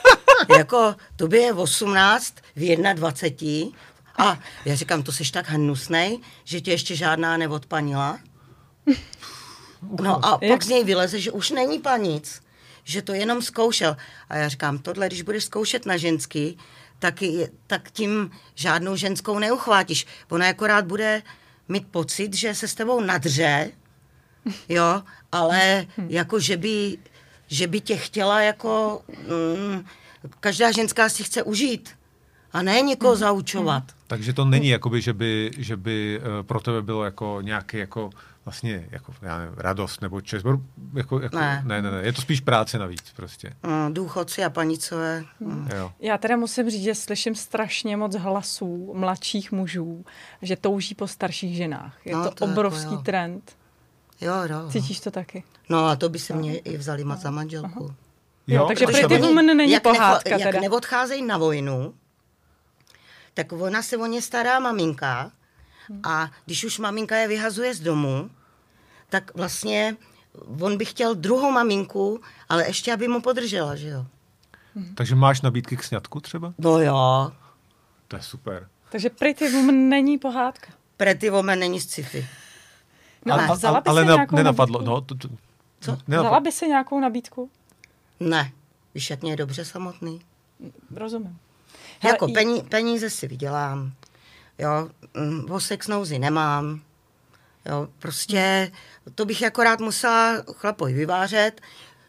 jako, 0.56 0.94
tobě 1.16 1.40
je 1.40 1.52
18 1.52 2.34
v 2.56 2.76
21 2.94 3.78
a 4.20 4.38
já 4.64 4.74
říkám, 4.74 5.02
to 5.02 5.12
jsi 5.12 5.32
tak 5.32 5.48
hnusnej, 5.48 6.18
že 6.44 6.60
tě 6.60 6.70
ještě 6.70 6.96
žádná 6.96 7.36
neodpanila. 7.36 8.18
No 10.02 10.24
a 10.26 10.38
Jak- 10.42 10.52
pak 10.52 10.62
z 10.62 10.68
něj 10.68 10.84
vyleze, 10.84 11.20
že 11.20 11.30
už 11.32 11.50
není 11.50 11.78
panic, 11.78 12.42
že 12.84 13.02
to 13.02 13.12
jenom 13.14 13.42
zkoušel. 13.42 13.96
A 14.28 14.36
já 14.36 14.48
říkám, 14.48 14.78
tohle, 14.78 15.06
když 15.06 15.22
budeš 15.22 15.44
zkoušet 15.44 15.86
na 15.86 15.96
ženský, 15.96 16.58
tak, 16.98 17.22
je, 17.22 17.50
tak 17.66 17.90
tím 17.90 18.30
žádnou 18.54 18.96
ženskou 18.96 19.38
neuchvátíš. 19.38 20.06
Ona 20.28 20.48
akorát 20.48 20.84
bude 20.86 21.22
mít 21.68 21.86
pocit, 21.90 22.34
že 22.34 22.54
se 22.54 22.68
s 22.68 22.74
tebou 22.74 23.00
nadře, 23.00 23.70
jo, 24.68 25.02
ale 25.32 25.86
jako, 26.08 26.40
že 26.40 26.56
by, 26.56 26.98
že 27.46 27.66
by 27.66 27.80
tě 27.80 27.96
chtěla 27.96 28.40
jako, 28.40 29.02
mm, 29.08 29.84
každá 30.40 30.72
ženská 30.72 31.08
si 31.08 31.24
chce 31.24 31.42
užít 31.42 31.90
a 32.52 32.62
ne 32.62 32.80
někoho 32.82 33.16
zaučovat. 33.16 33.82
Takže 34.06 34.32
to 34.32 34.44
není 34.44 34.68
jakoby, 34.68 35.00
že 35.00 35.12
by, 35.12 35.50
že 35.58 35.76
by 35.76 36.20
uh, 36.20 36.46
pro 36.46 36.60
tebe 36.60 36.82
bylo 36.82 37.04
jako 37.04 37.38
nějaký 37.42 37.76
jako 37.78 38.10
vlastně 38.44 38.86
jako, 38.90 39.12
já 39.22 39.38
nevím, 39.38 39.54
radost 39.56 40.00
nebo 40.02 40.20
čest. 40.20 40.44
Jako, 40.94 41.20
jako, 41.20 41.36
Ne. 41.38 41.62
ne. 41.66 41.82
ne, 41.82 41.90
ne, 41.90 41.98
Je 42.02 42.12
to 42.12 42.22
spíš 42.22 42.40
práce 42.40 42.78
navíc 42.78 43.02
prostě. 43.16 43.52
Mm, 43.62 43.94
důchodci 43.94 44.44
a 44.44 44.50
panicové. 44.50 45.24
Mm. 45.40 45.68
Jo. 45.76 45.92
Já 46.00 46.18
teda 46.18 46.36
musím 46.36 46.70
říct, 46.70 46.82
že 46.82 46.94
slyším 46.94 47.34
strašně 47.34 47.96
moc 47.96 48.14
hlasů 48.16 48.92
mladších 48.96 49.52
mužů, 49.52 50.04
že 50.42 50.56
touží 50.56 50.94
po 50.94 51.06
starších 51.06 51.56
ženách. 51.56 51.96
Je 52.04 52.12
No, 52.16 52.24
to, 52.24 52.30
to 52.30 52.44
jako 52.44 52.52
obrovský 52.52 52.94
jo. 52.94 53.00
trend. 53.04 53.56
Jo, 54.20 54.34
jo. 54.48 54.70
Cítíš 54.70 55.00
to 55.00 55.10
taky? 55.10 55.44
No 55.68 55.86
a 55.86 55.96
to 55.96 56.08
by 56.08 56.18
se 56.18 56.34
mě 56.36 56.58
i 56.58 56.76
vzali 56.76 57.04
za 57.16 57.30
manželku. 57.30 57.94
Jo, 58.46 58.64
takže 58.68 58.86
protože 58.86 58.98
Pretty 58.98 59.14
oni- 59.14 59.28
Woman 59.28 59.46
není 59.46 59.72
jak 59.72 59.82
pohádka 59.82 60.30
jak 60.30 60.42
teda. 60.42 60.60
neodcházejí 60.60 61.22
na 61.26 61.38
vojnu, 61.38 61.94
tak 63.44 63.52
ona 63.52 63.82
se 63.82 63.96
o 63.96 64.06
ně 64.06 64.22
stará 64.22 64.58
maminka 64.58 65.32
a 66.04 66.30
když 66.46 66.64
už 66.64 66.78
maminka 66.78 67.16
je 67.16 67.28
vyhazuje 67.28 67.74
z 67.74 67.80
domu, 67.80 68.30
tak 69.08 69.34
vlastně 69.34 69.96
on 70.60 70.78
by 70.78 70.84
chtěl 70.84 71.14
druhou 71.14 71.50
maminku, 71.50 72.20
ale 72.48 72.66
ještě, 72.66 72.92
aby 72.92 73.08
mu 73.08 73.20
podržela, 73.20 73.76
že 73.76 73.88
jo? 73.88 74.06
Takže 74.94 75.14
máš 75.14 75.40
nabídky 75.40 75.76
k 75.76 75.82
sňatku 75.84 76.20
třeba? 76.20 76.54
No 76.58 76.80
jo, 76.80 77.32
To 78.08 78.16
je 78.16 78.22
super. 78.22 78.68
Takže 78.90 79.10
Pretty 79.10 79.52
Woman 79.52 79.88
není 79.88 80.18
pohádka. 80.18 80.72
Pretty 80.96 81.30
Woman 81.30 81.58
není 81.58 81.80
z 81.80 81.84
sci-fi. 81.88 82.26
No, 83.24 83.34
Ale- 83.34 83.48
vzala 83.56 83.80
by 83.80 83.90
ale 83.90 84.04
ne, 84.04 84.12
nějakou 84.12 84.36
nenapadlo. 84.36 84.78
nabídku? 84.78 84.94
No, 84.94 85.00
to, 85.00 85.14
to, 85.14 85.28
Co? 85.80 85.98
Vzala 86.08 86.40
by 86.40 86.52
si 86.52 86.66
nějakou 86.68 87.00
nabídku? 87.00 87.50
Ne, 88.20 88.52
víš, 88.94 89.10
jak 89.10 89.22
mě 89.22 89.32
je 89.32 89.36
dobře 89.36 89.64
samotný. 89.64 90.20
Rozumím. 90.96 91.38
Hele, 92.02 92.14
jako 92.14 92.28
pení, 92.28 92.62
peníze 92.62 93.10
si 93.10 93.28
vydělám, 93.28 93.92
jo, 94.58 94.88
mm, 95.14 95.50
o 95.50 95.60
sex 95.60 95.88
nouzi 95.88 96.18
nemám, 96.18 96.80
jo, 97.66 97.88
prostě 97.98 98.72
to 99.14 99.24
bych 99.24 99.42
akorát 99.42 99.80
musela 99.80 100.42
chlapoj 100.56 100.92
vyvářet, 100.92 101.60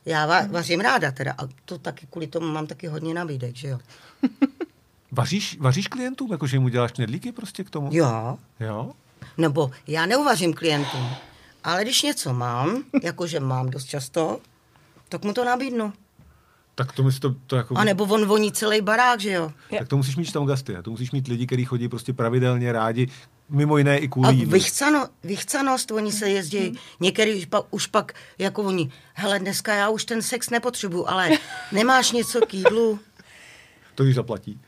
Já 0.06 0.28
va- 0.28 0.52
vařím 0.52 0.80
ráda 0.80 1.12
teda, 1.12 1.32
a 1.38 1.48
to 1.66 1.78
taky 1.78 2.08
kvůli 2.10 2.28
tomu 2.28 2.48
mám 2.48 2.68
taky 2.68 2.88
hodně 2.88 3.14
nabídek, 3.14 3.56
že 3.56 3.68
jo. 3.68 3.80
Vaříš, 5.12 5.58
vaříš 5.60 5.88
klientům, 5.88 6.32
jakože 6.32 6.56
jim 6.56 6.64
uděláš 6.64 6.92
knedlíky 6.92 7.32
prostě 7.32 7.64
k 7.64 7.70
tomu? 7.70 7.90
Jo, 7.92 8.38
Jo? 8.60 8.92
nebo 9.38 9.72
já 9.88 10.06
neuvařím 10.06 10.54
klientům, 10.54 11.10
ale 11.64 11.84
když 11.84 12.02
něco 12.02 12.34
mám, 12.34 12.84
jakože 13.04 13.40
mám 13.40 13.70
dost 13.70 13.86
často, 13.86 14.40
tak 15.10 15.24
mu 15.24 15.34
to 15.34 15.46
nabídnu. 15.46 15.94
Tak 16.76 16.92
to, 16.92 17.04
to, 17.20 17.36
to 17.48 17.56
jako... 17.56 17.78
A 17.78 17.84
nebo 17.84 18.04
on 18.04 18.26
voní 18.26 18.52
celý 18.52 18.82
barák, 18.82 19.20
že 19.20 19.32
jo. 19.32 19.52
Tak 19.80 19.88
to 19.88 19.98
musíš 19.98 20.16
mít 20.16 20.32
tam 20.32 20.46
gasty, 20.46 20.76
a 20.76 20.82
to 20.82 20.92
musíš 20.92 21.12
mít 21.12 21.28
lidi, 21.28 21.46
kteří 21.46 21.66
chodí 21.66 21.90
prostě 21.90 22.14
pravidelně 22.14 22.72
rádi, 22.72 23.08
mimo 23.50 23.78
jiné 23.78 23.98
i 23.98 24.08
kvůli 24.08 24.28
A 24.30 24.46
vychcano, 24.46 25.08
vychcanost, 25.24 25.92
oni 25.92 26.12
se 26.12 26.30
jezdí, 26.30 26.80
některý 27.00 27.36
už 27.36 27.46
pak, 27.46 27.66
už 27.72 27.88
pak, 27.88 28.14
jako 28.38 28.64
oni, 28.64 28.92
hele, 29.14 29.40
dneska 29.40 29.74
já 29.74 29.90
už 29.90 30.06
ten 30.06 30.22
sex 30.22 30.50
nepotřebuju, 30.50 31.08
ale 31.08 31.30
nemáš 31.72 32.12
něco 32.12 32.42
k 32.46 32.54
jídlu? 32.54 33.00
To 33.96 34.04
již 34.04 34.16
zaplatí. 34.16 34.60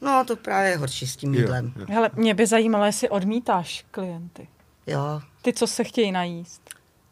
No, 0.00 0.24
to 0.26 0.36
právě 0.36 0.70
je 0.70 0.76
horší 0.76 1.06
s 1.06 1.16
tím 1.16 1.34
Jo, 1.34 1.40
jídlem. 1.40 1.72
jo. 1.76 1.86
Hele, 1.88 2.10
mě 2.14 2.34
by 2.34 2.46
zajímalo, 2.46 2.84
jestli 2.84 3.08
odmítáš 3.08 3.84
klienty. 3.90 4.48
Jo, 4.86 5.20
Ty, 5.42 5.52
co 5.52 5.66
se 5.66 5.84
chtějí 5.84 6.12
najíst. 6.12 6.62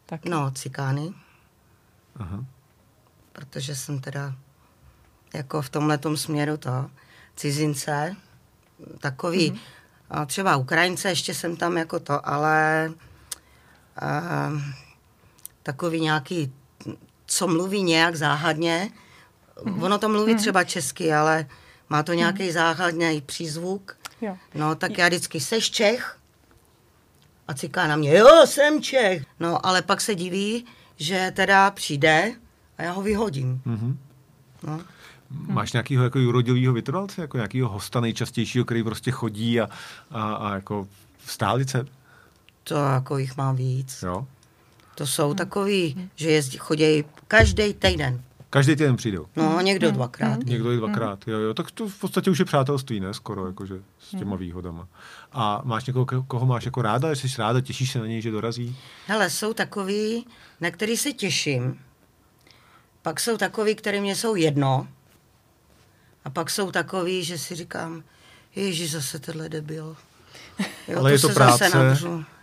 Tak. 0.05 0.25
no, 0.25 0.51
cikány, 0.51 1.13
Aha. 2.15 2.45
Protože 3.35 3.75
jsem 3.75 3.99
teda 3.99 4.33
jako 5.33 5.61
v 5.61 5.69
tomhle 5.69 5.99
směru 6.15 6.57
to, 6.57 6.89
cizince, 7.35 8.15
takový, 8.99 9.51
mm-hmm. 9.51 9.59
a 10.09 10.25
třeba 10.25 10.55
Ukrajince, 10.55 11.09
ještě 11.09 11.33
jsem 11.33 11.55
tam 11.55 11.77
jako 11.77 11.99
to, 11.99 12.29
ale 12.29 12.91
a, 14.01 14.51
takový 15.63 16.01
nějaký, 16.01 16.53
co 17.25 17.47
mluví 17.47 17.83
nějak 17.83 18.15
záhadně, 18.15 18.89
mm-hmm. 19.55 19.83
ono 19.83 19.97
to 19.97 20.09
mluví 20.09 20.33
mm-hmm. 20.33 20.39
třeba 20.39 20.63
česky, 20.63 21.13
ale 21.13 21.45
má 21.89 22.03
to 22.03 22.13
nějaký 22.13 22.43
mm-hmm. 22.43 22.53
záhadný 22.53 23.21
přízvuk, 23.21 23.97
Jo. 24.21 24.37
No, 24.53 24.75
tak 24.75 24.97
já 24.97 25.07
vždycky, 25.07 25.39
seš 25.39 25.71
Čech? 25.71 26.17
A 27.47 27.53
ciká 27.53 27.87
na 27.87 27.95
mě, 27.95 28.17
jo, 28.17 28.45
jsem 28.45 28.81
Čech. 28.81 29.25
No, 29.39 29.65
ale 29.65 29.81
pak 29.81 30.01
se 30.01 30.15
diví, 30.15 30.65
že 30.97 31.31
teda 31.35 31.71
přijde 31.71 32.35
a 32.77 32.83
já 32.83 32.91
ho 32.91 33.01
vyhodím. 33.01 33.61
Mhm. 33.65 33.97
No. 34.67 34.81
Máš 35.31 35.73
nějakého 35.73 36.03
jako 36.03 36.19
jurodilýho 36.19 36.73
vytrvalce, 36.73 37.21
jako 37.21 37.37
nějakého 37.37 37.69
hosta 37.69 37.99
nejčastějšího, 37.99 38.65
který 38.65 38.83
prostě 38.83 39.11
chodí 39.11 39.61
a, 39.61 39.69
a, 40.11 40.33
a 40.33 40.53
jako 40.53 40.87
v 41.17 41.31
stálice? 41.31 41.85
To 42.63 42.75
jako 42.75 43.17
jich 43.17 43.37
mám 43.37 43.55
víc. 43.55 44.03
Jo? 44.03 44.27
To 44.95 45.07
jsou 45.07 45.33
takový, 45.33 46.09
že 46.15 46.29
jezdí, 46.31 46.57
chodí 46.57 47.03
každý 47.27 47.73
týden. 47.73 48.21
Každý 48.49 48.75
týden 48.75 48.95
přijdou. 48.95 49.25
No, 49.35 49.61
někdo 49.61 49.91
dvakrát. 49.91 50.45
Někdo 50.45 50.71
i 50.71 50.77
dvakrát. 50.77 51.27
Jo, 51.27 51.39
jo. 51.39 51.53
Tak 51.53 51.71
to 51.71 51.87
v 51.89 51.99
podstatě 51.99 52.31
už 52.31 52.39
je 52.39 52.45
přátelství, 52.45 52.99
ne? 52.99 53.13
Skoro, 53.13 53.47
jakože 53.47 53.75
s 53.99 54.17
těma 54.17 54.35
výhodama. 54.35 54.87
A 55.33 55.61
máš 55.65 55.85
někoho, 55.85 56.05
ko- 56.05 56.25
koho 56.27 56.45
máš 56.45 56.65
jako 56.65 56.81
ráda? 56.81 57.11
Jsi 57.11 57.27
ráda, 57.37 57.61
těšíš 57.61 57.91
se 57.91 57.99
na 57.99 58.05
něj, 58.07 58.21
že 58.21 58.31
dorazí? 58.31 58.77
Hele, 59.07 59.29
jsou 59.29 59.53
takový, 59.53 60.25
na 60.61 60.71
který 60.71 60.97
se 60.97 61.13
těším. 61.13 61.79
Pak 63.05 63.19
jsou 63.19 63.37
takový, 63.37 63.75
které 63.75 64.01
mě 64.01 64.15
jsou 64.15 64.35
jedno. 64.35 64.87
A 66.25 66.29
pak 66.29 66.49
jsou 66.49 66.71
takový, 66.71 67.23
že 67.23 67.37
si 67.37 67.55
říkám, 67.55 68.03
ježi, 68.55 68.87
zase 68.87 69.19
tenhle 69.19 69.49
debil. 69.49 69.95
Jo, 70.87 70.99
Ale 70.99 71.11
je 71.11 71.19
to 71.19 71.29
práce. 71.29 71.69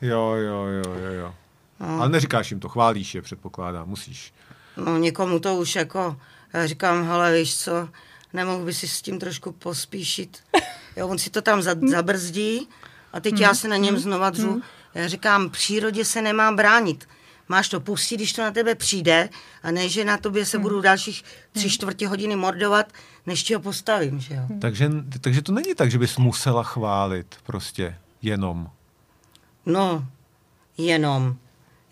Jo, 0.01 0.35
jo, 0.35 0.65
jo, 0.65 0.95
jo, 0.99 1.13
jo. 1.13 1.35
No. 1.81 2.01
Ale 2.01 2.09
neříkáš 2.09 2.51
jim 2.51 2.61
to, 2.61 2.69
chválíš 2.69 3.15
je, 3.15 3.23
předpokládám, 3.23 3.89
musíš. 3.89 4.33
No 4.77 4.99
někomu 4.99 5.41
to 5.41 5.57
už 5.57 5.75
jako, 5.75 6.17
já 6.53 6.67
říkám, 6.67 7.05
hele, 7.05 7.35
víš 7.35 7.57
co, 7.57 7.89
nemohl 8.33 8.65
by 8.65 8.75
si 8.75 8.89
s 8.89 9.03
tím 9.03 9.19
trošku 9.19 9.53
pospíšit. 9.53 10.39
Jo, 10.97 11.09
on 11.09 11.19
si 11.19 11.31
to 11.31 11.43
tam 11.43 11.63
za, 11.63 11.75
zabrzdí 11.91 12.69
a 13.13 13.21
teď 13.21 13.41
já 13.41 13.55
se 13.55 13.69
na 13.69 13.77
něm 13.77 13.99
znova 13.99 14.31
dřu. 14.31 14.63
Já 14.95 15.09
říkám, 15.09 15.51
přírodě 15.51 16.05
se 16.05 16.23
nemá 16.23 16.53
bránit. 16.53 17.09
Máš 17.49 17.69
to 17.69 17.81
pustit, 17.81 18.17
když 18.17 18.33
to 18.33 18.43
na 18.43 18.51
tebe 18.51 18.75
přijde 18.75 19.29
a 19.63 19.71
ne, 19.71 19.89
že 19.89 20.05
na 20.05 20.17
tobě 20.19 20.47
se 20.47 20.59
budu 20.59 20.81
dalších 20.81 21.25
tři 21.53 21.71
čtvrtě 21.71 22.09
hodiny 22.09 22.37
mordovat, 22.37 22.93
než 23.27 23.43
ti 23.43 23.55
ho 23.55 23.61
postavím, 23.61 24.21
že 24.21 24.35
jo. 24.35 24.43
Takže, 24.61 24.91
takže 25.21 25.43
to 25.43 25.53
není 25.53 25.75
tak, 25.75 25.91
že 25.91 25.99
bys 25.99 26.17
musela 26.17 26.63
chválit 26.63 27.37
prostě 27.43 27.97
jenom. 28.23 28.71
No, 29.67 30.07
jenom. 30.79 31.37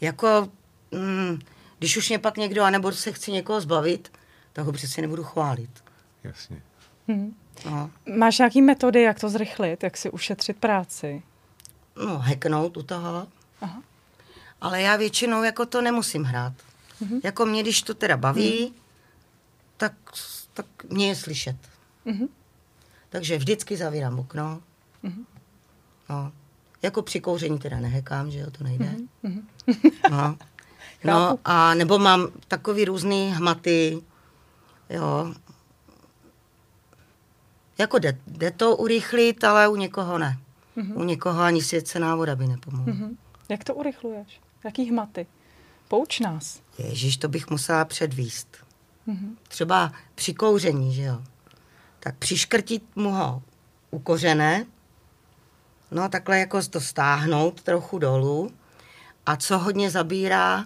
Jako, 0.01 0.49
mm, 0.91 1.39
když 1.79 1.97
už 1.97 2.09
mě 2.09 2.19
pak 2.19 2.37
někdo, 2.37 2.63
anebo 2.63 2.93
se 2.93 3.13
chci 3.13 3.33
někoho 3.33 3.61
zbavit, 3.61 4.13
tak 4.53 4.67
ho 4.67 4.73
přece 4.73 5.01
nebudu 5.01 5.25
chválit. 5.25 5.71
Jasně. 6.25 6.63
No. 7.65 7.91
Máš 8.17 8.39
nějaký 8.39 8.63
metody, 8.63 9.03
jak 9.03 9.21
to 9.21 9.29
zrychlit, 9.29 9.83
jak 9.83 9.97
si 9.97 10.11
ušetřit 10.11 10.57
práci? 10.57 11.23
no, 12.07 12.19
hacknout 12.19 12.77
u 12.77 12.83
toho. 12.83 13.27
Aha. 13.61 13.83
Ale 14.61 14.83
já 14.83 14.97
většinou 14.97 15.43
jako 15.43 15.67
to 15.67 15.83
nemusím 15.83 16.25
hrát. 16.25 16.53
Mm-hmm. 17.03 17.21
Jako 17.25 17.47
mě, 17.47 17.63
když 17.63 17.83
to 17.83 17.95
teda 17.95 18.17
baví, 18.17 18.67
mm. 18.67 18.75
tak, 19.77 19.93
tak 20.53 20.67
mě 20.89 21.09
je 21.09 21.17
slyšet. 21.17 21.57
Mhm. 22.05 22.27
Takže 23.09 23.39
vždycky 23.39 23.77
zavírám 23.77 24.19
okno. 24.19 24.61
Mhm. 25.03 25.25
No. 26.11 26.33
Jako 26.83 27.03
při 27.03 27.21
kouření 27.21 27.59
teda 27.59 27.81
nehekám, 27.81 28.31
že 28.31 28.39
jo, 28.39 28.51
to 28.51 28.65
nejde. 28.65 28.97
Mhm. 29.23 29.49
No. 30.11 30.37
no 31.05 31.39
a 31.45 31.75
nebo 31.75 31.99
mám 31.99 32.29
takový 32.49 32.85
různý 32.85 33.33
hmaty, 33.33 34.03
jo. 34.91 35.35
Jako 37.79 37.99
jde, 37.99 38.19
jde 38.27 38.51
to 38.51 38.77
urychlit, 38.77 39.45
ale 39.45 39.69
u 39.69 39.77
někoho 39.77 40.19
ne. 40.19 40.39
Mhm. 40.77 40.97
U 40.97 41.05
někoho 41.05 41.43
ani 41.43 41.63
svěcená 41.63 42.17
voda 42.17 42.37
by 42.37 42.47
nepomohla. 42.47 42.95
Mhm. 42.95 43.17
Jak 43.49 43.65
to 43.65 43.75
urychluješ? 43.75 44.41
Jaký 44.65 44.91
hmaty? 44.91 45.27
Pouč 45.89 46.21
nás. 46.21 46.63
Ježíš, 46.79 47.17
to 47.17 47.29
bych 47.29 47.51
musela 47.51 47.85
předvíst. 47.85 48.57
Mhm. 49.07 49.37
Třeba 49.49 49.93
při 50.15 50.35
kouření, 50.35 50.95
že 50.95 51.03
jo. 51.03 51.23
Tak 52.01 52.17
přiškrtit 52.17 52.97
mu 52.97 53.11
ho 53.11 53.43
u 53.91 53.99
kořene, 53.99 54.67
no 55.91 56.09
takhle 56.09 56.39
jako 56.39 56.63
to 56.63 56.81
stáhnout 56.81 57.63
trochu 57.63 57.99
dolů 57.99 58.51
a 59.27 59.37
co 59.37 59.59
hodně 59.59 59.91
zabírá, 59.91 60.65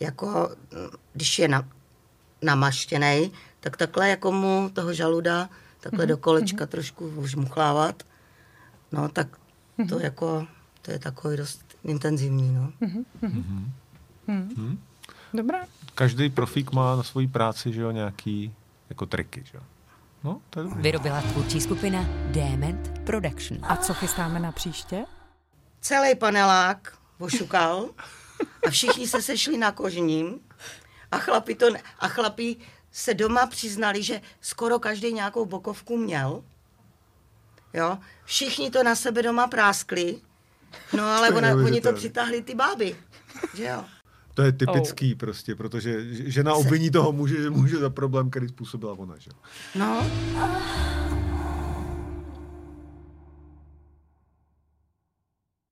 jako 0.00 0.56
když 1.12 1.38
je 1.38 1.48
na, 1.48 1.68
namaštěnej, 2.42 3.30
tak 3.60 3.76
takhle 3.76 4.08
jako 4.08 4.32
mu 4.32 4.70
toho 4.72 4.92
žaluda 4.92 5.48
takhle 5.80 6.06
do 6.06 6.16
kolečka 6.16 6.66
trošku 6.66 7.08
už 7.08 7.34
muchlávat. 7.34 8.02
No 8.92 9.08
tak 9.08 9.28
to 9.88 9.98
jako, 9.98 10.46
to 10.82 10.90
je 10.90 10.98
takový 10.98 11.36
dost 11.36 11.63
intenzivní, 11.84 12.54
no. 12.54 12.72
Dobrá. 15.34 15.58
Každý 15.94 16.30
profík 16.30 16.72
má 16.72 16.96
na 16.96 17.02
svoji 17.02 17.28
práci, 17.28 17.72
že 17.72 17.80
jo, 17.80 17.90
nějaký 17.90 18.54
jako 18.90 19.06
triky, 19.06 19.42
že 19.52 19.56
jo. 19.58 19.62
No, 20.24 20.40
to 20.50 20.60
je 20.60 20.64
dobrý. 20.64 20.82
Vyrobila 20.82 21.20
tvůrčí 21.22 21.60
skupina 21.60 22.04
Dement 22.30 22.98
Production. 23.06 23.58
A 23.62 23.76
co 23.76 23.94
chystáme 23.94 24.40
na 24.40 24.52
příště? 24.52 25.04
celý 25.80 26.14
panelák 26.14 26.98
ošukal 27.18 27.88
a 28.66 28.70
všichni 28.70 29.08
se 29.08 29.22
sešli 29.22 29.56
na 29.58 29.72
kožním 29.72 30.40
a 31.12 31.18
chlapi, 31.18 31.54
to, 31.54 31.70
ne- 31.70 31.82
a 31.98 32.08
chlapi 32.08 32.56
se 32.92 33.14
doma 33.14 33.46
přiznali, 33.46 34.02
že 34.02 34.20
skoro 34.40 34.78
každý 34.78 35.12
nějakou 35.12 35.46
bokovku 35.46 35.96
měl. 35.96 36.44
Jo? 37.74 37.98
Všichni 38.24 38.70
to 38.70 38.82
na 38.82 38.94
sebe 38.94 39.22
doma 39.22 39.46
práskli, 39.46 40.20
no 40.96 41.04
ale 41.04 41.28
To 41.28 41.36
ona, 41.36 41.54
oni 41.54 41.80
to 41.80 41.92
přitáhli 41.92 42.42
ty 42.42 42.54
báby. 42.54 42.96
Že 43.54 43.64
jo? 43.64 43.84
To 44.34 44.42
je 44.42 44.52
typický 44.52 45.12
oh. 45.14 45.18
prostě, 45.18 45.54
protože 45.54 46.04
žena 46.30 46.54
obviní 46.54 46.90
toho 46.90 47.12
muže, 47.12 47.42
že 47.42 47.50
může 47.50 47.76
za 47.76 47.90
problém, 47.90 48.30
který 48.30 48.48
způsobila 48.48 48.92
ona, 48.98 49.14
že 49.18 49.30
jo. 49.30 49.36
No, 49.74 50.10